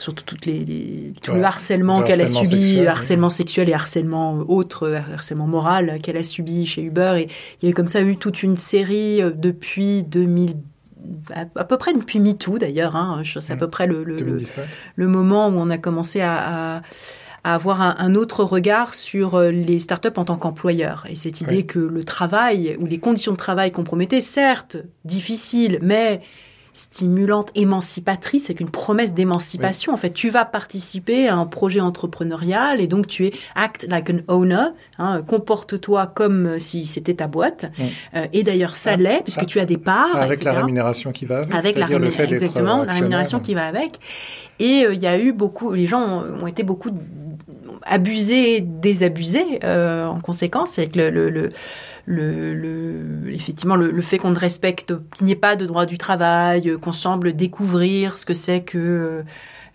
surtout 0.01 0.25
toutes 0.25 0.47
les, 0.47 1.13
tout 1.23 1.35
le 1.35 1.43
harcèlement 1.45 2.03
qu'elle 2.03 2.23
a 2.23 2.29
subi, 2.29 2.87
harcèlement 2.87 3.31
sexuel 3.31 3.69
et 3.69 3.75
harcèlement 3.75 4.45
autre, 4.49 5.03
harcèlement 5.13 5.47
moral 5.47 5.99
qu'elle 6.03 6.17
a 6.17 6.25
subi 6.25 6.67
chez 6.67 6.83
Uber. 6.83 7.15
Et 7.19 7.29
il 7.63 7.69
y 7.69 7.73
a 7.73 7.75
comme 7.75 7.89
ça 7.89 8.01
eu 8.01 8.17
toute 8.17 8.43
une 8.43 8.57
série 8.57 9.23
euh, 9.23 9.31
depuis 9.31 10.03
2000 10.05 10.57
à, 11.35 11.65
peu 11.65 11.79
près 11.79 11.95
depuis 11.95 12.21
MeToo 12.21 12.59
d'ailleurs, 12.59 12.95
hein, 12.95 13.23
c'est 13.25 13.53
à 13.53 13.57
mm. 13.57 13.59
peu 13.59 13.71
près 13.71 13.87
le, 13.87 14.05
le, 14.05 14.19
le, 14.97 15.09
moment 15.09 15.49
où 15.49 15.53
on 15.53 15.71
a 15.71 15.79
commencé 15.79 16.21
à, 16.21 16.83
à 17.43 17.55
avoir 17.55 17.81
un, 17.81 18.15
autre 18.15 18.45
regard 18.45 18.95
sur 18.95 19.35
euh, 19.35 19.51
les 19.51 19.79
startups 19.79 20.09
en 20.17 20.25
tant 20.25 20.37
qu'employeurs. 20.37 21.07
Et 21.09 21.15
cette 21.15 21.41
idée 21.41 21.65
que 21.65 21.79
le 21.79 22.05
travail 22.05 22.77
ou 22.79 22.87
les 22.87 22.99
conditions 22.99 23.33
de 23.33 23.39
travail 23.39 23.73
compromettaient, 23.73 24.21
certes, 24.21 24.77
difficiles, 25.05 25.79
mais 25.81 26.21
stimulante, 26.73 27.51
émancipatrice, 27.55 28.47
avec 28.47 28.61
une 28.61 28.71
promesse 28.71 29.15
d'émancipation. 29.15 29.93
En 29.93 29.97
fait, 29.97 30.13
tu 30.13 30.31
vas 30.31 30.45
participer 30.45 31.29
à 31.29 31.37
un 31.37 31.47
projet 31.47 31.81
entrepreneurial 31.81 32.81
et 32.81 32.87
donc 32.87 33.07
tu 33.07 33.27
es 33.27 33.33
act 33.55 33.87
like 33.89 34.11
an 34.11 34.19
owner, 34.29 34.67
hein, 34.99 35.23
comporte-toi 35.23 36.07
comme 36.07 36.61
si 36.61 36.87
c'était 36.87 37.15
ta 37.15 37.27
boîte. 37.27 37.71
Euh, 38.15 38.27
et 38.33 38.43
d'ailleurs, 38.43 38.77
ça 38.77 38.93
ah, 38.93 38.97
l'est, 38.97 39.23
puisque 39.23 39.43
ah. 39.43 39.47
tu 39.47 39.61
as 39.61 39.67
des 39.67 39.79
parts. 39.79 40.17
Avec 40.17 40.45
la 40.45 40.53
rémunération 40.53 41.13
qui 41.13 41.27
va 41.27 41.39
avec. 41.39 41.55
Avec 41.55 41.77
la, 41.77 41.87
rémunération, 41.87 42.25
exactement, 42.25 42.85
la 42.85 42.93
rémunération 42.93 43.41
qui 43.41 43.55
va 43.55 43.67
avec. 43.67 43.99
Et 44.59 44.85
euh, 44.85 44.95
il 44.95 45.01
y 45.01 45.07
a 45.07 45.19
eu 45.19 45.33
beaucoup, 45.33 45.73
les 45.73 45.87
gens 45.87 46.23
ont, 46.41 46.47
été 46.47 46.63
beaucoup 46.63 46.91
abusés, 47.83 48.61
désabusés 48.61 49.61
euh, 49.65 50.07
en 50.07 50.21
conséquence, 50.21 50.79
avec 50.79 50.97
le, 50.97 51.11
le 51.11 51.51
effectivement 53.33 53.77
le, 53.77 54.01
fait 54.03 54.19
qu'on 54.19 54.31
ne 54.31 54.39
respecte, 54.39 54.93
qu'il 55.15 55.27
n'y 55.27 55.33
ait 55.33 55.37
pas 55.37 55.57
de 55.57 55.67
droit 55.67 55.87
du 55.87 55.99
travail, 55.99 56.69
euh, 56.69 56.79
qu'on 56.79 56.93
semble 56.93 57.35
découvrir 57.35 58.17
ce 58.17 58.25
que 58.25 58.35
c'est 58.35 58.61
que 58.61 58.79
euh, 58.79 59.23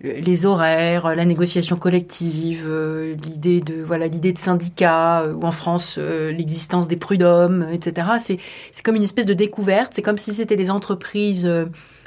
les 0.04 0.46
horaires, 0.46 1.16
la 1.16 1.26
négociation 1.26 1.78
collective, 1.78 2.66
euh, 2.68 3.16
l'idée 3.24 3.62
de 3.62 3.82
voilà 3.82 4.08
l'idée 4.08 4.34
de 4.34 4.38
syndicats 4.38 5.26
ou 5.34 5.44
en 5.44 5.52
France 5.52 5.98
l'existence 5.98 6.88
des 6.88 6.98
prud'hommes, 6.98 7.68
etc. 7.72 8.08
C'est 8.18 8.84
comme 8.84 8.96
une 8.96 9.04
espèce 9.04 9.26
de 9.26 9.34
découverte. 9.34 9.94
C'est 9.94 10.02
comme 10.02 10.18
si 10.18 10.34
c'était 10.34 10.58
des 10.58 10.70
entreprises 10.70 11.50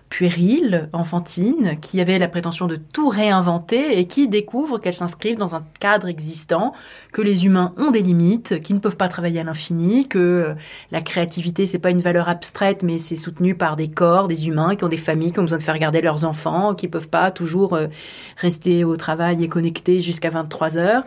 puérile, 0.09 0.89
enfantine, 0.93 1.79
qui 1.81 2.01
avait 2.01 2.19
la 2.19 2.29
prétention 2.29 2.67
de 2.67 2.77
tout 2.77 3.09
réinventer 3.09 3.99
et 3.99 4.07
qui 4.07 4.29
découvre 4.29 4.79
qu'elles 4.79 4.95
s'inscrivent 4.95 5.39
dans 5.39 5.55
un 5.55 5.65
cadre 5.81 6.09
existant, 6.09 6.73
que 7.13 7.23
les 7.23 7.47
humains 7.47 7.75
ont 7.77 7.91
des 7.91 8.03
limites, 8.03 8.63
qu'ils 8.63 8.77
ne 8.77 8.81
peuvent 8.81 8.97
pas 8.97 9.09
travailler 9.09 9.41
à 9.41 9.45
l'infini, 9.45 10.09
que 10.09 10.19
euh, 10.19 10.55
la 10.93 11.01
créativité 11.03 11.67
c'est 11.67 11.79
pas 11.79 11.91
une 11.91 12.01
valeur 12.01 12.29
abstraite 12.29 12.83
mais 12.83 12.99
c'est 12.99 13.17
soutenu 13.17 13.55
par 13.55 13.77
des 13.77 13.89
corps, 13.89 14.29
des 14.29 14.49
humains 14.49 14.77
qui 14.77 14.85
ont 14.85 14.89
des 14.89 14.97
familles, 14.97 15.33
qui 15.33 15.41
ont 15.41 15.45
besoin 15.45 15.59
de 15.59 15.63
faire 15.63 15.79
garder 15.79 16.01
leurs 16.01 16.25
enfants, 16.25 16.75
qui 16.75 16.89
peuvent 16.89 17.09
pas 17.09 17.31
toujours 17.31 17.75
euh, 17.75 17.89
rester 18.37 18.85
au 18.85 18.97
travail 18.97 19.45
et 19.45 19.49
connectés 19.49 20.01
jusqu'à 20.01 20.31
23 20.31 20.79
heures, 20.79 21.03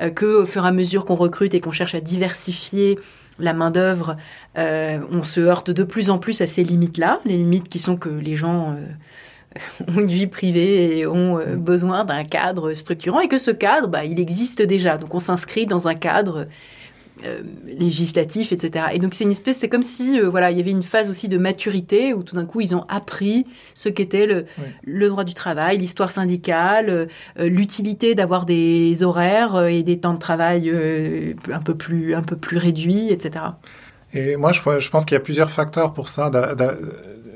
euh, 0.00 0.10
que 0.10 0.42
au 0.42 0.46
fur 0.46 0.64
et 0.64 0.68
à 0.68 0.72
mesure 0.72 1.04
qu'on 1.04 1.16
recrute 1.16 1.54
et 1.54 1.60
qu'on 1.60 1.72
cherche 1.72 1.94
à 1.94 2.00
diversifier 2.00 2.98
la 3.38 3.52
main-d'œuvre, 3.52 4.16
euh, 4.58 5.00
on 5.10 5.22
se 5.22 5.40
heurte 5.40 5.70
de 5.70 5.84
plus 5.84 6.10
en 6.10 6.18
plus 6.18 6.40
à 6.40 6.46
ces 6.46 6.64
limites-là, 6.64 7.20
les 7.24 7.36
limites 7.36 7.68
qui 7.68 7.78
sont 7.78 7.96
que 7.96 8.08
les 8.08 8.36
gens 8.36 8.74
euh, 8.74 9.84
ont 9.88 10.00
une 10.00 10.06
vie 10.06 10.26
privée 10.26 10.98
et 10.98 11.06
ont 11.06 11.38
euh, 11.38 11.56
besoin 11.56 12.04
d'un 12.04 12.24
cadre 12.24 12.72
structurant 12.74 13.20
et 13.20 13.28
que 13.28 13.38
ce 13.38 13.50
cadre, 13.50 13.88
bah, 13.88 14.04
il 14.04 14.20
existe 14.20 14.62
déjà. 14.62 14.98
Donc 14.98 15.14
on 15.14 15.18
s'inscrit 15.18 15.66
dans 15.66 15.88
un 15.88 15.94
cadre 15.94 16.46
euh, 17.24 17.40
législatif, 17.66 18.52
etc. 18.52 18.88
Et 18.92 18.98
donc 18.98 19.14
c'est 19.14 19.24
une 19.24 19.30
espèce, 19.30 19.56
c'est 19.56 19.70
comme 19.70 19.82
si 19.82 20.20
euh, 20.20 20.28
voilà, 20.28 20.50
il 20.50 20.58
y 20.58 20.60
avait 20.60 20.70
une 20.70 20.82
phase 20.82 21.08
aussi 21.08 21.30
de 21.30 21.38
maturité 21.38 22.12
où 22.12 22.22
tout 22.22 22.34
d'un 22.34 22.44
coup 22.44 22.60
ils 22.60 22.76
ont 22.76 22.84
appris 22.90 23.46
ce 23.72 23.88
qu'était 23.88 24.26
le, 24.26 24.44
le 24.84 25.08
droit 25.08 25.24
du 25.24 25.32
travail, 25.32 25.78
l'histoire 25.78 26.10
syndicale, 26.10 26.90
euh, 27.38 27.48
l'utilité 27.48 28.14
d'avoir 28.14 28.44
des 28.44 29.02
horaires 29.02 29.66
et 29.66 29.82
des 29.82 29.98
temps 29.98 30.12
de 30.12 30.18
travail 30.18 30.70
un 31.50 31.60
peu 31.60 31.74
plus 31.74 32.14
un 32.14 32.22
peu 32.22 32.36
plus 32.36 32.58
réduits, 32.58 33.08
etc. 33.10 33.46
Et 34.12 34.36
moi 34.36 34.52
je, 34.52 34.60
je 34.78 34.90
pense 34.90 35.06
qu'il 35.06 35.14
y 35.14 35.18
a 35.18 35.22
plusieurs 35.22 35.50
facteurs 35.50 35.94
pour 35.94 36.08
ça. 36.08 36.30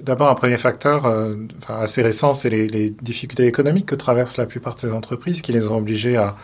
D'abord, 0.02 0.28
un 0.28 0.34
premier 0.34 0.58
facteur 0.58 1.10
assez 1.68 2.02
récent, 2.02 2.34
c'est 2.34 2.50
les, 2.50 2.68
les, 2.68 2.90
difficultés 2.90 3.46
économiques 3.46 3.86
que 3.86 3.94
traversent 3.94 4.36
la 4.36 4.46
plupart 4.46 4.74
de 4.74 4.80
ces 4.80 4.92
entreprises 4.92 5.40
qui 5.40 5.52
les 5.52 5.66
ont 5.66 5.76
obligées 5.76 6.16
à, 6.16 6.36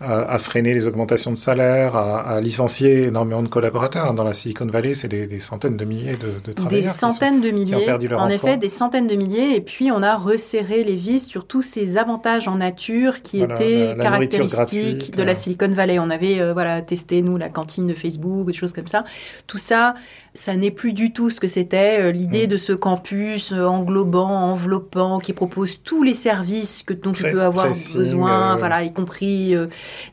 à, 0.00 0.38
freiner 0.38 0.72
les 0.72 0.86
augmentations 0.86 1.30
de 1.30 1.36
salaire, 1.36 1.94
à, 1.94 2.40
licencier 2.40 3.04
énormément 3.04 3.42
de 3.42 3.48
collaborateurs. 3.48 4.14
Dans 4.14 4.24
la 4.24 4.32
Silicon 4.32 4.66
Valley, 4.66 4.94
c'est 4.94 5.08
des, 5.08 5.40
centaines 5.40 5.76
de 5.76 5.84
milliers 5.84 6.16
de, 6.16 6.40
de 6.42 6.52
travailleurs. 6.52 6.92
Des 6.92 6.98
centaines 6.98 7.40
de 7.40 7.50
milliers, 7.50 7.90
en 8.14 8.28
effet, 8.28 8.56
des 8.56 8.68
centaines 8.68 9.06
de 9.06 9.14
milliers. 9.14 9.54
Et 9.56 9.60
puis, 9.60 9.90
on 9.90 10.02
a 10.02 10.16
resserré 10.16 10.84
les 10.84 10.96
vis 10.96 11.26
sur 11.26 11.46
tous 11.46 11.62
ces 11.62 11.98
avantages 11.98 12.48
en 12.48 12.56
nature 12.56 13.22
qui 13.22 13.42
étaient 13.42 13.94
caractéristiques 14.00 15.16
de 15.16 15.22
la 15.22 15.34
Silicon 15.34 15.68
Valley. 15.68 15.98
On 15.98 16.10
avait 16.10 16.40
euh, 16.40 16.52
voilà, 16.52 16.80
testé, 16.80 17.20
nous, 17.22 17.36
la 17.36 17.48
cantine 17.48 17.86
de 17.86 17.94
Facebook, 17.94 18.46
des 18.46 18.52
choses 18.52 18.72
comme 18.72 18.86
ça. 18.86 19.04
Tout 19.46 19.58
ça, 19.58 19.94
ça 20.34 20.56
n'est 20.56 20.70
plus 20.70 20.92
du 20.92 21.12
tout 21.12 21.30
ce 21.30 21.40
que 21.40 21.48
c'était 21.48 22.00
euh, 22.00 22.12
l'idée 22.12 22.46
mm. 22.46 22.50
de 22.50 22.56
ce 22.56 22.72
campus 22.72 23.52
euh, 23.52 23.64
englobant, 23.64 24.28
enveloppant, 24.28 25.18
qui 25.18 25.32
propose 25.32 25.82
tous 25.82 26.02
les 26.02 26.14
services 26.14 26.82
que 26.82 26.94
dont 26.94 27.12
tu 27.12 27.24
peux 27.24 27.42
avoir 27.42 27.68
besoin, 27.68 28.56
voilà, 28.56 28.82
y 28.82 28.92
compris 28.92 29.54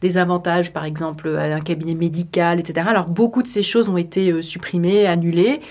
des 0.01 0.17
avantages, 0.17 0.71
par 0.71 0.85
exemple, 0.85 1.29
à 1.29 1.55
un 1.55 1.59
cabinet 1.59 1.95
médical, 1.95 2.59
etc. 2.59 2.87
Alors, 2.89 3.07
beaucoup 3.07 3.41
de 3.41 3.47
ces 3.47 3.63
choses 3.63 3.89
ont 3.89 3.97
été 3.97 4.31
euh, 4.31 4.41
supprimées, 4.41 5.05
annulées. 5.05 5.61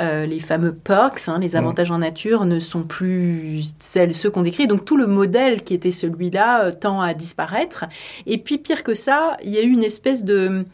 Euh, 0.00 0.26
les 0.26 0.40
fameux 0.40 0.74
perks, 0.74 1.28
hein, 1.28 1.38
les 1.40 1.50
mm. 1.50 1.56
avantages 1.56 1.90
en 1.90 1.98
nature, 1.98 2.44
ne 2.44 2.58
sont 2.58 2.82
plus 2.82 3.72
celles, 3.78 4.14
ceux 4.14 4.30
qu'on 4.30 4.42
décrit. 4.42 4.66
Donc, 4.66 4.84
tout 4.84 4.96
le 4.96 5.06
modèle 5.06 5.62
qui 5.62 5.74
était 5.74 5.92
celui-là 5.92 6.64
euh, 6.64 6.70
tend 6.70 7.00
à 7.00 7.14
disparaître. 7.14 7.84
Et 8.26 8.38
puis, 8.38 8.58
pire 8.58 8.82
que 8.82 8.94
ça, 8.94 9.36
il 9.42 9.50
y 9.50 9.58
a 9.58 9.62
eu 9.62 9.70
une 9.70 9.84
espèce 9.84 10.24
de... 10.24 10.64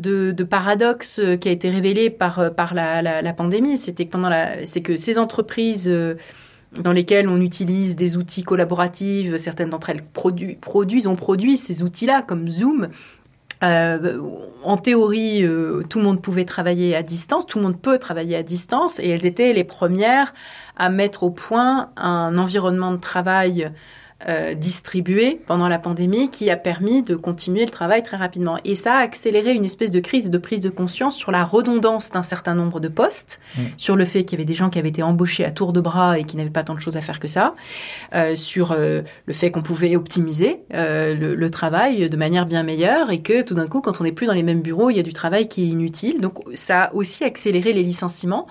De, 0.00 0.32
paradoxe 0.44 1.20
qui 1.40 1.48
a 1.48 1.52
été 1.52 1.68
révélé 1.70 2.10
par, 2.10 2.54
par 2.54 2.74
la, 2.74 3.32
pandémie, 3.34 3.76
c'était 3.76 4.06
pendant 4.06 4.30
la, 4.30 4.64
c'est 4.64 4.80
que 4.80 4.96
ces 4.96 5.18
entreprises 5.18 5.90
dans 6.78 6.92
lesquelles 6.92 7.28
on 7.28 7.40
utilise 7.40 7.96
des 7.96 8.16
outils 8.16 8.42
collaboratifs. 8.42 9.36
Certaines 9.36 9.70
d'entre 9.70 9.90
elles 9.90 10.02
produisent, 10.02 11.06
ont 11.06 11.16
produit 11.16 11.58
ces 11.58 11.82
outils-là, 11.82 12.22
comme 12.22 12.48
Zoom. 12.48 12.88
Euh, 13.62 14.18
en 14.62 14.78
théorie, 14.78 15.44
euh, 15.44 15.82
tout 15.82 15.98
le 15.98 16.04
monde 16.04 16.22
pouvait 16.22 16.46
travailler 16.46 16.96
à 16.96 17.02
distance, 17.02 17.46
tout 17.46 17.58
le 17.58 17.64
monde 17.64 17.78
peut 17.78 17.98
travailler 17.98 18.36
à 18.36 18.42
distance, 18.42 18.98
et 19.00 19.08
elles 19.10 19.26
étaient 19.26 19.52
les 19.52 19.64
premières 19.64 20.32
à 20.78 20.88
mettre 20.88 21.24
au 21.24 21.30
point 21.30 21.90
un 21.96 22.38
environnement 22.38 22.92
de 22.92 22.96
travail 22.96 23.70
euh, 24.28 24.52
distribué 24.52 25.40
pendant 25.46 25.66
la 25.66 25.78
pandémie 25.78 26.28
qui 26.28 26.50
a 26.50 26.56
permis 26.56 27.00
de 27.00 27.16
continuer 27.16 27.64
le 27.64 27.70
travail 27.70 28.02
très 28.02 28.18
rapidement. 28.18 28.58
Et 28.66 28.74
ça 28.74 28.96
a 28.96 28.98
accéléré 28.98 29.54
une 29.54 29.64
espèce 29.64 29.90
de 29.90 29.98
crise 29.98 30.28
de 30.28 30.36
prise 30.36 30.60
de 30.60 30.68
conscience 30.68 31.16
sur 31.16 31.30
la 31.30 31.42
redondance 31.42 32.10
d'un 32.10 32.22
certain 32.22 32.54
nombre 32.54 32.80
de 32.80 32.88
postes, 32.88 33.40
sur 33.78 33.96
le 33.96 34.04
fait 34.04 34.24
qu'il 34.24 34.38
y 34.38 34.42
avait 34.42 34.44
des 34.44 34.52
gens 34.52 34.68
qui 34.68 34.78
avaient 34.78 34.90
été 34.90 35.02
embauchés 35.02 35.46
à 35.46 35.50
tour 35.50 35.72
de 35.72 35.80
bras 35.80 36.18
et 36.18 36.24
qui 36.24 36.36
n'avaient 36.36 36.50
pas 36.50 36.64
tant 36.64 36.74
de 36.74 36.80
choses 36.80 36.98
à 36.98 37.00
faire 37.00 37.18
que 37.18 37.28
ça, 37.28 37.54
euh, 38.14 38.36
sur 38.36 38.72
euh, 38.72 39.00
le 39.24 39.32
fait 39.32 39.50
qu'on 39.50 39.62
pouvait 39.62 39.96
optimiser 39.96 40.60
le, 40.70 41.34
le, 41.34 41.50
travail 41.50 42.10
de 42.10 42.16
manière 42.18 42.44
bien 42.44 42.62
meilleure 42.62 43.10
et 43.10 43.22
que 43.22 43.40
tout 43.40 43.54
d'un 43.54 43.68
coup, 43.68 43.80
quand 43.80 44.02
on 44.02 44.04
n'est 44.04 44.12
plus 44.12 44.26
dans 44.26 44.34
les 44.34 44.42
mêmes 44.42 44.60
bureaux, 44.60 44.90
il 44.90 44.96
y 44.96 45.00
a 45.00 45.02
du 45.02 45.14
travail 45.14 45.48
qui 45.48 45.62
est 45.62 45.68
inutile. 45.68 46.20
Donc 46.20 46.42
ça 46.52 46.84
a 46.84 46.94
aussi 46.94 47.24
accéléré 47.24 47.72
les 47.72 47.82
licenciements. 47.82 48.46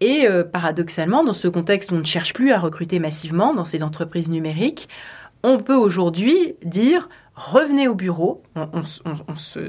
Et 0.00 0.26
paradoxalement, 0.50 1.24
dans 1.24 1.32
ce 1.34 1.48
contexte 1.48 1.90
où 1.90 1.94
on 1.94 1.98
ne 1.98 2.04
cherche 2.04 2.32
plus 2.32 2.52
à 2.52 2.58
recruter 2.58 2.98
massivement 2.98 3.52
dans 3.52 3.64
ces 3.64 3.82
entreprises 3.82 4.30
numériques, 4.30 4.88
on 5.44 5.58
peut 5.58 5.76
aujourd'hui 5.76 6.56
dire 6.64 7.08
revenez 7.36 7.86
au 7.86 7.94
bureau. 7.94 8.42
On, 8.56 8.82
se, 8.82 9.60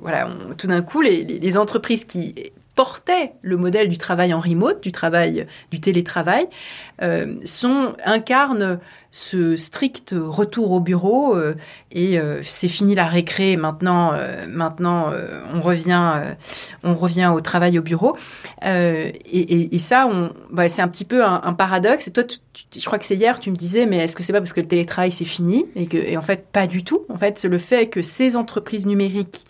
voilà, 0.00 0.28
tout 0.56 0.66
d'un 0.66 0.82
coup, 0.82 1.00
les, 1.00 1.58
entreprises 1.58 2.04
qui 2.04 2.52
portaient 2.74 3.34
le 3.42 3.56
modèle 3.56 3.88
du 3.88 3.98
travail 3.98 4.32
en 4.32 4.40
remote, 4.40 4.82
du 4.82 4.92
travail, 4.92 5.46
du 5.70 5.80
télétravail, 5.80 6.48
euh, 7.02 7.36
sont 7.44 7.94
incarnent 8.04 8.78
ce 9.12 9.56
strict 9.56 10.14
retour 10.18 10.72
au 10.72 10.80
bureau 10.80 11.36
euh, 11.36 11.54
et 11.92 12.18
euh, 12.18 12.40
c'est 12.42 12.68
fini 12.68 12.94
la 12.94 13.06
récré. 13.06 13.56
Maintenant, 13.56 14.12
euh, 14.14 14.46
maintenant, 14.48 15.12
on 15.52 15.60
revient, 15.60 16.34
on 16.82 16.94
revient 16.94 17.30
au 17.32 17.40
travail 17.42 17.78
au 17.78 17.82
bureau. 17.82 18.16
Et, 18.64 19.78
ça, 19.78 20.08
bah, 20.50 20.68
c'est 20.68 20.82
un 20.82 20.88
petit 20.88 21.04
peu 21.04 21.22
un, 21.24 21.52
paradoxe. 21.52 22.08
Et 22.08 22.10
toi, 22.12 22.24
je 22.74 22.84
crois 22.84 22.98
que 22.98 23.04
c'est 23.04 23.16
hier, 23.16 23.38
tu 23.38 23.50
me 23.50 23.56
disais, 23.56 23.84
mais 23.84 23.98
est-ce 23.98 24.16
que 24.16 24.22
c'est 24.22 24.32
pas 24.32 24.40
parce 24.40 24.54
que 24.54 24.60
le 24.60 24.66
télétravail 24.66 25.12
c'est 25.12 25.24
fini 25.26 25.66
et 25.76 25.86
que, 25.86 25.98
et 25.98 26.16
en 26.16 26.22
fait, 26.22 26.46
pas 26.50 26.66
du 26.66 26.82
tout. 26.82 27.04
En 27.10 27.18
fait, 27.18 27.38
c'est 27.38 27.48
le 27.48 27.58
fait 27.58 27.88
que 27.88 28.00
ces 28.00 28.36
entreprises 28.36 28.86
numériques 28.86 29.44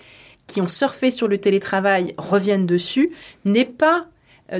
qui 0.46 0.61
ont 0.61 0.68
surfé 0.68 1.11
sur 1.11 1.28
le 1.28 1.38
télétravail 1.38 2.14
reviennent 2.18 2.66
dessus 2.66 3.11
n'est 3.44 3.64
pas 3.64 4.07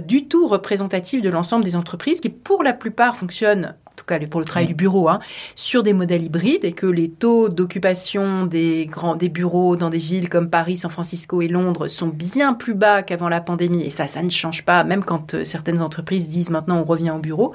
du 0.07 0.27
tout 0.27 0.47
représentatif 0.47 1.21
de 1.21 1.29
l'ensemble 1.29 1.65
des 1.65 1.77
entreprises 1.77 2.21
qui, 2.21 2.31
pour 2.31 2.63
la 2.63 2.73
plupart, 2.73 3.17
fonctionnent 3.17 3.75
en 3.93 3.95
tout 3.95 4.05
cas 4.07 4.19
pour 4.27 4.41
le 4.41 4.47
travail 4.47 4.67
du 4.67 4.75
bureau, 4.75 5.09
hein, 5.09 5.21
sur 5.55 5.83
des 5.83 5.93
modèles 5.93 6.23
hybrides 6.23 6.65
et 6.65 6.73
que 6.73 6.87
les 6.87 7.11
taux 7.11 7.51
d'occupation 7.51 8.47
des 8.47 8.87
grands 8.87 9.17
des 9.17 9.29
bureaux 9.29 9.77
dans 9.77 9.91
des 9.91 9.99
villes 9.99 10.31
comme 10.31 10.49
Paris, 10.49 10.79
San 10.79 10.91
Francisco 10.91 11.43
et 11.43 11.49
Londres 11.49 11.89
sont 11.89 12.09
bien 12.09 12.55
plus 12.55 12.75
bas 12.75 13.03
qu'avant 13.03 13.29
la 13.29 13.43
pandémie. 13.43 13.85
Et 13.85 13.91
ça, 13.91 14.09
ça 14.09 14.23
ne 14.23 14.31
change 14.31 14.65
pas, 14.65 14.83
même 14.85 15.05
quand 15.05 15.35
euh, 15.35 15.45
certaines 15.45 15.83
entreprises 15.83 16.29
disent 16.29 16.51
maintenant 16.51 16.79
on 16.79 16.85
revient 16.85 17.11
au 17.11 17.19
bureau, 17.19 17.53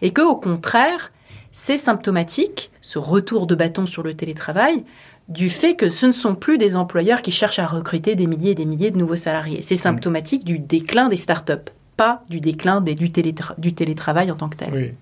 et 0.00 0.10
que 0.10 0.22
au 0.22 0.36
contraire, 0.36 1.12
c'est 1.52 1.76
symptomatique, 1.76 2.70
ce 2.80 2.98
retour 2.98 3.46
de 3.46 3.54
bâton 3.54 3.86
sur 3.86 4.02
le 4.02 4.14
télétravail, 4.14 4.84
du 5.28 5.48
fait 5.48 5.74
que 5.74 5.88
ce 5.88 6.06
ne 6.06 6.12
sont 6.12 6.34
plus 6.34 6.58
des 6.58 6.76
employeurs 6.76 7.22
qui 7.22 7.30
cherchent 7.30 7.58
à 7.58 7.66
recruter 7.66 8.14
des 8.14 8.26
milliers 8.26 8.50
et 8.50 8.54
des 8.54 8.66
milliers 8.66 8.90
de 8.90 8.98
nouveaux 8.98 9.16
salariés. 9.16 9.62
C'est 9.62 9.76
symptomatique 9.76 10.44
du 10.44 10.58
déclin 10.58 11.08
des 11.08 11.16
startups, 11.16 11.70
pas 11.96 12.22
du 12.28 12.40
déclin 12.40 12.80
des, 12.80 12.94
du, 12.94 13.10
du 13.58 13.74
télétravail 13.74 14.30
en 14.30 14.36
tant 14.36 14.48
que 14.48 14.56
tel. 14.56 14.70
Oui. 14.72 14.92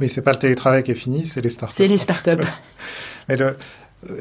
Oui, 0.00 0.08
c'est 0.08 0.22
pas 0.22 0.32
le 0.32 0.38
télétravail 0.38 0.82
qui 0.82 0.90
est 0.90 0.94
fini, 0.94 1.24
c'est 1.24 1.40
les 1.40 1.48
startups. 1.48 1.74
C'est 1.76 1.88
les 1.88 1.98
startups. 1.98 2.30
Le, 3.28 3.58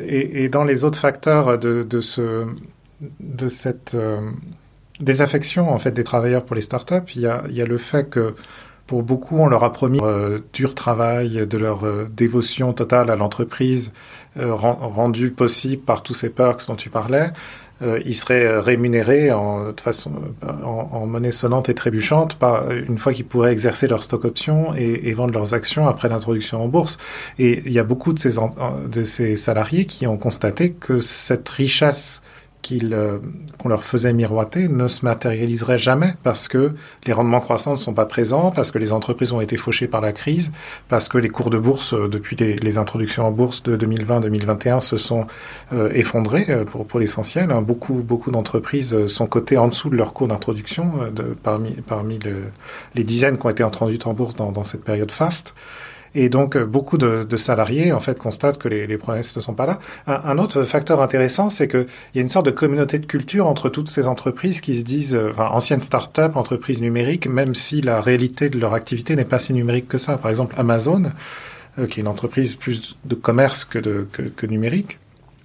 et, 0.06 0.50
dans 0.50 0.66
les 0.66 0.84
autres 0.84 1.00
facteurs 1.00 1.58
de, 1.58 1.84
de, 1.84 2.02
ce, 2.02 2.46
de 3.22 3.48
cette 3.48 3.96
désaffection 5.00 5.72
en 5.72 5.80
fait 5.80 5.92
des 5.92 6.04
travailleurs 6.04 6.44
pour 6.44 6.56
les 6.56 6.62
startups, 6.62 7.10
il 7.16 7.22
y 7.22 7.26
a, 7.26 7.44
il 7.48 7.56
y 7.56 7.62
a 7.62 7.66
le 7.66 7.78
fait 7.78 8.10
que 8.10 8.36
pour 8.88 9.04
beaucoup, 9.04 9.38
on 9.38 9.48
leur 9.48 9.64
a 9.66 9.72
promis 9.72 10.00
euh, 10.02 10.40
dur 10.54 10.74
travail, 10.74 11.46
de 11.46 11.58
leur 11.58 11.86
euh, 11.86 12.08
dévotion 12.10 12.72
totale 12.72 13.12
à 13.12 13.18
l'entreprise, 13.18 13.92
euh, 14.40 14.54
rendue 14.54 15.32
possible 15.32 15.82
par 15.82 16.04
tous 16.04 16.14
ces 16.14 16.30
perks 16.30 16.68
dont 16.68 16.76
tu 16.76 16.90
parlais. 16.90 17.30
Euh, 17.84 18.00
ils 18.06 18.16
seraient 18.16 18.60
rémunérés 18.60 19.32
en, 19.32 19.72
de 19.72 19.80
façon, 19.80 20.12
en, 20.64 21.06
monnaie 21.06 21.32
sonnante 21.32 21.70
et 21.70 21.76
trébuchante 21.76 22.36
une 22.72 22.98
fois 22.98 23.14
qu'ils 23.14 23.26
pourraient 23.26 23.52
exercer 23.52 23.88
leur 23.88 24.02
stock 24.02 24.26
option 24.26 24.74
et, 24.76 25.14
vendre 25.14 25.34
leurs 25.34 25.54
actions 25.54 25.88
après 25.88 26.10
l'introduction 26.10 26.64
en 26.64 26.68
bourse. 26.68 26.98
Et 27.38 27.62
il 27.66 27.72
y 27.72 27.78
a 27.78 27.84
beaucoup 27.84 28.14
de 28.14 29.04
ces 29.04 29.36
salariés 29.36 29.86
qui 29.86 30.08
ont 30.08 30.18
constaté 30.18 30.72
que 30.72 31.00
cette 31.02 31.48
richesse 31.50 32.24
euh, 32.74 33.20
qu'on 33.58 33.70
leur 33.70 33.84
faisait 33.84 34.12
miroiter 34.12 34.68
ne 34.68 34.88
se 34.88 35.06
matérialiserait 35.06 35.78
jamais 35.78 36.16
parce 36.24 36.48
que 36.48 36.74
les 37.06 37.14
rendements 37.14 37.40
croissants 37.40 37.74
ne 37.74 37.78
sont 37.78 37.94
pas 37.94 38.06
présents, 38.06 38.52
parce 38.52 38.72
que 38.72 38.78
les 38.78 38.92
entreprises 38.92 39.32
ont 39.32 39.40
été 39.40 39.56
fauchées 39.58 39.88
par 39.88 40.02
la 40.02 40.12
crise, 40.12 40.52
parce 40.90 41.08
que 41.08 41.18
les 41.18 41.30
cours 41.30 41.50
de 41.50 41.58
bourse 41.58 41.94
euh, 41.94 42.08
depuis 42.10 42.36
les, 42.36 42.78
introductions 42.78 43.26
en 43.26 43.32
bourse 43.32 43.64
de 43.64 43.78
2020-2021 43.78 44.82
se 44.82 44.98
sont 44.98 45.28
euh, 45.72 45.90
effondrés 45.94 46.46
pour, 46.66 47.00
l'essentiel. 47.00 47.52
Hein. 47.52 47.62
Beaucoup, 47.62 47.96
beaucoup 47.96 48.32
d'entreprises 48.32 49.08
sont 49.08 49.28
cotées 49.28 49.58
en 49.58 49.70
dessous 49.70 49.90
de 49.90 49.96
leur 49.96 50.14
cours 50.14 50.28
d'introduction 50.28 50.92
parmi, 51.44 51.72
parmi 51.72 52.20
les 52.96 53.04
dizaines 53.04 53.38
qui 53.38 53.46
ont 53.46 53.50
été 53.50 53.64
introduites 53.64 54.06
en 54.06 54.14
bourse 54.14 54.36
dans, 54.36 54.52
dans 54.52 54.64
cette 54.64 54.84
période 54.84 55.12
faste. 55.12 55.54
Et 56.20 56.30
donc, 56.30 56.56
euh, 56.56 56.66
beaucoup 56.66 56.98
de, 56.98 57.38
salariés, 57.38 57.92
en 57.92 58.00
fait, 58.00 58.18
constatent 58.18 58.58
que 58.58 58.68
les, 58.68 58.98
promesses 58.98 59.36
ne 59.38 59.42
sont 59.42 59.54
pas 59.54 59.68
là. 59.68 59.78
Un, 60.08 60.40
autre 60.40 60.64
facteur 60.64 61.00
intéressant, 61.00 61.52
c'est 61.52 61.68
qu'il 61.68 61.86
y 62.16 62.18
a 62.18 62.22
une 62.24 62.30
sorte 62.30 62.48
de 62.48 62.52
communauté 62.52 62.98
de 62.98 63.06
culture 63.06 63.46
entre 63.46 63.70
toutes 63.70 63.88
ces 63.88 64.08
entreprises 64.08 64.60
qui 64.60 64.76
se 64.76 64.84
disent, 64.84 65.14
euh, 65.14 65.32
anciennes 65.38 65.80
start-up, 65.80 66.36
entreprises 66.36 66.82
numériques, 66.82 67.28
même 67.30 67.54
si 67.54 67.82
la 67.82 68.02
réalité 68.02 68.50
de 68.50 68.58
leur 68.60 68.74
activité 68.74 69.16
n'est 69.16 69.26
pas 69.26 69.38
si 69.38 69.54
numérique 69.54 69.88
que 69.88 70.00
ça. 70.00 70.18
Par 70.18 70.32
exemple, 70.32 70.56
Amazon, 70.58 71.04
euh, 71.78 71.86
qui 71.86 72.00
est 72.00 72.02
une 72.02 72.08
entreprise 72.08 72.56
plus 72.56 72.98
de 73.06 73.14
commerce 73.14 73.64
que, 73.64 73.78
que, 74.12 74.24
que 74.24 74.46
numérique, 74.48 74.98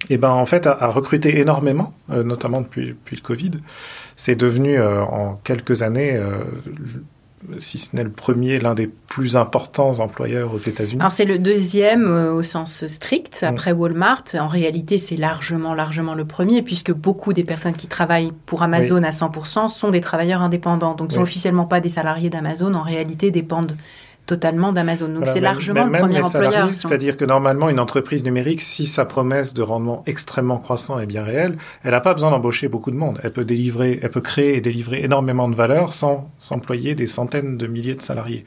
eh 0.09 0.17
ben 0.17 0.31
en 0.31 0.47
fait 0.47 0.65
a, 0.65 0.87
recruté 0.87 1.39
énormément, 1.39 1.93
notamment 2.09 2.59
depuis, 2.59 2.97
le 3.11 3.21
Covid. 3.21 3.51
C'est 4.17 4.35
devenu 4.35 4.81
en 4.81 5.39
quelques 5.45 5.81
années 5.81 6.19
si 7.59 7.77
ce 7.77 7.95
n'est 7.95 8.03
le 8.03 8.11
premier, 8.11 8.59
l'un 8.59 8.73
des 8.73 8.87
plus 8.87 9.37
importants 9.37 9.99
employeurs 9.99 10.53
aux 10.53 10.57
États-Unis. 10.57 10.99
Alors 10.99 11.11
c'est 11.11 11.25
le 11.25 11.39
deuxième 11.39 12.07
euh, 12.07 12.33
au 12.33 12.43
sens 12.43 12.87
strict, 12.87 13.41
mm. 13.41 13.45
après 13.45 13.71
Walmart. 13.71 14.23
En 14.33 14.47
réalité, 14.47 14.97
c'est 14.97 15.15
largement, 15.15 15.73
largement 15.73 16.15
le 16.15 16.25
premier, 16.25 16.61
puisque 16.61 16.91
beaucoup 16.91 17.33
des 17.33 17.43
personnes 17.43 17.73
qui 17.73 17.87
travaillent 17.87 18.33
pour 18.45 18.63
Amazon 18.63 19.03
à 19.03 19.09
100% 19.09 19.67
sont 19.67 19.89
des 19.89 20.01
travailleurs 20.01 20.41
indépendants. 20.41 20.93
Donc, 20.93 21.11
sont 21.11 21.21
officiellement 21.21 21.65
pas 21.65 21.79
des 21.79 21.89
salariés 21.89 22.29
d'Amazon, 22.29 22.73
en 22.73 22.83
réalité 22.83 23.31
dépendent 23.31 23.75
totalement 24.25 24.71
d'Amazon. 24.71 25.09
Donc 25.09 25.27
c'est 25.27 25.41
largement 25.41 25.85
le 25.85 25.91
premier 25.91 26.23
employeur. 26.23 26.73
C'est-à-dire 26.73 27.17
que 27.17 27.25
normalement, 27.25 27.69
une 27.69 27.79
entreprise 27.79 28.23
numérique, 28.23 28.61
si 28.61 28.85
sa 28.85 29.05
promesse 29.05 29.53
de 29.53 29.61
rendement 29.61 30.03
extrêmement 30.05 30.59
croissant 30.59 30.99
est 30.99 31.05
bien 31.05 31.23
réelle, 31.23 31.57
elle 31.83 31.91
n'a 31.91 31.99
pas 31.99 32.13
besoin 32.13 32.31
d'embaucher 32.31 32.67
beaucoup 32.67 32.91
de 32.91 32.95
monde. 32.95 33.19
Elle 33.23 33.31
peut 33.31 33.45
délivrer, 33.45 33.99
elle 34.01 34.09
peut 34.09 34.21
créer 34.21 34.55
et 34.55 34.61
délivrer 34.61 35.03
énormément 35.03 35.49
de 35.49 35.55
valeur 35.55 35.93
sans 35.93 36.29
s'employer 36.37 36.95
des 36.95 37.07
centaines 37.07 37.57
de 37.57 37.67
milliers 37.67 37.95
de 37.95 38.01
salariés. 38.01 38.45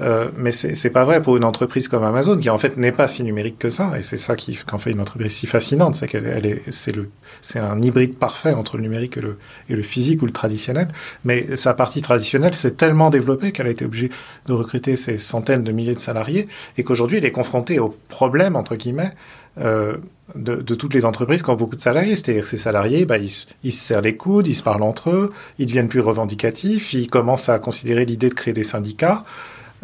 Euh, 0.00 0.30
mais 0.36 0.50
c'est 0.52 0.90
pas 0.90 1.04
vrai 1.04 1.20
pour 1.20 1.36
une 1.36 1.44
entreprise 1.44 1.88
comme 1.88 2.04
Amazon, 2.04 2.36
qui 2.36 2.48
en 2.50 2.58
fait 2.58 2.76
n'est 2.76 2.92
pas 2.92 3.08
si 3.08 3.22
numérique 3.22 3.58
que 3.58 3.70
ça. 3.70 3.92
Et 3.98 4.02
c'est 4.02 4.16
ça 4.16 4.36
qui 4.36 4.58
en 4.72 4.78
fait 4.78 4.90
une 4.90 5.00
entreprise 5.00 5.32
si 5.32 5.46
fascinante, 5.46 5.94
c'est 5.94 6.06
qu'elle 6.06 6.46
est, 6.46 6.62
c'est 6.70 6.92
le, 6.92 7.10
c'est 7.42 7.58
un 7.58 7.80
hybride 7.82 8.16
parfait 8.16 8.52
entre 8.52 8.76
le 8.76 8.82
numérique 8.82 9.16
et 9.16 9.20
le, 9.20 9.38
et 9.68 9.76
le 9.76 9.82
physique 9.82 10.22
ou 10.22 10.26
le 10.26 10.32
traditionnel. 10.32 10.88
Mais 11.24 11.56
sa 11.56 11.74
partie 11.74 12.02
traditionnelle 12.02 12.54
s'est 12.54 12.72
tellement 12.72 13.10
développée 13.10 13.52
qu'elle 13.52 13.66
a 13.66 13.70
été 13.70 13.84
obligée 13.84 14.10
de 14.46 14.52
recruter 14.52 14.96
ces 14.96 15.18
centaines 15.18 15.64
de 15.64 15.72
milliers 15.72 15.94
de 15.94 16.00
salariés 16.00 16.46
et 16.78 16.84
qu'aujourd'hui 16.84 17.18
elle 17.18 17.24
est 17.24 17.32
confrontée 17.32 17.78
au 17.78 17.96
problème 18.08 18.56
entre 18.56 18.76
guillemets 18.76 19.12
euh, 19.58 19.96
de, 20.36 20.74
toutes 20.76 20.94
les 20.94 21.04
entreprises 21.04 21.42
qui 21.42 21.50
ont 21.50 21.56
beaucoup 21.56 21.74
de 21.74 21.80
salariés. 21.80 22.14
C'est-à-dire 22.14 22.46
ces 22.46 22.56
salariés, 22.56 23.04
bah, 23.04 23.18
ils, 23.18 23.30
se 23.30 23.50
serrent 23.72 24.00
les 24.00 24.16
coudes, 24.16 24.46
ils 24.46 24.54
se 24.54 24.62
parlent 24.62 24.82
entre 24.84 25.10
eux, 25.10 25.32
ils 25.58 25.66
deviennent 25.66 25.88
plus 25.88 26.00
revendicatifs, 26.00 26.92
ils 26.92 27.10
commencent 27.10 27.48
à 27.48 27.58
considérer 27.58 28.04
l'idée 28.04 28.28
de 28.28 28.34
créer 28.34 28.54
des 28.54 28.62
syndicats. 28.62 29.24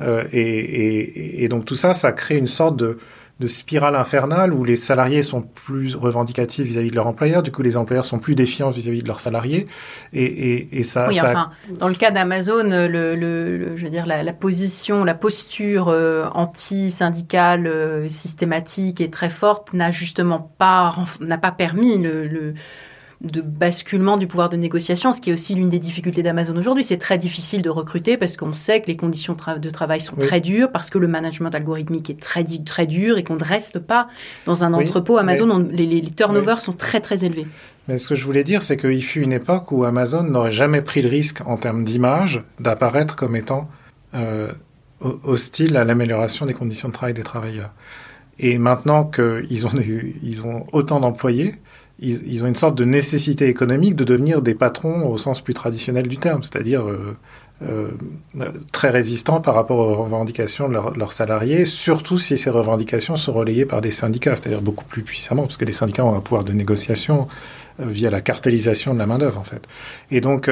Euh, 0.01 0.25
et, 0.33 0.41
et, 0.41 1.45
et, 1.45 1.49
donc 1.49 1.65
tout 1.65 1.77
ça, 1.77 1.95
ça 1.95 2.13
crée 2.13 2.37
une 2.37 2.49
sorte 2.49 2.77
de, 2.77 2.99
de 3.41 3.47
spirale 3.47 3.97
infernale 3.97 4.53
où 4.53 4.65
les 4.65 4.77
salariés 4.77 5.23
sont 5.23 5.43
plus 5.43 5.95
revendicatifs 5.95 6.67
vis-à-vis 6.67 6.91
de 6.91 6.95
leur 6.95 7.07
employeur, 7.07 7.43
du 7.43 7.53
coup 7.53 7.63
les 7.63 7.77
employeurs 7.77 8.05
sont 8.05 8.19
plus 8.19 8.35
défiants 8.35 8.71
vis-à-vis 8.71 9.03
de 9.03 9.09
leurs 9.09 9.21
salariés, 9.21 9.67
et, 10.13 10.25
et, 10.25 10.81
et 10.81 10.85
ça. 10.85 11.09
Oui, 11.09 11.21
enfin, 11.21 11.51
dans 11.79 11.89
le 11.89 11.95
cas 11.95 12.11
d'Amazon, 12.11 12.65
le, 12.65 13.15
le, 13.15 13.77
je 13.77 13.85
veux 13.85 13.91
dire 13.91 14.07
la, 14.07 14.23
la 14.23 14.33
position, 14.33 15.05
la 15.05 15.15
posture 15.15 15.89
euh, 15.89 16.29
anti-syndicale 16.35 17.67
euh, 17.67 18.09
systématique 18.09 19.01
et 19.01 19.11
très 19.11 19.31
forte 19.31 19.73
n'a 19.75 19.91
justement 19.91 20.41
pas 20.59 20.95
n'a 21.21 21.39
pas 21.39 21.53
permis 21.53 21.99
le 21.99 22.55
de 23.23 23.41
basculement 23.41 24.17
du 24.17 24.27
pouvoir 24.27 24.49
de 24.49 24.57
négociation, 24.57 25.11
ce 25.11 25.21
qui 25.21 25.31
est 25.31 25.33
aussi 25.33 25.55
l'une 25.55 25.69
des 25.69 25.79
difficultés 25.79 26.23
d'Amazon 26.23 26.57
aujourd'hui. 26.57 26.85
C'est 26.85 26.99
très 26.99 27.17
difficile 27.17 27.63
de 27.63 27.71
recruter 27.71 28.17
parce 28.17 28.37
qu'on 28.37 28.53
sait 28.53 28.81
que 28.81 28.89
les 28.89 28.97
conditions 28.97 29.37
de 29.59 29.71
travail 29.71 30.01
sont 30.01 30.17
très 30.17 30.41
dures, 30.41 30.71
parce 30.71 30.91
que 30.91 30.99
le 30.99 31.09
management 31.09 31.55
algorithmique 31.55 32.11
est 32.11 32.21
très, 32.21 32.45
très 32.45 32.87
dur 32.87 33.17
et 33.17 33.25
qu'on 33.25 33.37
ne 33.37 33.45
reste 33.45 33.79
pas 33.79 34.09
dans 34.45 34.65
un 34.65 34.75
entrepôt. 34.75 35.17
Amazon, 35.17 35.67
les, 35.71 36.03
turnovers 36.03 36.61
sont 36.61 36.75
très 36.75 37.01
très 37.01 37.25
élevés. 37.25 37.47
Mais 37.89 37.99
ce 37.99 38.09
que 38.09 38.15
je 38.15 38.25
voulais 38.25 38.45
dire, 38.45 38.63
c'est 38.63 38.77
qu'il 38.77 39.03
fut 39.03 39.23
une 39.23 39.33
époque 39.33 39.73
où 39.73 39.85
Amazon 39.85 40.23
n'aurait 40.23 40.53
jamais 40.53 40.83
pris 40.83 41.03
le 41.03 41.09
risque 41.09 41.41
en 41.47 41.57
termes 41.57 41.85
d'image 41.85 42.43
d'apparaître 42.61 43.17
comme 43.17 43.37
étant 43.37 43.69
euh, 44.15 44.53
hostile 45.01 45.77
à 45.77 45.85
l'amélioration 45.85 46.47
des 46.47 46.55
conditions 46.55 46.89
de 46.89 46.93
travail 46.93 47.15
des 47.15 47.23
travailleurs. 47.23 47.73
Et 48.39 48.59
maintenant 48.59 49.05
qu'ils 49.05 49.67
ont, 49.67 49.71
ils 50.23 50.47
ont 50.47 50.67
autant 50.73 51.01
d'employés, 51.01 51.55
ils, 51.99 52.45
ont 52.45 52.49
une 52.49 52.55
sorte 52.55 52.75
de 52.75 52.85
nécessité 52.85 53.49
économique 53.49 53.97
de 53.97 54.05
devenir 54.05 54.43
des 54.43 54.55
patrons 54.55 55.09
au 55.09 55.17
sens 55.17 55.41
plus 55.41 55.55
traditionnel 55.55 56.09
du 56.09 56.19
terme, 56.19 56.43
c'est-à-dire 56.43 56.87
euh, 56.87 57.17
euh, 57.63 57.89
très 58.71 58.91
résistants 58.91 59.41
par 59.41 59.55
rapport 59.55 59.79
aux 59.79 60.03
revendications 60.05 60.69
de 60.69 60.75
leurs 60.75 61.13
salariés, 61.13 61.65
surtout 61.65 62.19
si 62.19 62.37
ces 62.37 62.51
revendications 62.51 63.17
sont 63.17 63.33
relayées 63.33 63.65
par 63.65 63.81
des 63.81 63.91
syndicats, 63.91 64.37
c'est-à-dire 64.37 64.61
beaucoup 64.61 64.85
plus 64.85 65.03
puissamment, 65.03 65.43
parce 65.43 65.57
que 65.57 65.65
les 65.65 65.73
syndicats 65.73 66.05
ont 66.05 66.15
un 66.15 66.21
pouvoir 66.21 66.45
de 66.45 66.53
négociation 66.53 67.29
euh, 67.81 67.87
via 67.87 68.11
la 68.11 68.21
cartélisation 68.21 68.93
de 68.93 68.99
la 68.99 69.07
main-d'œuvre, 69.07 69.39
en 69.39 69.45
fait. 69.45 69.67
Et 70.11 70.21
donc, 70.21 70.51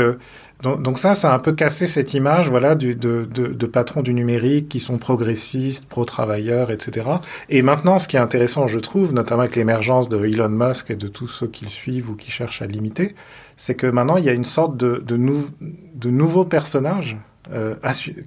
donc, 0.64 0.98
ça, 0.98 1.14
ça 1.14 1.32
a 1.32 1.34
un 1.34 1.38
peu 1.38 1.52
cassé 1.52 1.86
cette 1.86 2.14
image, 2.14 2.48
voilà, 2.48 2.74
de, 2.74 3.66
patrons 3.66 4.02
du 4.02 4.14
numérique 4.14 4.68
qui 4.68 4.80
sont 4.80 4.98
progressistes, 4.98 5.86
pro-travailleurs, 5.86 6.70
etc. 6.70 7.08
Et 7.50 7.62
maintenant, 7.62 7.98
ce 7.98 8.08
qui 8.08 8.16
est 8.16 8.20
intéressant, 8.20 8.66
je 8.66 8.78
trouve, 8.78 9.12
notamment 9.12 9.42
avec 9.42 9.56
l'émergence 9.56 10.08
de 10.08 10.24
Elon 10.24 10.48
Musk 10.48 10.90
et 10.90 10.96
de 10.96 11.08
tous 11.08 11.28
ceux 11.28 11.46
qui 11.46 11.64
le 11.64 11.70
suivent 11.70 12.10
ou 12.10 12.16
qui 12.16 12.30
cherchent 12.30 12.62
à 12.62 12.66
l'imiter, 12.66 13.14
c'est 13.56 13.74
que 13.74 13.86
maintenant, 13.86 14.16
il 14.16 14.24
y 14.24 14.30
a 14.30 14.32
une 14.32 14.44
sorte 14.44 14.76
de, 14.76 15.02
de 15.04 16.10
nouveau 16.10 16.44
personnage 16.44 17.16
euh, 17.52 17.74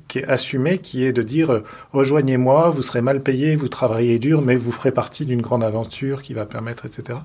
qui 0.07 0.19
est 0.19 0.27
assumé, 0.27 0.77
qui 0.77 1.03
est 1.03 1.13
de 1.13 1.23
dire 1.23 1.51
euh, 1.51 1.63
rejoignez-moi, 1.93 2.69
vous 2.69 2.81
serez 2.81 3.01
mal 3.01 3.21
payé, 3.21 3.55
vous 3.55 3.67
travaillez 3.67 4.19
dur, 4.19 4.41
mais 4.41 4.55
vous 4.55 4.71
ferez 4.71 4.91
partie 4.91 5.25
d'une 5.25 5.41
grande 5.41 5.63
aventure 5.63 6.21
qui 6.21 6.33
va 6.33 6.45
permettre, 6.45 6.85
etc 6.85 7.19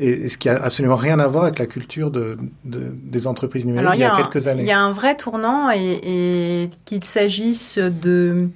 et, 0.00 0.28
ce 0.28 0.38
qui 0.38 0.48
a 0.48 0.62
absolument 0.62 0.96
rien 0.96 1.18
à 1.18 1.26
voir 1.26 1.44
avec 1.44 1.58
la 1.58 1.66
culture 1.66 2.10
de, 2.10 2.36
de, 2.64 2.92
des 3.02 3.26
entreprises 3.26 3.66
numériques 3.66 3.90
il 3.94 4.00
y 4.00 4.04
a, 4.04 4.16
quelques 4.16 4.48
années. 4.48 4.62
Il 4.62 4.68
y 4.68 4.72
a 4.72 4.80
un 4.80 4.92
vrai 4.92 5.16
tournant 5.16 5.70
et, 5.70 6.00
et 6.02 6.70
qu'il 6.84 7.04
s'agisse 7.04 7.78
de 7.78 8.48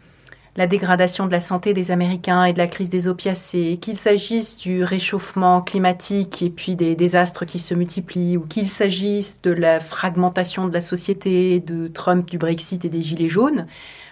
la 0.57 0.67
dégradation 0.67 1.27
de 1.27 1.33
la 1.33 1.41
santé 1.41 1.73
des 1.73 1.91
Américains 1.91 2.45
et 2.45 2.53
de 2.53 2.59
la 2.59 2.67
crise 2.67 2.91
des 2.91 3.09
opiacés, 3.09 3.79
qu'il 3.81 3.97
s'agisse 3.97 4.59
du 4.59 4.85
réchauffement 4.85 5.63
climatique 5.63 6.43
et 6.43 6.51
puis 6.51 6.77
des 6.77 6.95
désastres 6.95 7.47
qui 7.47 7.59
se 7.59 7.75
multiplient, 7.75 8.37
ou 8.37 8.43
qu'il 8.43 8.69
s'agisse 8.69 9.41
de 9.43 9.51
la 9.51 9.81
fragmentation 9.81 10.67
de 10.67 10.73
la 10.73 10.83
société, 10.83 11.61
de 11.61 11.87
Trump, 11.87 12.31
du 12.31 12.37
Brexit 12.37 12.85
et 12.85 12.91
des 12.91 13.03
Gilets 13.03 13.29
jaunes, 13.29 13.67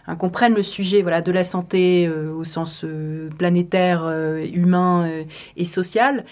hein, 0.06 0.16
qu'on 0.16 0.30
prenne 0.30 0.54
le 0.54 0.62
sujet 0.62 1.02
voilà, 1.02 1.20
de 1.20 1.32
la 1.32 1.44
santé 1.44 2.06
euh, 2.06 2.32
au 2.32 2.44
sens 2.44 2.82
euh, 2.84 3.28
planétaire, 3.38 4.02
euh, 4.04 4.44
humain 4.52 5.08
et 5.56 5.64
social, 5.64 6.24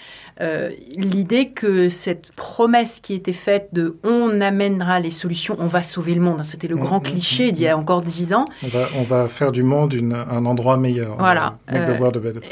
l'idée 0.95 1.49
que 1.49 1.89
cette 1.89 2.31
promesse 2.31 2.99
qui 3.01 3.13
était 3.13 3.33
faite 3.33 3.69
de 3.73 3.97
on 4.03 4.39
amènera 4.41 4.99
les 4.99 5.09
solutions, 5.09 5.57
on 5.59 5.65
va 5.65 5.83
sauver 5.83 6.13
le 6.13 6.21
monde, 6.21 6.37
hein, 6.39 6.43
c'était 6.43 6.67
le 6.67 6.75
mmh, 6.75 6.79
grand 6.79 6.99
mmh, 6.99 7.03
cliché 7.03 7.49
mmh, 7.49 7.51
d'il 7.51 7.63
y 7.63 7.67
a 7.67 7.77
encore 7.77 8.01
dix 8.01 8.33
ans. 8.33 8.45
On 8.63 8.67
va, 8.67 8.87
on 8.97 9.03
va 9.03 9.27
faire 9.27 9.51
du 9.51 9.63
monde 9.63 9.93
un 9.93 10.45
endroit 10.45 10.77
meilleur. 10.77 11.17
Voilà. 11.17 11.57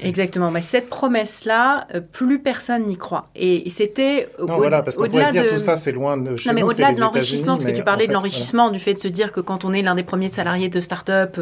exactement. 0.01 0.51
Mais 0.51 0.61
cette 0.61 0.89
promesse-là, 0.89 1.87
plus 2.11 2.39
personne 2.39 2.85
n'y 2.85 2.97
croit. 2.97 3.29
Et 3.35 3.69
c'était 3.69 4.29
parce 4.37 4.95
qu'on 4.95 5.07
pourrait 5.07 5.31
dire 5.31 5.53
tout 5.53 5.59
ça, 5.59 5.75
c'est 5.75 5.91
loin 5.91 6.17
de 6.17 6.35
chez 6.35 6.49
Non, 6.49 6.55
mais 6.55 6.63
au-delà 6.63 6.93
de 6.93 6.99
l'enrichissement, 6.99 7.57
parce 7.57 7.71
que 7.71 7.75
tu 7.75 7.83
parlais 7.83 8.07
de 8.07 8.13
l'enrichissement, 8.13 8.69
du 8.69 8.79
fait 8.79 8.93
de 8.93 8.99
se 8.99 9.07
dire 9.07 9.31
que 9.31 9.39
quand 9.39 9.65
on 9.65 9.73
est 9.73 9.81
l'un 9.81 9.95
des 9.95 10.03
premiers 10.03 10.29
salariés 10.29 10.69
de 10.69 10.79
start 10.79 11.06
start-up, 11.07 11.39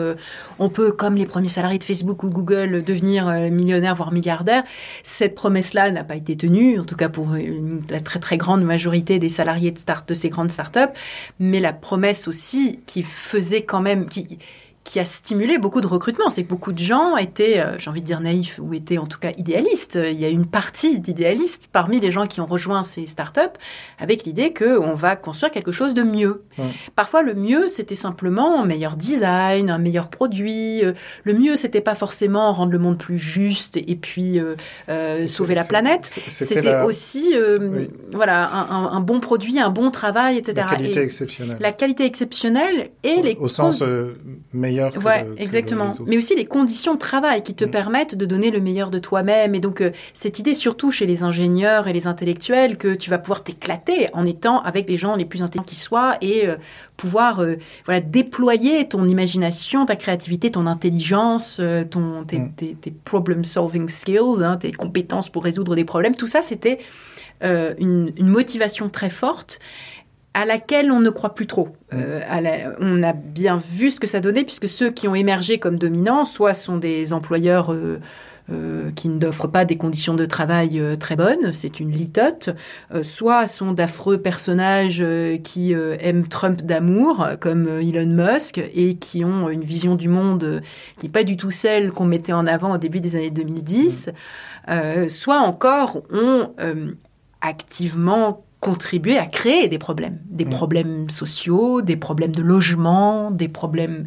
on 0.59 0.69
peut, 0.69 0.91
comme 0.91 1.15
les 1.15 1.25
premiers 1.25 1.49
salariés 1.49 1.79
de 1.79 1.83
Facebook 1.83 2.23
ou 2.23 2.29
Google, 2.29 2.83
devenir 2.83 3.29
millionnaire, 3.51 3.95
voire 3.95 4.11
milliardaire. 4.11 4.63
Cette 5.03 5.35
promesse-là 5.35 5.91
n'a 5.91 6.03
pas 6.03 6.15
été 6.15 6.35
tenue, 6.35 6.79
en 6.79 6.83
tout 6.83 6.95
cas 6.95 7.09
pour 7.09 7.29
la 7.89 7.99
très 7.99 8.37
grande 8.37 8.63
majorité 8.63 9.19
des 9.19 9.29
salariés 9.29 9.71
de, 9.71 10.13
ces 10.13 10.29
grandes 10.29 10.51
start-up. 10.51 10.91
Mais 11.39 11.59
la 11.59 11.73
promesse 11.73 12.27
aussi 12.27 12.79
qui 12.85 13.03
faisait 13.03 13.63
quand 13.63 13.81
même, 13.81 14.07
qui 14.85 14.99
a 14.99 15.05
stimulé 15.05 15.57
beaucoup 15.57 15.81
de 15.81 15.87
recrutement. 15.87 16.29
C'est 16.29 16.43
que 16.43 16.47
beaucoup 16.47 16.71
de 16.71 16.79
gens 16.79 17.17
étaient, 17.17 17.59
euh, 17.59 17.77
j'ai 17.79 17.89
envie 17.89 18.01
de 18.01 18.05
dire 18.05 18.21
naïfs, 18.21 18.59
ou 18.61 18.73
étaient 18.73 18.99
en 18.99 19.07
tout 19.07 19.19
cas 19.19 19.31
idéalistes. 19.35 19.99
Il 20.01 20.17
y 20.17 20.23
a 20.23 20.29
une 20.29 20.45
partie 20.45 20.99
d'idéalistes 20.99 21.69
parmi 21.73 21.99
les 21.99 22.11
gens 22.11 22.27
qui 22.27 22.39
ont 22.39 22.45
rejoint 22.45 22.83
ces 22.83 23.07
startups 23.07 23.41
avec 23.97 24.23
l'idée 24.23 24.53
qu'on 24.53 24.93
va 24.93 25.15
construire 25.15 25.51
quelque 25.51 25.71
chose 25.71 25.95
de 25.95 26.03
mieux. 26.03 26.43
Parfois, 26.95 27.23
le 27.23 27.33
mieux, 27.33 27.67
c'était 27.67 27.95
simplement 27.95 28.61
un 28.61 28.65
meilleur 28.65 28.95
design, 28.95 29.71
un 29.71 29.79
meilleur 29.79 30.09
produit. 30.09 30.85
Euh, 30.85 30.93
le 31.23 31.33
mieux, 31.33 31.55
c'était 31.55 31.81
pas 31.81 31.95
forcément 31.95 32.53
rendre 32.53 32.71
le 32.71 32.79
monde 32.79 32.99
plus 32.99 33.17
juste 33.17 33.77
et 33.77 33.95
puis 33.95 34.39
euh, 34.39 35.27
sauver 35.27 35.55
la 35.55 35.63
planète. 35.63 36.05
C'était 36.27 36.83
aussi 36.83 37.33
voilà, 38.13 38.51
un, 38.69 38.99
bon 38.99 39.19
produit, 39.19 39.59
un 39.59 39.71
bon 39.71 39.89
travail, 39.89 40.37
etc. 40.37 40.67
La 40.69 40.77
qualité 40.77 40.99
exceptionnelle. 41.01 41.57
La 41.59 41.71
qualité 41.71 42.05
exceptionnelle 42.05 42.89
et 43.03 43.21
les... 43.23 43.35
Au 43.39 43.47
sens 43.47 43.83
meilleur 44.53 44.74
ouais, 44.81 45.27
exactement. 45.37 45.89
Mais 46.05 46.17
aussi 46.17 46.35
les 46.35 46.45
conditions 46.45 46.93
de 46.93 46.99
travail 46.99 47.43
qui 47.43 47.53
te 47.53 47.65
mm. 47.65 47.71
permettent 47.71 48.15
de 48.15 48.25
donner 48.25 48.51
le 48.51 48.59
meilleur 48.61 48.91
de 48.91 48.99
toi-même. 48.99 49.55
Et 49.55 49.59
donc, 49.59 49.81
euh, 49.81 49.91
cette 50.13 50.39
idée, 50.39 50.53
surtout 50.53 50.91
chez 50.91 51.05
les 51.05 51.23
ingénieurs 51.23 51.87
et 51.87 51.93
les 51.93 52.07
intellectuels, 52.07 52.77
que 52.77 52.93
tu 52.93 53.09
vas 53.09 53.17
pouvoir 53.17 53.43
t'éclater 53.43 54.07
en 54.13 54.25
étant 54.25 54.61
avec 54.61 54.89
les 54.89 54.97
gens 54.97 55.15
les 55.15 55.25
plus 55.25 55.43
intelligents 55.43 55.65
qui 55.65 55.75
soient 55.75 56.17
et 56.21 56.47
euh, 56.47 56.55
pouvoir 56.97 57.39
euh, 57.39 57.55
voilà, 57.85 58.01
déployer 58.01 58.87
ton 58.87 59.07
imagination, 59.07 59.85
ta 59.85 59.95
créativité, 59.95 60.51
ton 60.51 60.67
intelligence, 60.67 61.61
ton, 61.91 62.23
tes, 62.25 62.39
mm. 62.39 62.53
tes, 62.53 62.93
problem-solving 63.05 63.89
skills, 63.89 64.43
hein, 64.43 64.57
tes 64.57 64.71
compétences 64.71 65.29
pour 65.29 65.43
résoudre 65.43 65.75
des 65.75 65.85
problèmes. 65.85 66.15
Tout 66.15 66.27
ça, 66.27 66.41
c'était 66.41 66.79
une, 67.41 68.11
une 68.17 68.29
motivation 68.29 68.89
très 68.89 69.09
forte 69.09 69.59
à 70.35 70.43
laquelle 70.43 70.91
on 70.91 70.99
ne 70.99 71.09
croit 71.09 71.33
plus 71.33 71.47
trop. 71.47 71.69
Euh, 71.93 72.19
on 72.79 73.01
a 73.01 73.13
bien 73.13 73.57
vu 73.57 73.89
ce 73.89 74.01
que 74.01 74.05
ça 74.05 74.19
donnait, 74.19 74.43
puisque 74.43 74.67
ceux 74.67 74.91
qui 74.91 75.07
ont 75.07 75.15
émergé 75.15 75.59
comme 75.59 75.79
dominants, 75.79 76.25
soit 76.25 76.53
sont 76.53 76.75
des 76.75 77.13
employeurs 77.13 77.71
euh, 77.71 78.01
euh, 78.51 78.91
qui 78.91 79.07
n'offrent 79.07 79.47
pas 79.47 79.63
des 79.63 79.77
conditions 79.77 80.13
de 80.13 80.25
travail 80.25 80.83
très 80.99 81.15
bonnes, 81.15 81.53
c'est 81.53 81.79
une 81.79 81.89
litote, 81.89 82.49
soit 83.01 83.47
sont 83.47 83.71
d'affreux 83.71 84.17
personnages 84.17 85.03
qui 85.43 85.73
aiment 85.73 86.27
Trump 86.27 86.61
d'amour, 86.61 87.27
comme 87.39 87.67
Elon 87.67 88.05
Musk, 88.05 88.57
et 88.57 88.95
qui 88.95 89.23
ont 89.23 89.49
une 89.49 89.63
vision 89.63 89.95
du 89.95 90.09
monde 90.09 90.61
qui 90.99 91.05
n'est 91.05 91.11
pas 91.11 91.23
du 91.23 91.37
tout 91.37 91.49
celle 91.49 91.91
qu'on 91.91 92.05
mettait 92.05 92.33
en 92.33 92.45
avant 92.45 92.75
au 92.75 92.77
début 92.77 92.99
des 92.99 93.15
années 93.15 93.31
2010, 93.31 94.11
mm. 94.67 95.09
soit 95.09 95.39
encore 95.39 96.03
ont 96.11 96.51
activement 97.41 98.44
contribuer 98.59 99.17
à 99.17 99.27
créer 99.27 99.67
des 99.67 99.77
problèmes, 99.77 100.19
des 100.29 100.45
mm. 100.45 100.49
problèmes 100.49 101.09
sociaux, 101.09 101.81
des 101.81 101.97
problèmes 101.97 102.35
de 102.35 102.41
logement, 102.41 103.29
des 103.29 103.47
problèmes 103.47 104.05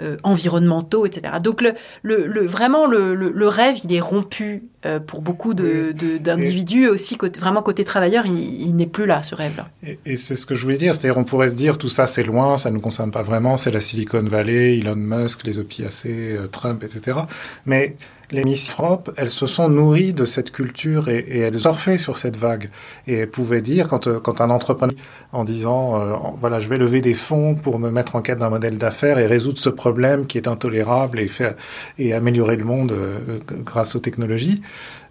euh, 0.00 0.16
environnementaux, 0.22 1.04
etc. 1.06 1.34
Donc 1.42 1.60
le, 1.60 1.74
le, 2.02 2.46
vraiment 2.46 2.86
le, 2.86 3.14
le, 3.14 3.48
rêve, 3.48 3.76
il 3.84 3.92
est 3.92 4.00
rompu 4.00 4.62
euh, 4.86 5.00
pour 5.00 5.22
beaucoup 5.22 5.54
d'individus 5.54 6.86
de, 6.86 6.90
aussi 6.90 7.16
côté, 7.16 7.40
vraiment 7.40 7.62
côté 7.62 7.84
travailleur, 7.84 8.24
il, 8.24 8.74
n'est 8.76 8.86
plus 8.86 9.06
là 9.06 9.22
ce 9.22 9.34
rêve-là. 9.34 9.68
Et, 10.06 10.16
c'est 10.16 10.36
ce 10.36 10.46
que 10.46 10.54
je 10.54 10.62
voulais 10.62 10.76
dire, 10.76 10.94
c'est-à-dire 10.94 11.18
on 11.18 11.24
pourrait 11.24 11.48
se 11.48 11.54
dire 11.54 11.78
tout 11.78 11.88
ça 11.88 12.06
c'est 12.06 12.22
loin, 12.22 12.56
ça 12.56 12.70
ne 12.70 12.76
nous 12.76 12.80
concerne 12.80 13.10
pas 13.10 13.22
vraiment, 13.22 13.56
c'est 13.56 13.72
la 13.72 13.80
Silicon 13.80 14.22
Valley, 14.22 14.78
Elon 14.78 14.94
Musk, 14.94 15.44
les 15.44 15.58
opiacés, 15.58 16.36
euh, 16.38 16.46
Trump, 16.46 16.84
etc. 16.84 17.18
Mais 17.66 17.96
les 18.30 18.44
Miss 18.44 18.70
Europe, 18.78 19.10
elles 19.16 19.30
se 19.30 19.46
sont 19.46 19.68
nourries 19.68 20.12
de 20.12 20.24
cette 20.24 20.50
culture 20.50 21.08
et, 21.08 21.18
et, 21.18 21.38
elles 21.40 21.58
surfaient 21.58 21.98
sur 21.98 22.16
cette 22.16 22.36
vague. 22.36 22.70
Et 23.06 23.14
elles 23.14 23.30
pouvaient 23.30 23.62
dire, 23.62 23.88
quand, 23.88 24.06
euh, 24.06 24.20
quand 24.20 24.40
un 24.40 24.50
entrepreneur, 24.50 24.94
en 25.32 25.44
disant, 25.44 26.00
euh, 26.00 26.14
voilà, 26.38 26.60
je 26.60 26.68
vais 26.68 26.78
lever 26.78 27.00
des 27.00 27.14
fonds 27.14 27.54
pour 27.54 27.78
me 27.78 27.90
mettre 27.90 28.16
en 28.16 28.22
quête 28.22 28.38
d'un 28.38 28.50
modèle 28.50 28.76
d'affaires 28.76 29.18
et 29.18 29.26
résoudre 29.26 29.58
ce 29.58 29.70
problème 29.70 30.26
qui 30.26 30.38
est 30.38 30.48
intolérable 30.48 31.20
et, 31.20 31.28
faire, 31.28 31.54
et 31.98 32.12
améliorer 32.12 32.56
le 32.56 32.64
monde 32.64 32.92
euh, 32.92 33.38
grâce 33.64 33.96
aux 33.96 34.00
technologies, 34.00 34.62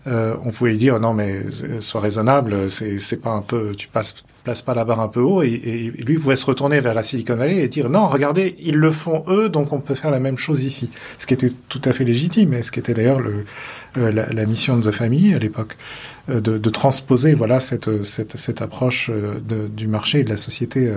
on 0.08 0.52
pouvait 0.52 0.76
dire, 0.76 1.00
non 1.00 1.14
mais 1.14 1.42
sois 1.80 2.02
raisonnable, 2.02 2.70
c'est 2.70 3.22
pas 3.22 3.32
un 3.32 3.42
peu, 3.42 3.74
tu 3.76 3.88
passes 3.88 4.16
place 4.48 4.62
pas 4.62 4.74
la 4.74 4.86
barre 4.86 5.02
un 5.02 5.10
peu 5.10 5.20
haut 5.20 5.44
et, 5.44 5.92
lui 5.98 6.20
pouvait 6.20 6.38
se 6.38 6.46
retourner 6.46 6.80
vers 6.80 6.94
la 6.94 7.04
Silicon 7.04 7.36
Valley 7.36 7.58
et 7.58 7.68
dire 7.68 7.90
non, 7.90 8.08
regardez, 8.08 8.56
ils 8.60 8.78
le 8.78 8.90
font 8.92 9.26
eux, 9.28 9.50
donc 9.50 9.74
on 9.74 9.82
peut 9.82 9.94
faire 9.94 10.10
la 10.10 10.22
même 10.22 10.38
chose 10.38 10.64
ici. 10.64 10.90
Ce 11.20 11.28
qui 11.28 11.34
était 11.34 11.50
tout 11.68 11.82
à 11.84 11.92
fait 11.92 12.06
légitime 12.06 12.54
et 12.54 12.64
ce 12.64 12.72
qui 12.72 12.80
était 12.80 12.94
d'ailleurs 12.94 13.20
le, 13.20 13.44
euh, 13.98 14.10
la, 14.10 14.46
mission 14.46 14.78
de 14.78 14.90
The 14.90 14.94
Family 14.94 15.34
à 15.34 15.40
l'époque, 15.40 15.76
euh, 16.30 16.40
de, 16.40 16.70
transposer 16.70 17.34
voilà 17.34 17.60
cette, 17.60 18.04
cette, 18.04 18.38
cette 18.38 18.62
approche 18.62 19.12
euh, 19.14 19.42
du 19.68 19.88
marché 19.88 20.22
et 20.22 20.24
de 20.24 20.30
la 20.30 20.38
société 20.38 20.94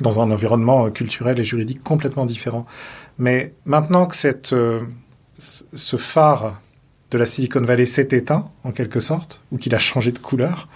dans 0.00 0.22
un 0.22 0.30
environnement 0.30 0.90
culturel 0.90 1.38
et 1.38 1.44
juridique 1.44 1.82
complètement 1.82 2.24
différent. 2.24 2.64
Mais 3.18 3.52
maintenant 3.66 4.06
que 4.06 4.16
cette, 4.16 4.54
ce 5.38 5.96
phare 5.96 6.62
de 7.14 7.18
la 7.18 7.26
Silicon 7.26 7.60
Valley 7.60 7.86
s'est 7.86 8.08
éteint, 8.10 8.44
en 8.64 8.72
quelque 8.72 8.98
sorte, 8.98 9.40
ou 9.52 9.56
qu'il 9.56 9.72
a 9.76 9.78
changé 9.78 10.10
de 10.10 10.18
couleur, 10.18 10.66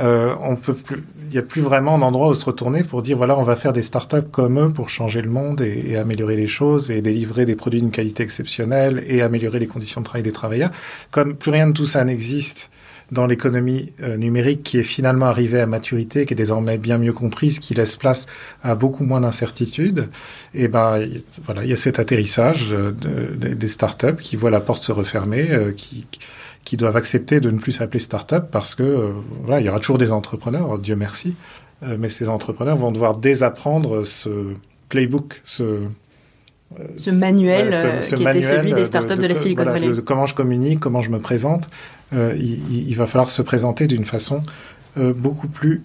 euh, 0.00 0.34
on 0.40 0.56
peut 0.56 0.74
plus, 0.74 1.04
il 1.24 1.28
n'y 1.28 1.38
a 1.38 1.42
plus 1.42 1.60
vraiment 1.60 1.98
d'endroit 1.98 2.28
où 2.28 2.34
se 2.34 2.44
retourner 2.46 2.82
pour 2.84 3.02
dire 3.02 3.18
voilà, 3.18 3.38
on 3.38 3.42
va 3.42 3.54
faire 3.54 3.74
des 3.74 3.82
startups 3.82 4.28
comme 4.30 4.58
eux 4.58 4.68
pour 4.70 4.88
changer 4.88 5.20
le 5.20 5.28
monde 5.28 5.60
et, 5.60 5.96
améliorer 5.96 6.36
les 6.36 6.46
choses 6.46 6.90
et 6.90 7.02
délivrer 7.02 7.44
des 7.44 7.54
produits 7.54 7.80
d'une 7.80 7.90
qualité 7.90 8.22
exceptionnelle 8.22 9.04
et 9.06 9.20
améliorer 9.20 9.58
les 9.58 9.66
conditions 9.66 10.00
de 10.00 10.06
travail 10.06 10.22
des 10.22 10.32
travailleurs. 10.32 10.70
Comme 11.10 11.36
plus 11.36 11.50
rien 11.50 11.66
de 11.66 11.72
tout 11.72 11.86
ça 11.86 12.02
n'existe 12.04 12.70
dans 13.10 13.26
l'économie 13.26 13.92
euh, 14.02 14.16
numérique 14.16 14.62
qui 14.62 14.78
est 14.78 14.82
finalement 14.82 15.26
arrivée 15.26 15.60
à 15.60 15.66
maturité, 15.66 16.26
qui 16.26 16.34
est 16.34 16.36
désormais 16.36 16.78
bien 16.78 16.98
mieux 16.98 17.12
comprise, 17.12 17.58
qui 17.58 17.74
laisse 17.74 17.96
place 17.96 18.26
à 18.62 18.74
beaucoup 18.74 19.04
moins 19.04 19.20
d'incertitudes, 19.20 20.08
et 20.54 20.68
ben 20.68 21.06
voilà, 21.44 21.64
il 21.64 21.70
y 21.70 21.72
a 21.72 21.76
cet 21.76 21.98
atterrissage 21.98 22.72
euh, 22.72 22.92
des 22.92 23.68
startups 23.68 24.16
qui 24.20 24.36
voient 24.36 24.50
la 24.50 24.60
porte 24.60 24.82
se 24.82 24.92
refermer, 24.92 25.48
qui 25.76 26.06
qui 26.68 26.76
doivent 26.76 26.98
accepter 26.98 27.40
de 27.40 27.50
ne 27.50 27.58
plus 27.58 27.72
s'appeler 27.72 27.98
start-up 27.98 28.48
parce 28.50 28.74
que 28.74 28.82
euh, 28.82 29.12
voilà, 29.42 29.60
il 29.62 29.64
y 29.64 29.70
aura 29.70 29.80
toujours 29.80 29.96
des 29.96 30.12
entrepreneurs, 30.12 30.78
Dieu 30.78 30.96
merci, 30.96 31.34
euh, 31.82 31.96
mais 31.98 32.10
ces 32.10 32.28
entrepreneurs 32.28 32.76
vont 32.76 32.92
devoir 32.92 33.16
désapprendre 33.16 34.04
ce 34.04 34.52
playbook, 34.90 35.40
ce 35.44 35.80
euh, 36.78 36.84
ce 36.96 37.10
manuel 37.10 37.70
qui 38.14 38.22
était 38.22 38.42
celui 38.42 38.72
des 38.72 38.84
startups 38.84 39.14
de, 39.14 39.22
de, 39.22 39.26
la 39.26 39.34
Silicon 39.34 39.64
Valley. 39.64 39.90
De, 39.90 40.00
comment 40.00 40.26
je 40.26 40.34
communique, 40.34 40.80
comment 40.80 41.00
je 41.00 41.10
me 41.10 41.18
présente, 41.18 41.68
il, 42.12 42.88
il, 42.88 42.96
va 42.96 43.06
falloir 43.06 43.30
se 43.30 43.42
présenter 43.42 43.86
d'une 43.86 44.04
façon 44.04 44.40
beaucoup 44.96 45.48
plus 45.48 45.82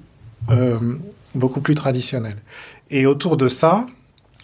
beaucoup 1.36 1.62
plus 1.62 1.76
traditionnelle. 1.76 2.38
Et 2.92 3.06
autour 3.06 3.38
de 3.38 3.48
ça, 3.48 3.86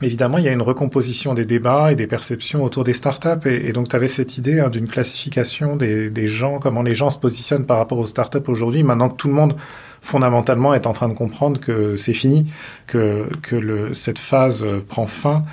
Évidemment, 0.01 0.37
il 0.37 0.45
y 0.45 0.47
a 0.47 0.53
une 0.53 0.61
recomposition 0.61 1.33
des 1.33 1.43
débats 1.43 1.91
et 1.91 1.95
des 1.95 2.07
perceptions 2.07 2.63
autour 2.63 2.85
des 2.85 2.93
startups. 2.93 3.45
Et, 3.45 3.67
et 3.67 3.73
donc, 3.73 3.89
tu 3.89 3.95
avais 3.97 4.07
cette 4.07 4.37
idée 4.37 4.59
hein, 4.59 4.69
d'une 4.69 4.87
classification 4.87 5.75
des, 5.75 6.09
des, 6.09 6.27
gens, 6.29 6.59
comment 6.59 6.81
les 6.81 6.95
gens 6.95 7.09
se 7.09 7.17
positionnent 7.17 7.65
par 7.65 7.77
rapport 7.77 7.97
aux 7.97 8.05
startups 8.05 8.47
aujourd'hui, 8.47 8.81
maintenant 8.83 9.09
que 9.09 9.17
tout 9.17 9.27
le 9.27 9.33
monde, 9.33 9.57
fondamentalement, 10.01 10.73
est 10.73 10.87
en 10.87 10.93
train 10.93 11.09
de 11.09 11.13
comprendre 11.13 11.59
que 11.59 11.97
c'est 11.97 12.13
fini, 12.13 12.49
que, 12.87 13.27
que 13.41 13.57
le, 13.57 13.93
cette 13.93 14.19
phase 14.19 14.65
prend 14.87 15.05
fin 15.05 15.43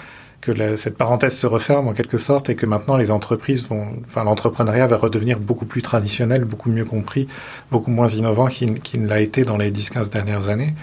que 0.47 0.77
cette 0.77 0.97
parenthèse 0.97 1.37
se 1.37 1.47
referme 1.47 1.89
en 1.89 1.93
quelque 1.93 2.19
sorte 2.19 2.49
et 2.51 2.55
que 2.55 2.67
maintenant 2.67 2.97
les 2.97 3.11
entreprises 3.11 3.67
vont, 3.67 3.89
enfin 4.07 4.23
l'entrepreneuriat 4.23 4.87
va 4.87 4.97
redevenir 4.97 5.41
beaucoup 5.41 5.67
plus 5.67 5.83
traditionnel, 5.83 6.45
beaucoup 6.45 6.71
mieux 6.71 6.85
compris, 6.85 7.27
beaucoup 7.71 7.91
moins 7.91 8.09
innovant 8.09 8.47
qu'il 8.47 9.03
ne 9.03 9.09
l'a 9.09 9.21
été 9.21 9.45
dans 9.45 9.57
les 9.57 9.71
10-15 9.71 10.09
dernières 10.09 10.49
années. 10.49 10.75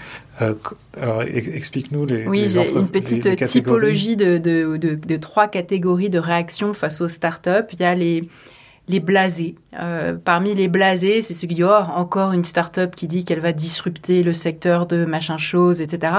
Euh, 0.42 0.54
alors 1.00 1.22
explique-nous 1.22 2.04
les. 2.06 2.26
Oui, 2.26 2.48
j'ai 2.48 2.72
une 2.72 2.88
petite 2.88 3.44
typologie 3.46 4.16
de, 4.16 4.38
de, 4.38 4.76
de, 4.76 4.94
de, 4.94 5.16
trois 5.16 5.48
catégories 5.48 6.10
de 6.10 6.18
réactions 6.18 6.74
face 6.74 7.00
aux 7.00 7.08
startups. 7.08 7.72
Il 7.72 7.80
y 7.80 7.84
a 7.84 7.94
les 7.94 8.28
les 8.88 9.00
blasés. 9.00 9.54
Euh, 9.80 10.14
parmi 10.22 10.54
les 10.54 10.68
blasés, 10.68 11.22
c'est 11.22 11.34
ceux 11.34 11.46
qui 11.46 11.54
disent 11.54 11.66
oh, 11.68 11.84
encore 11.94 12.32
une 12.32 12.44
start-up 12.44 12.94
qui 12.94 13.06
dit 13.06 13.24
qu'elle 13.24 13.40
va 13.40 13.52
disrupter 13.52 14.22
le 14.22 14.32
secteur 14.32 14.86
de 14.86 15.04
machin 15.04 15.38
chose, 15.38 15.80
etc. 15.80 16.12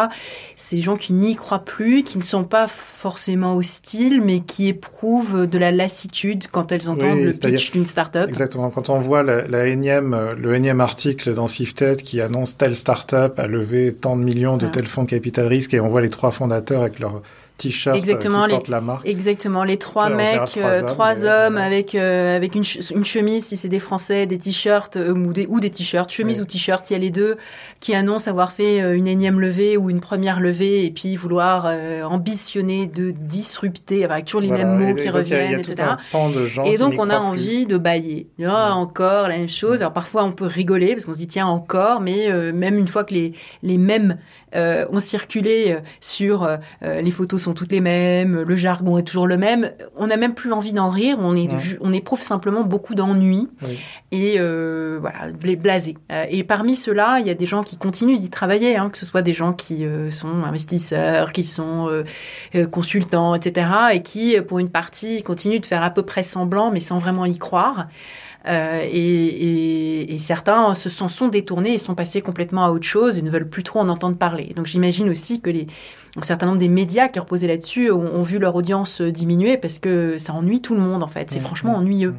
Ces 0.55 0.81
gens 0.81 0.95
qui 0.95 1.13
n'y 1.13 1.35
croient 1.35 1.63
plus, 1.63 2.03
qui 2.03 2.17
ne 2.17 2.23
sont 2.23 2.43
pas 2.43 2.67
forcément 2.67 3.55
hostiles, 3.55 4.21
mais 4.21 4.39
qui 4.39 4.67
éprouvent 4.67 5.47
de 5.47 5.57
la 5.57 5.71
lassitude 5.71 6.47
quand 6.51 6.71
elles 6.71 6.89
entendent 6.89 7.19
le 7.19 7.31
pitch 7.31 7.71
d'une 7.71 7.85
start-up. 7.85 8.27
Exactement. 8.27 8.69
Quand 8.71 8.89
on 8.89 8.99
voit 8.99 9.23
la, 9.23 9.67
énième, 9.67 10.33
le 10.37 10.55
énième 10.55 10.81
article 10.81 11.33
dans 11.33 11.47
Sifted 11.47 12.01
qui 12.01 12.19
annonce 12.19 12.57
telle 12.57 12.75
start-up 12.75 13.39
a 13.39 13.47
levé 13.47 13.93
tant 13.93 14.17
de 14.17 14.23
millions 14.23 14.57
de 14.57 14.67
tels 14.67 14.87
fonds 14.87 15.05
capital 15.05 15.47
risque 15.47 15.73
et 15.73 15.79
on 15.79 15.87
voit 15.87 16.01
les 16.01 16.09
trois 16.09 16.31
fondateurs 16.31 16.81
avec 16.81 16.99
leur 16.99 17.21
t-shirt 17.57 17.95
exactement, 17.95 18.45
qui 18.45 18.51
porte 18.51 18.67
la 18.67 18.81
marque. 18.81 19.07
Exactement, 19.07 19.63
les 19.63 19.77
trois 19.77 20.09
mecs, 20.09 20.59
trois 20.87 21.25
hommes, 21.25 21.57
avec 21.57 21.95
avec 21.95 22.55
une, 22.55 22.63
une, 22.95 23.05
chemise, 23.05 23.45
si 23.45 23.57
c'est 23.57 23.69
des 23.69 23.79
Français, 23.79 24.25
des 24.25 24.37
t-shirts 24.37 24.97
ou 24.97 25.33
des 25.33 25.47
ou 25.47 25.59
des 25.59 25.69
t-shirts, 25.69 26.11
chemise 26.11 26.41
ou 26.41 26.45
t-shirt, 26.45 26.89
il 26.89 26.93
y 26.93 26.95
a 26.95 26.99
les 26.99 27.11
deux 27.11 27.37
qui 27.79 27.95
annoncent 27.95 28.29
avoir 28.29 28.51
fait 28.51 28.79
une 28.95 29.07
énième 29.07 29.39
levée 29.39 29.77
ou 29.77 29.89
une 29.89 30.01
première 30.01 30.39
levée 30.39 30.85
et 30.85 30.91
puis 30.91 31.15
vouloir 31.15 31.71
ambitionner 32.09 32.87
de 32.87 33.11
disrupter, 33.11 34.05
avec 34.05 34.25
toujours 34.25 34.41
les 34.41 34.51
mêmes 34.51 34.77
mots 34.77 34.95
qui 34.95 35.09
reviennent, 35.09 35.59
etc. 35.59 35.91
et 36.65 36.77
donc 36.77 36.95
on 36.97 37.09
a 37.09 37.19
envie 37.19 37.65
de 37.65 37.77
bailler. 37.77 38.27
Ah, 38.45 38.75
encore 38.75 39.27
la 39.27 39.37
même 39.37 39.49
chose. 39.49 39.81
Alors 39.81 39.93
parfois 39.93 40.23
on 40.23 40.31
peut 40.31 40.45
rigoler 40.45 40.93
parce 40.93 41.05
qu'on 41.05 41.13
se 41.13 41.17
dit 41.17 41.27
tiens 41.27 41.47
encore, 41.47 42.01
mais 42.01 42.29
même 42.53 42.77
une 42.77 42.87
fois 42.87 43.03
que 43.03 43.13
les 43.13 43.33
les 43.63 43.77
mêmes 43.77 44.17
euh, 44.55 44.85
ont 44.91 44.99
circulé 44.99 45.73
euh, 45.73 45.79
sur 45.99 46.43
euh, 46.43 46.57
les 46.81 47.11
photos 47.11 47.41
sont 47.41 47.53
toutes 47.53 47.71
les 47.71 47.81
mêmes, 47.81 48.41
le 48.41 48.55
jargon 48.55 48.97
est 48.97 49.03
toujours 49.03 49.27
le 49.27 49.37
même. 49.37 49.71
On 49.95 50.07
n'a 50.07 50.17
même 50.17 50.33
plus 50.33 50.51
envie 50.51 50.73
d'en 50.73 50.89
rire. 50.89 51.17
On, 51.19 51.35
est, 51.35 51.49
on 51.81 51.91
éprouve 51.91 52.21
simplement 52.21 52.63
beaucoup 52.63 52.95
d'ennui 52.95 53.49
et 54.11 54.39
voilà, 54.99 55.27
blasé. 55.57 55.97
et 56.29 56.43
parmi 56.43 56.75
ceux-là, 56.75 57.19
il 57.19 57.27
y 57.27 57.29
a 57.29 57.33
des 57.33 57.45
gens 57.45 57.63
qui 57.63 57.77
continuent 57.77 58.17
d'y 58.17 58.29
travailler, 58.29 58.77
hein, 58.77 58.89
que 58.89 58.97
ce 58.97 59.05
soit 59.05 59.21
des 59.21 59.33
gens 59.33 59.53
qui 59.53 59.85
sont 60.11 60.43
investisseurs, 60.43 61.33
qui 61.33 61.43
sont 61.43 62.03
consultants, 62.71 63.35
etc., 63.35 63.67
et 63.93 64.01
qui, 64.01 64.39
pour 64.41 64.59
une 64.59 64.69
partie, 64.69 65.21
continuent 65.23 65.59
de 65.59 65.65
faire 65.65 65.83
à 65.83 65.89
peu 65.89 66.03
près 66.03 66.23
semblant, 66.23 66.71
mais 66.71 66.79
sans 66.79 66.97
vraiment 66.97 67.25
y 67.25 67.37
croire. 67.37 67.87
Euh, 68.47 68.81
et, 68.83 70.13
et, 70.13 70.17
certains 70.19 70.75
se 70.75 70.89
s'en 70.89 71.09
sont 71.09 71.29
détournés 71.29 71.73
et 71.73 71.79
sont 71.79 71.95
passés 71.95 72.21
complètement 72.21 72.65
à 72.65 72.69
autre 72.69 72.85
chose 72.85 73.17
et 73.17 73.21
ne 73.21 73.29
veulent 73.29 73.49
plus 73.49 73.63
trop 73.63 73.79
en 73.79 73.89
entendre 73.89 74.17
parler. 74.17 74.53
Donc 74.55 74.67
j'imagine 74.67 75.09
aussi 75.09 75.41
que 75.41 75.49
les, 75.49 75.67
un 76.15 76.21
certain 76.21 76.45
nombre 76.45 76.59
des 76.59 76.69
médias 76.69 77.07
qui 77.07 77.19
reposaient 77.19 77.47
là-dessus 77.47 77.91
ont, 77.91 78.21
vu 78.21 78.37
leur 78.37 78.55
audience 78.55 79.01
diminuer 79.01 79.57
parce 79.57 79.79
que 79.79 80.17
ça 80.17 80.33
ennuie 80.33 80.61
tout 80.61 80.75
le 80.75 80.81
monde 80.81 81.01
en 81.03 81.07
fait. 81.07 81.31
C'est 81.31 81.39
franchement 81.39 81.75
ennuyeux. 81.75 82.13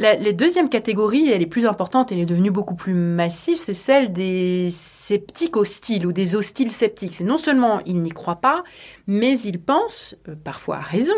La, 0.00 0.16
deuxième 0.32 0.70
catégorie, 0.70 1.30
elle 1.30 1.42
est 1.42 1.46
plus 1.46 1.66
importante, 1.66 2.10
elle 2.10 2.20
est 2.20 2.24
devenue 2.24 2.50
beaucoup 2.50 2.74
plus 2.74 2.94
massive, 2.94 3.58
c'est 3.58 3.74
celle 3.74 4.14
des 4.14 4.70
sceptiques 4.70 5.58
hostiles 5.58 6.06
ou 6.06 6.12
des 6.12 6.36
hostiles 6.36 6.70
sceptiques. 6.70 7.12
C'est 7.12 7.24
non 7.24 7.36
seulement 7.36 7.82
ils 7.84 8.00
n'y 8.00 8.08
croient 8.08 8.40
pas, 8.40 8.64
mais 9.10 9.38
ils 9.40 9.60
pensent, 9.60 10.16
euh, 10.28 10.34
parfois 10.42 10.76
à 10.76 10.80
raison, 10.80 11.12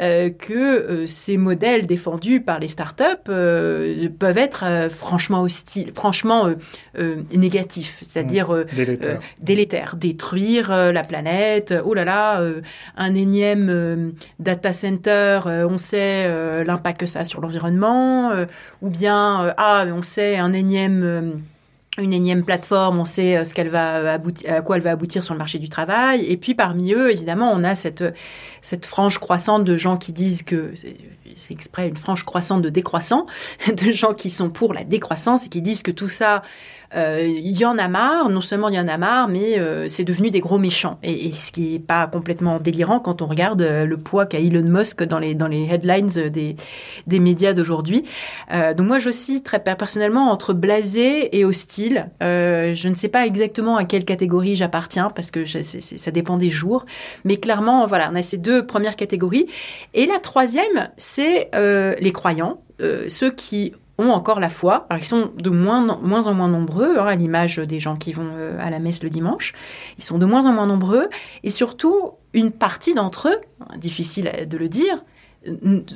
euh, 0.00 0.30
que 0.30 0.52
euh, 0.52 1.06
ces 1.06 1.36
modèles 1.36 1.86
défendus 1.86 2.40
par 2.40 2.58
les 2.58 2.66
startups 2.66 3.04
peuvent 3.24 4.38
être 4.38 4.88
franchement 4.90 5.42
hostiles, 5.42 5.92
franchement 5.94 6.48
négatifs, 7.32 7.98
c'est-à-dire 8.02 8.50
mmh. 8.50 8.64
délétères. 9.40 9.96
détruire 9.96 10.70
la 10.70 11.04
planète. 11.04 11.74
Oh 11.84 11.94
là 11.94 12.04
là, 12.04 12.44
un 12.96 13.14
énième 13.14 14.12
data 14.38 14.72
center, 14.72 15.40
on 15.46 15.78
sait 15.78 16.64
l'impact 16.64 17.00
que 17.00 17.06
ça 17.06 17.20
a 17.20 17.24
sur 17.24 17.40
l'environnement, 17.40 18.23
ou 18.82 18.90
bien 18.90 19.54
ah, 19.56 19.84
on 19.88 20.02
sait 20.02 20.36
un 20.36 20.52
énième 20.52 21.42
une 21.98 22.12
énième 22.12 22.44
plateforme, 22.44 22.98
on 22.98 23.04
sait 23.04 23.36
euh, 23.36 23.44
ce 23.44 23.54
qu'elle 23.54 23.68
va 23.68 24.14
à 24.14 24.62
quoi 24.62 24.76
elle 24.76 24.82
va 24.82 24.90
aboutir 24.90 25.22
sur 25.22 25.34
le 25.34 25.38
marché 25.38 25.58
du 25.58 25.68
travail. 25.68 26.24
Et 26.26 26.36
puis 26.36 26.54
parmi 26.54 26.92
eux, 26.92 27.10
évidemment, 27.10 27.52
on 27.52 27.62
a 27.64 27.74
cette 27.74 28.04
cette 28.62 28.86
frange 28.86 29.18
croissante 29.18 29.64
de 29.64 29.76
gens 29.76 29.96
qui 29.96 30.12
disent 30.12 30.42
que 30.42 30.72
c'est 31.36 31.52
exprès 31.52 31.88
une 31.88 31.96
frange 31.96 32.24
croissante 32.24 32.62
de 32.62 32.70
décroissants, 32.70 33.26
de 33.68 33.92
gens 33.92 34.14
qui 34.14 34.30
sont 34.30 34.50
pour 34.50 34.74
la 34.74 34.84
décroissance 34.84 35.46
et 35.46 35.48
qui 35.48 35.62
disent 35.62 35.82
que 35.82 35.90
tout 35.90 36.08
ça 36.08 36.36
euh, 36.36 36.40
il 36.96 37.58
y 37.58 37.64
en 37.64 37.76
a 37.78 37.88
marre, 37.88 38.28
non 38.28 38.40
seulement 38.40 38.68
il 38.68 38.76
y 38.76 38.80
en 38.80 38.88
a 38.88 38.98
marre, 38.98 39.28
mais 39.28 39.58
euh, 39.58 39.86
c'est 39.88 40.04
devenu 40.04 40.30
des 40.30 40.40
gros 40.40 40.58
méchants. 40.58 40.98
Et, 41.02 41.32
ce 41.32 41.50
qui 41.50 41.72
n'est 41.72 41.78
pas 41.78 42.06
complètement 42.06 42.60
délirant 42.60 43.00
quand 43.00 43.22
on 43.22 43.26
regarde 43.26 43.62
euh, 43.62 43.84
le 43.84 43.96
poids 43.96 44.26
qu'a 44.26 44.38
Elon 44.38 44.62
Musk 44.62 45.02
dans 45.02 45.18
les, 45.18 45.34
dans 45.34 45.48
les 45.48 45.64
headlines 45.64 46.06
des, 46.06 46.56
des 47.06 47.20
médias 47.20 47.52
d'aujourd'hui. 47.52 48.04
donc 48.50 48.86
moi, 48.86 48.98
je 48.98 49.10
très 49.42 49.62
personnellement 49.62 50.30
entre 50.30 50.52
blasé 50.52 51.36
et 51.36 51.44
hostile. 51.44 52.10
je 52.20 52.88
ne 52.88 52.94
sais 52.94 53.08
pas 53.08 53.26
exactement 53.26 53.76
à 53.76 53.84
quelle 53.84 54.04
catégorie 54.04 54.54
j'appartiens, 54.54 55.10
parce 55.10 55.30
que 55.30 55.44
ça 55.44 56.10
dépend 56.10 56.36
des 56.36 56.50
jours. 56.50 56.84
Mais 57.24 57.36
clairement, 57.36 57.86
voilà, 57.86 58.10
on 58.12 58.16
a 58.16 58.22
ces 58.22 58.38
deux 58.38 58.66
premières 58.66 58.96
catégories. 58.96 59.46
Et 59.94 60.06
la 60.06 60.18
troisième, 60.18 60.90
c'est 60.96 61.50
les 61.54 62.12
croyants. 62.12 62.60
ceux 63.08 63.30
qui 63.30 63.72
ont 63.98 64.10
encore 64.10 64.40
la 64.40 64.48
foi. 64.48 64.86
Ils 64.92 65.04
sont 65.04 65.30
de 65.36 65.50
moins, 65.50 65.98
moins 66.02 66.26
en 66.26 66.34
moins 66.34 66.48
nombreux, 66.48 66.98
hein, 66.98 67.06
à 67.06 67.14
l'image 67.14 67.58
des 67.58 67.78
gens 67.78 67.96
qui 67.96 68.12
vont 68.12 68.30
euh, 68.34 68.58
à 68.60 68.70
la 68.70 68.78
messe 68.78 69.02
le 69.02 69.10
dimanche. 69.10 69.52
Ils 69.98 70.04
sont 70.04 70.18
de 70.18 70.26
moins 70.26 70.46
en 70.46 70.52
moins 70.52 70.66
nombreux. 70.66 71.08
Et 71.42 71.50
surtout, 71.50 72.12
une 72.32 72.50
partie 72.50 72.94
d'entre 72.94 73.28
eux, 73.28 73.76
difficile 73.78 74.30
de 74.48 74.56
le 74.56 74.68
dire, 74.68 75.04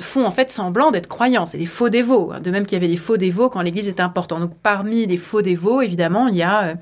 font 0.01 0.25
en 0.25 0.31
fait 0.31 0.51
semblant 0.51 0.91
d'être 0.91 1.07
croyants. 1.07 1.47
C'est 1.47 1.59
des 1.59 1.67
faux 1.67 1.89
dévots. 1.89 2.33
Hein. 2.33 2.41
De 2.41 2.51
même 2.51 2.67
qu'il 2.67 2.77
y 2.77 2.81
avait 2.81 2.93
des 2.93 2.97
faux 2.97 3.17
dévots 3.17 3.49
quand 3.49 3.63
l'Église 3.63 3.89
était 3.89 4.03
importante. 4.03 4.41
Donc, 4.41 4.55
parmi 4.63 5.07
les 5.07 5.17
faux 5.17 5.43
dévots, 5.43 5.83
évidemment, 5.83 6.29
il 6.29 6.37
y 6.37 6.43
a 6.43 6.65
euh, 6.65 6.75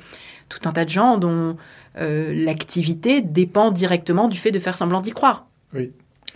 tout 0.49 0.61
un 0.69 0.73
tas 0.73 0.85
de 0.85 0.91
gens 0.91 1.17
dont 1.17 1.57
euh, 1.99 2.33
l'activité 2.35 3.21
dépend 3.21 3.71
directement 3.71 4.29
du 4.29 4.39
fait 4.39 4.51
de 4.51 4.59
faire 4.59 4.77
semblant 4.77 5.01
d'y 5.01 5.12
croire. 5.12 5.47
Oui. 5.75 5.93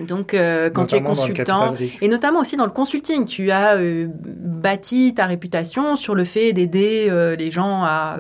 Donc, 0.07 0.35
euh, 0.35 0.71
quand 0.71 0.87
tu 0.87 0.97
es 0.97 1.03
consultant, 1.03 1.75
et 2.01 2.09
notamment 2.09 2.41
aussi 2.41 2.57
dans 2.57 2.65
le 2.65 2.71
consulting, 2.71 3.25
tu 3.25 3.51
as 3.51 3.77
euh, 3.77 4.09
bâti 4.11 5.15
ta 5.15 5.27
réputation 5.27 5.97
sur 5.97 6.15
le 6.15 6.25
fait 6.25 6.53
d'aider 6.53 7.07
euh, 7.09 7.37
les 7.37 7.51
gens 7.51 7.83
à 7.85 8.19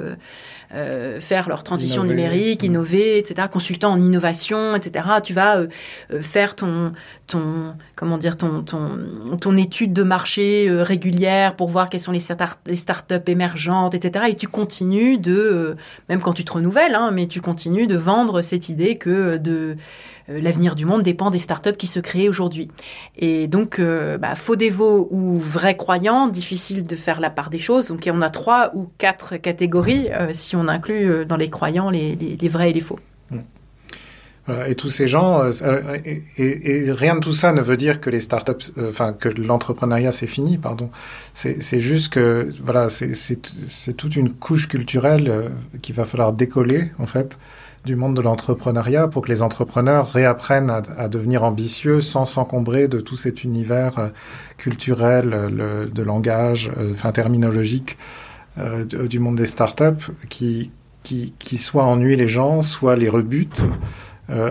faire 1.18 1.48
leur 1.48 1.64
transition 1.64 2.04
numérique, 2.04 2.62
mm. 2.62 2.66
innover, 2.66 3.18
etc. 3.18 3.48
Consultant 3.50 3.90
en 3.90 4.00
innovation, 4.00 4.76
etc. 4.76 5.04
Tu 5.20 5.34
vas 5.34 5.62
faire 6.20 6.54
ton, 6.54 6.92
ton, 7.26 7.74
comment 7.96 8.18
dire, 8.18 8.36
ton, 8.36 8.62
ton, 8.62 9.36
ton 9.40 9.56
étude 9.56 9.92
de 9.92 10.04
marché 10.04 10.68
régulière 10.70 11.56
pour 11.56 11.68
voir 11.68 11.90
quelles 11.90 11.98
sont 11.98 12.12
les, 12.12 12.22
les 12.66 12.76
startups 12.76 13.14
émergentes, 13.26 13.96
etc. 13.96 14.26
Et 14.28 14.36
tu 14.36 14.46
continues 14.46 15.18
de, 15.18 15.74
même 16.08 16.20
quand 16.20 16.34
tu 16.34 16.44
te 16.44 16.52
renouvelles, 16.52 16.94
hein, 16.94 17.10
mais 17.12 17.26
tu 17.26 17.40
continues 17.40 17.88
de 17.88 17.96
vendre 17.96 18.40
cette 18.40 18.68
idée 18.68 18.96
que 18.96 19.38
de 19.38 19.76
l'avenir 20.38 20.74
du 20.74 20.86
monde 20.86 21.02
dépend 21.02 21.30
des 21.30 21.38
startups 21.38 21.76
qui 21.76 21.86
se 21.86 22.00
créent 22.00 22.28
aujourd'hui. 22.28 22.68
Et 23.16 23.48
donc, 23.48 23.78
euh, 23.78 24.18
bah, 24.18 24.34
faux 24.34 24.56
dévots 24.56 25.08
ou 25.10 25.38
vrais 25.38 25.76
croyants, 25.76 26.28
difficile 26.28 26.86
de 26.86 26.96
faire 26.96 27.20
la 27.20 27.30
part 27.30 27.50
des 27.50 27.58
choses. 27.58 27.88
Donc, 27.88 28.08
on 28.12 28.20
a 28.22 28.30
trois 28.30 28.70
ou 28.74 28.88
quatre 28.98 29.36
catégories 29.36 30.08
euh, 30.12 30.30
si 30.32 30.56
on 30.56 30.68
inclut 30.68 31.24
dans 31.26 31.36
les 31.36 31.50
croyants 31.50 31.90
les, 31.90 32.36
vrais 32.48 32.70
et 32.70 32.72
les 32.72 32.80
faux. 32.80 32.98
Et 34.66 34.74
tous 34.74 34.88
ces 34.88 35.06
gens, 35.06 35.48
et, 35.48 36.90
rien 36.90 37.14
de 37.14 37.20
tout 37.20 37.34
ça 37.34 37.52
ne 37.52 37.60
veut 37.60 37.76
dire 37.76 38.00
que 38.00 38.10
les 38.10 38.20
startups, 38.20 38.72
que 39.20 39.28
l'entrepreneuriat 39.28 40.10
c'est 40.10 40.26
fini, 40.26 40.58
pardon. 40.58 40.90
C'est 41.34 41.80
juste 41.80 42.08
que 42.08 42.48
voilà, 42.60 42.88
c'est 42.88 43.96
toute 43.96 44.16
une 44.16 44.32
couche 44.32 44.66
culturelle 44.66 45.52
qu'il 45.82 45.94
va 45.94 46.04
falloir 46.04 46.32
décoller 46.32 46.90
en 46.98 47.06
fait 47.06 47.38
du 47.84 47.96
monde 47.96 48.14
de 48.14 48.20
l'entrepreneuriat 48.20 49.08
pour 49.08 49.22
que 49.22 49.28
les 49.28 49.42
entrepreneurs 49.42 50.12
réapprennent 50.12 50.70
à, 50.70 51.08
devenir 51.08 51.44
ambitieux 51.44 52.00
sans 52.00 52.26
s'encombrer 52.26 52.88
de 52.88 53.00
tout 53.00 53.16
cet 53.16 53.42
univers 53.42 53.98
euh, 53.98 54.08
culturel, 54.58 55.30
de 55.30 56.02
langage, 56.02 56.70
euh, 56.78 56.92
enfin 56.92 57.12
terminologique 57.12 57.96
euh, 58.58 58.84
du 58.84 59.18
monde 59.18 59.36
des 59.36 59.46
startups 59.46 60.12
qui, 60.28 60.70
qui, 61.02 61.32
qui 61.38 61.56
soit 61.56 61.84
ennuie 61.84 62.16
les 62.16 62.28
gens, 62.28 62.62
soit 62.62 62.96
les 62.96 63.08
rebute. 63.08 63.64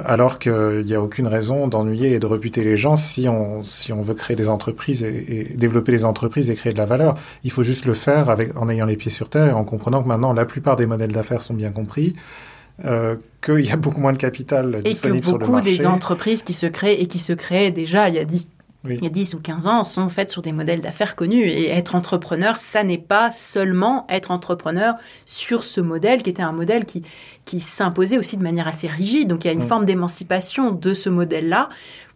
alors 0.05 0.39
qu'il 0.39 0.83
n'y 0.85 0.93
a 0.93 1.01
aucune 1.01 1.27
raison 1.27 1.69
d'ennuyer 1.69 2.11
et 2.11 2.19
de 2.19 2.25
rebuter 2.25 2.65
les 2.65 2.75
gens 2.75 2.97
si 2.97 3.29
on, 3.29 3.63
si 3.63 3.93
on 3.93 4.01
veut 4.01 4.13
créer 4.13 4.35
des 4.35 4.49
entreprises 4.49 5.03
et, 5.03 5.55
développer 5.55 5.93
les 5.93 6.03
entreprises 6.03 6.49
et 6.49 6.55
créer 6.55 6.73
de 6.73 6.77
la 6.77 6.85
valeur. 6.85 7.15
Il 7.45 7.51
faut 7.51 7.63
juste 7.63 7.85
le 7.85 7.93
faire 7.93 8.35
en 8.57 8.67
ayant 8.67 8.85
les 8.85 8.97
pieds 8.97 9.11
sur 9.11 9.29
terre 9.29 9.47
et 9.47 9.53
en 9.53 9.63
comprenant 9.63 10.03
que 10.03 10.09
maintenant 10.09 10.33
la 10.33 10.43
plupart 10.43 10.75
des 10.75 10.85
modèles 10.85 11.13
d'affaires 11.13 11.39
sont 11.39 11.53
bien 11.53 11.71
compris, 11.71 12.13
euh, 12.85 13.15
qu'il 13.43 13.65
y 13.65 13.71
a 13.71 13.77
beaucoup 13.77 13.99
moins 13.99 14.13
de 14.13 14.17
capital 14.17 14.81
disponible 14.83 15.25
sur 15.25 15.37
le 15.37 15.39
marché. 15.39 15.53
Et 15.53 15.77
que 15.77 15.77
beaucoup 15.77 15.83
des 15.83 15.87
entreprises 15.87 16.43
qui 16.43 16.53
se 16.53 16.65
créent 16.65 17.01
et 17.01 17.07
qui 17.07 17.19
se 17.19 17.33
créaient 17.33 17.71
déjà 17.71 18.09
il 18.09 18.15
y 18.15 18.19
a 18.19 18.25
10, 18.25 18.49
il 18.85 19.03
y 19.03 19.07
a 19.07 19.09
10 19.09 19.33
ou 19.33 19.39
15 19.39 19.67
ans 19.67 19.83
sont 19.83 20.07
faites 20.07 20.29
sur 20.29 20.41
des 20.41 20.51
modèles 20.51 20.81
d'affaires 20.81 21.15
connus. 21.15 21.43
Et 21.43 21.69
être 21.69 21.95
entrepreneur, 21.95 22.57
ça 22.57 22.83
n'est 22.83 22.97
pas 22.97 23.31
seulement 23.31 24.05
être 24.09 24.31
entrepreneur 24.31 24.95
sur 25.25 25.63
ce 25.63 25.81
modèle 25.81 26.23
qui 26.23 26.29
était 26.29 26.41
un 26.41 26.53
modèle 26.53 26.85
qui, 26.85 27.03
qui 27.45 27.59
s'imposait 27.59 28.17
aussi 28.17 28.37
de 28.37 28.43
manière 28.43 28.67
assez 28.67 28.87
rigide. 28.87 29.27
Donc 29.27 29.43
il 29.43 29.47
y 29.47 29.51
a 29.51 29.53
une 29.53 29.63
mm. 29.63 29.67
forme 29.67 29.85
d'émancipation 29.85 30.71
de 30.71 30.93
ce 30.93 31.09
modèle-là 31.09 31.69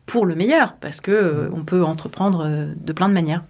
pour 0.06 0.26
le 0.26 0.36
meilleur, 0.36 0.76
parce 0.82 1.02
que 1.02 1.12
euh, 1.12 1.50
on 1.54 1.64
peut 1.64 1.84
entreprendre 1.84 2.46
euh, 2.46 2.74
de 2.76 2.94
plein 2.94 3.08
de 3.08 3.14
manières. 3.14 3.44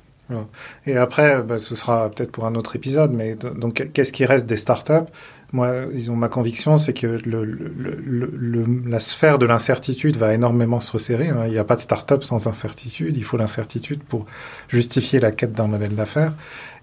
Et 0.88 0.98
après, 0.98 1.44
bah, 1.44 1.60
ce 1.60 1.76
sera 1.76 2.10
peut-être 2.10 2.32
pour 2.32 2.46
un 2.46 2.56
autre 2.56 2.76
épisode, 2.76 3.12
mais 3.12 3.36
donc 3.36 3.88
qu'est-ce 3.94 4.12
qui 4.12 4.26
reste 4.26 4.48
des 4.48 4.56
startups? 4.56 5.12
Moi, 5.54 5.86
disons, 5.94 6.16
ma 6.16 6.30
conviction, 6.30 6.78
c'est 6.78 6.94
que 6.94 7.06
le, 7.06 7.46
le, 7.46 8.66
la 8.88 9.00
sphère 9.00 9.38
de 9.38 9.46
l'incertitude 9.46 10.18
va 10.18 10.34
énormément 10.34 10.82
se 10.82 10.92
resserrer. 10.92 11.30
Hein. 11.30 11.44
Il 11.46 11.52
n'y 11.52 11.60
a 11.60 11.64
pas 11.64 11.76
de 11.76 11.82
start-up 11.82 12.24
sans 12.24 12.48
incertitude. 12.48 13.16
Il 13.16 13.24
faut 13.24 13.38
l'incertitude 13.38 14.04
pour 14.04 14.26
justifier 14.68 15.20
la 15.20 15.32
quête 15.32 15.54
d'un 15.54 15.68
modèle 15.68 15.94
d'affaires. 15.94 16.34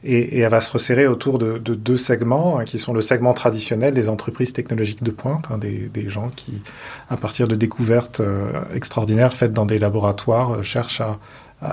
Et, 0.05 0.39
elle 0.39 0.51
va 0.51 0.61
se 0.61 0.71
resserrer 0.71 1.09
autour 1.09 1.39
de, 1.39 1.59
deux 1.59 1.99
segments, 1.99 2.59
hein, 2.59 2.65
qui 2.65 2.79
sont 2.79 2.93
le 2.93 3.03
segment 3.03 3.35
traditionnel 3.35 3.93
des 3.93 4.09
entreprises 4.09 4.53
technologiques 4.53 5.03
de 5.03 5.11
pointe, 5.11 5.47
hein, 5.51 5.59
des, 5.59 6.09
gens 6.09 6.31
qui, 6.35 6.63
à 7.09 7.17
partir 7.17 7.49
de 7.49 7.57
découvertes 7.57 8.21
euh, 8.21 8.63
extraordinaires 8.73 9.33
faites 9.33 9.53
dans 9.53 9.67
des 9.67 9.81
laboratoires, 9.81 10.53
euh, 10.53 10.63
cherchent 10.63 11.01
à, 11.01 11.19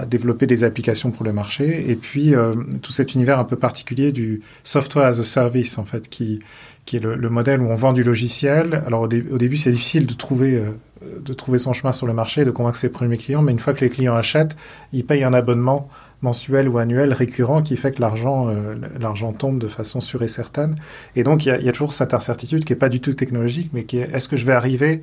développer 0.05 0.47
des 0.47 0.65
applications 0.65 1.11
pour 1.11 1.23
le 1.23 1.31
marché. 1.31 1.89
Et 1.89 1.95
puis, 1.95 2.35
euh, 2.35 2.53
tout 2.81 2.91
cet 2.91 3.15
univers 3.15 3.39
un 3.39 3.45
peu 3.45 3.55
particulier 3.55 4.11
du 4.11 4.41
software 4.65 5.05
as 5.05 5.19
a 5.19 5.23
service, 5.23 5.77
en 5.77 5.85
fait, 5.85 6.09
qui, 6.09 6.39
qui 6.87 6.95
est 6.97 6.99
le, 6.99 7.29
modèle 7.29 7.61
où 7.61 7.69
on 7.69 7.75
vend 7.75 7.93
du 7.93 8.01
logiciel. 8.01 8.81
Alors, 8.87 9.01
au, 9.01 9.07
début, 9.07 9.57
c'est 9.57 9.71
difficile 9.71 10.07
de 10.07 10.13
trouver 10.15 10.59
de 11.21 11.33
trouver 11.33 11.59
son 11.59 11.73
chemin 11.73 11.91
sur 11.91 12.07
le 12.07 12.13
marché, 12.13 12.43
de 12.43 12.49
convaincre 12.51 12.77
ses 12.77 12.89
premiers 12.89 13.17
clients, 13.17 13.43
mais 13.43 13.51
une 13.51 13.59
fois 13.59 13.73
que 13.73 13.81
les 13.81 13.89
clients 13.89 14.15
achètent, 14.15 14.55
ils 14.93 15.05
payent 15.05 15.23
un 15.23 15.33
abonnement 15.33 15.89
mensuel 16.21 16.67
ou 16.67 16.77
annuel 16.79 17.13
récurrent 17.13 17.61
qui 17.61 17.77
fait 17.77 17.91
que 17.91 18.01
l'argent 18.01 18.47
euh, 18.49 18.75
l'argent 18.99 19.33
tombe 19.33 19.59
de 19.59 19.67
façon 19.67 20.01
sûre 20.01 20.23
et 20.23 20.27
certaine. 20.27 20.75
Et 21.15 21.23
donc 21.23 21.45
il 21.45 21.49
y 21.49 21.69
a, 21.69 21.71
toujours 21.71 21.93
cette 21.93 22.13
incertitude 22.13 22.65
qui 22.65 22.73
est 22.73 22.77
pas 22.77 22.89
du 22.89 22.99
tout 22.99 23.13
technologique, 23.13 23.69
mais 23.73 23.83
qui 23.83 23.99
est 23.99 24.09
est-ce 24.13 24.27
que 24.27 24.35
je 24.35 24.45
vais 24.45 24.53
arriver 24.53 25.01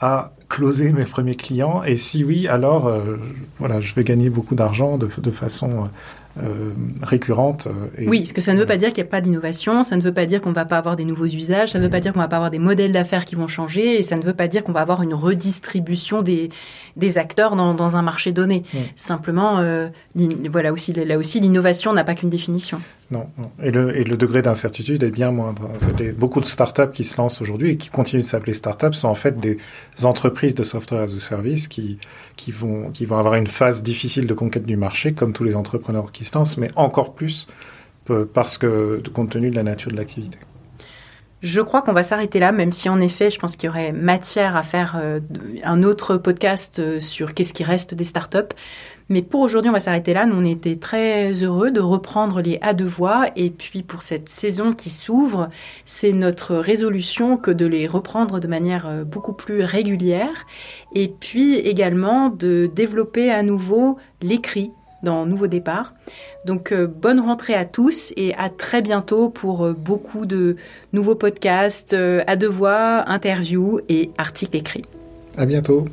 à 0.00 0.32
closer 0.48 0.92
mes 0.92 1.04
premiers 1.04 1.34
clients? 1.34 1.82
Et 1.84 1.96
si 1.96 2.24
oui, 2.24 2.46
alors 2.46 2.86
euh, 2.86 3.16
voilà, 3.58 3.80
je 3.80 3.94
vais 3.94 4.04
gagner 4.04 4.28
beaucoup 4.28 4.54
d'argent 4.54 4.98
de, 4.98 5.06
façon 5.30 5.88
euh, 6.42 6.72
récurrente. 7.02 7.68
Euh, 7.68 8.06
oui, 8.06 8.20
parce 8.20 8.32
que 8.32 8.40
ça 8.40 8.54
ne 8.54 8.58
veut 8.58 8.66
pas 8.66 8.76
dire 8.76 8.92
qu'il 8.92 9.02
n'y 9.02 9.08
a 9.08 9.10
pas 9.10 9.20
d'innovation, 9.20 9.82
ça 9.82 9.96
ne 9.96 10.02
veut 10.02 10.12
pas 10.12 10.26
dire 10.26 10.40
qu'on 10.40 10.50
ne 10.50 10.54
va 10.54 10.64
pas 10.64 10.78
avoir 10.78 10.96
des 10.96 11.04
nouveaux 11.04 11.26
usages, 11.26 11.70
ça 11.70 11.78
ne 11.78 11.84
veut 11.84 11.90
pas 11.90 12.00
dire 12.00 12.12
qu'on 12.12 12.18
ne 12.18 12.24
va 12.24 12.28
pas 12.28 12.36
avoir 12.36 12.50
des 12.50 12.58
modèles 12.58 12.92
d'affaires 12.92 13.24
qui 13.24 13.34
vont 13.34 13.46
changer, 13.46 13.98
et 13.98 14.02
ça 14.02 14.16
ne 14.16 14.22
veut 14.22 14.34
pas 14.34 14.48
dire 14.48 14.64
qu'on 14.64 14.72
va 14.72 14.80
avoir 14.80 15.02
une 15.02 15.14
redistribution 15.14 16.22
des, 16.22 16.50
des 16.96 17.18
acteurs 17.18 17.56
dans, 17.56 17.74
dans 17.74 17.96
un 17.96 18.02
marché 18.02 18.32
donné. 18.32 18.62
Simplement, 18.96 19.58
euh, 19.58 19.88
voilà 20.50 20.72
aussi, 20.72 20.92
là 20.92 21.18
aussi, 21.18 21.40
l'innovation 21.40 21.92
n'a 21.92 22.04
pas 22.04 22.14
qu'une 22.14 22.30
définition. 22.30 22.80
Non, 23.10 23.26
Et, 23.60 23.72
le, 23.72 23.96
et 23.96 24.04
le 24.04 24.16
degré 24.16 24.40
d'incertitude 24.40 25.02
est 25.02 25.10
bien 25.10 25.32
moindre. 25.32 25.68
beaucoup 26.16 26.40
de 26.40 26.46
startups 26.46 26.92
qui 26.92 27.02
se 27.02 27.16
lancent 27.16 27.40
aujourd'hui 27.42 27.72
et 27.72 27.76
qui 27.76 27.88
continuent 27.88 28.22
de 28.22 28.26
s'appeler 28.26 28.54
startups 28.54 28.92
sont 28.92 29.08
en 29.08 29.16
fait 29.16 29.40
des 29.40 29.58
entreprises 30.04 30.54
de 30.54 30.62
software 30.62 31.02
as 31.02 31.12
a 31.12 31.18
service 31.18 31.66
qui, 31.66 31.98
qui, 32.36 32.52
vont, 32.52 32.90
qui 32.90 33.06
vont 33.06 33.18
avoir 33.18 33.34
une 33.34 33.48
phase 33.48 33.82
difficile 33.82 34.28
de 34.28 34.34
conquête 34.34 34.64
du 34.64 34.76
marché, 34.76 35.12
comme 35.12 35.32
tous 35.32 35.42
les 35.42 35.56
entrepreneurs 35.56 36.12
qui 36.12 36.24
mais 36.58 36.70
encore 36.76 37.14
plus 37.14 37.46
parce 38.32 38.58
que 38.58 39.00
compte 39.14 39.30
tenu 39.30 39.50
de 39.50 39.56
la 39.56 39.62
nature 39.62 39.92
de 39.92 39.96
l'activité. 39.96 40.38
Je 41.42 41.62
crois 41.62 41.80
qu'on 41.80 41.94
va 41.94 42.02
s'arrêter 42.02 42.38
là, 42.38 42.52
même 42.52 42.70
si 42.70 42.90
en 42.90 43.00
effet, 43.00 43.30
je 43.30 43.38
pense 43.38 43.56
qu'il 43.56 43.68
y 43.68 43.70
aurait 43.70 43.92
matière 43.92 44.56
à 44.56 44.62
faire 44.62 44.98
euh, 45.00 45.20
un 45.64 45.82
autre 45.82 46.18
podcast 46.18 46.78
euh, 46.78 47.00
sur 47.00 47.32
qu'est-ce 47.32 47.54
qui 47.54 47.64
reste 47.64 47.94
des 47.94 48.04
startups. 48.04 48.54
Mais 49.08 49.22
pour 49.22 49.40
aujourd'hui, 49.40 49.70
on 49.70 49.72
va 49.72 49.80
s'arrêter 49.80 50.12
là. 50.12 50.26
Nous, 50.26 50.36
on 50.36 50.44
était 50.44 50.76
très 50.76 51.32
heureux 51.42 51.70
de 51.70 51.80
reprendre 51.80 52.42
les 52.42 52.58
A 52.60 52.74
de 52.74 52.84
voix. 52.84 53.28
Et 53.36 53.50
puis, 53.50 53.82
pour 53.82 54.02
cette 54.02 54.28
saison 54.28 54.74
qui 54.74 54.90
s'ouvre, 54.90 55.48
c'est 55.86 56.12
notre 56.12 56.56
résolution 56.56 57.38
que 57.38 57.50
de 57.50 57.64
les 57.64 57.86
reprendre 57.86 58.38
de 58.38 58.46
manière 58.46 58.86
euh, 58.86 59.04
beaucoup 59.04 59.32
plus 59.32 59.62
régulière. 59.62 60.46
Et 60.94 61.08
puis 61.08 61.54
également 61.54 62.28
de 62.28 62.70
développer 62.72 63.30
à 63.32 63.42
nouveau 63.42 63.96
l'écrit 64.20 64.72
dans 65.02 65.26
Nouveau 65.26 65.46
Départ. 65.46 65.94
Donc 66.44 66.72
euh, 66.72 66.86
bonne 66.86 67.20
rentrée 67.20 67.54
à 67.54 67.64
tous 67.64 68.12
et 68.16 68.34
à 68.34 68.48
très 68.48 68.82
bientôt 68.82 69.28
pour 69.28 69.64
euh, 69.64 69.72
beaucoup 69.72 70.26
de 70.26 70.56
nouveaux 70.92 71.14
podcasts, 71.14 71.94
à 71.94 72.36
deux 72.36 72.48
voix, 72.48 73.04
interviews 73.08 73.80
et 73.88 74.10
articles 74.18 74.56
écrits. 74.56 74.84
À 75.36 75.46
bientôt. 75.46 75.84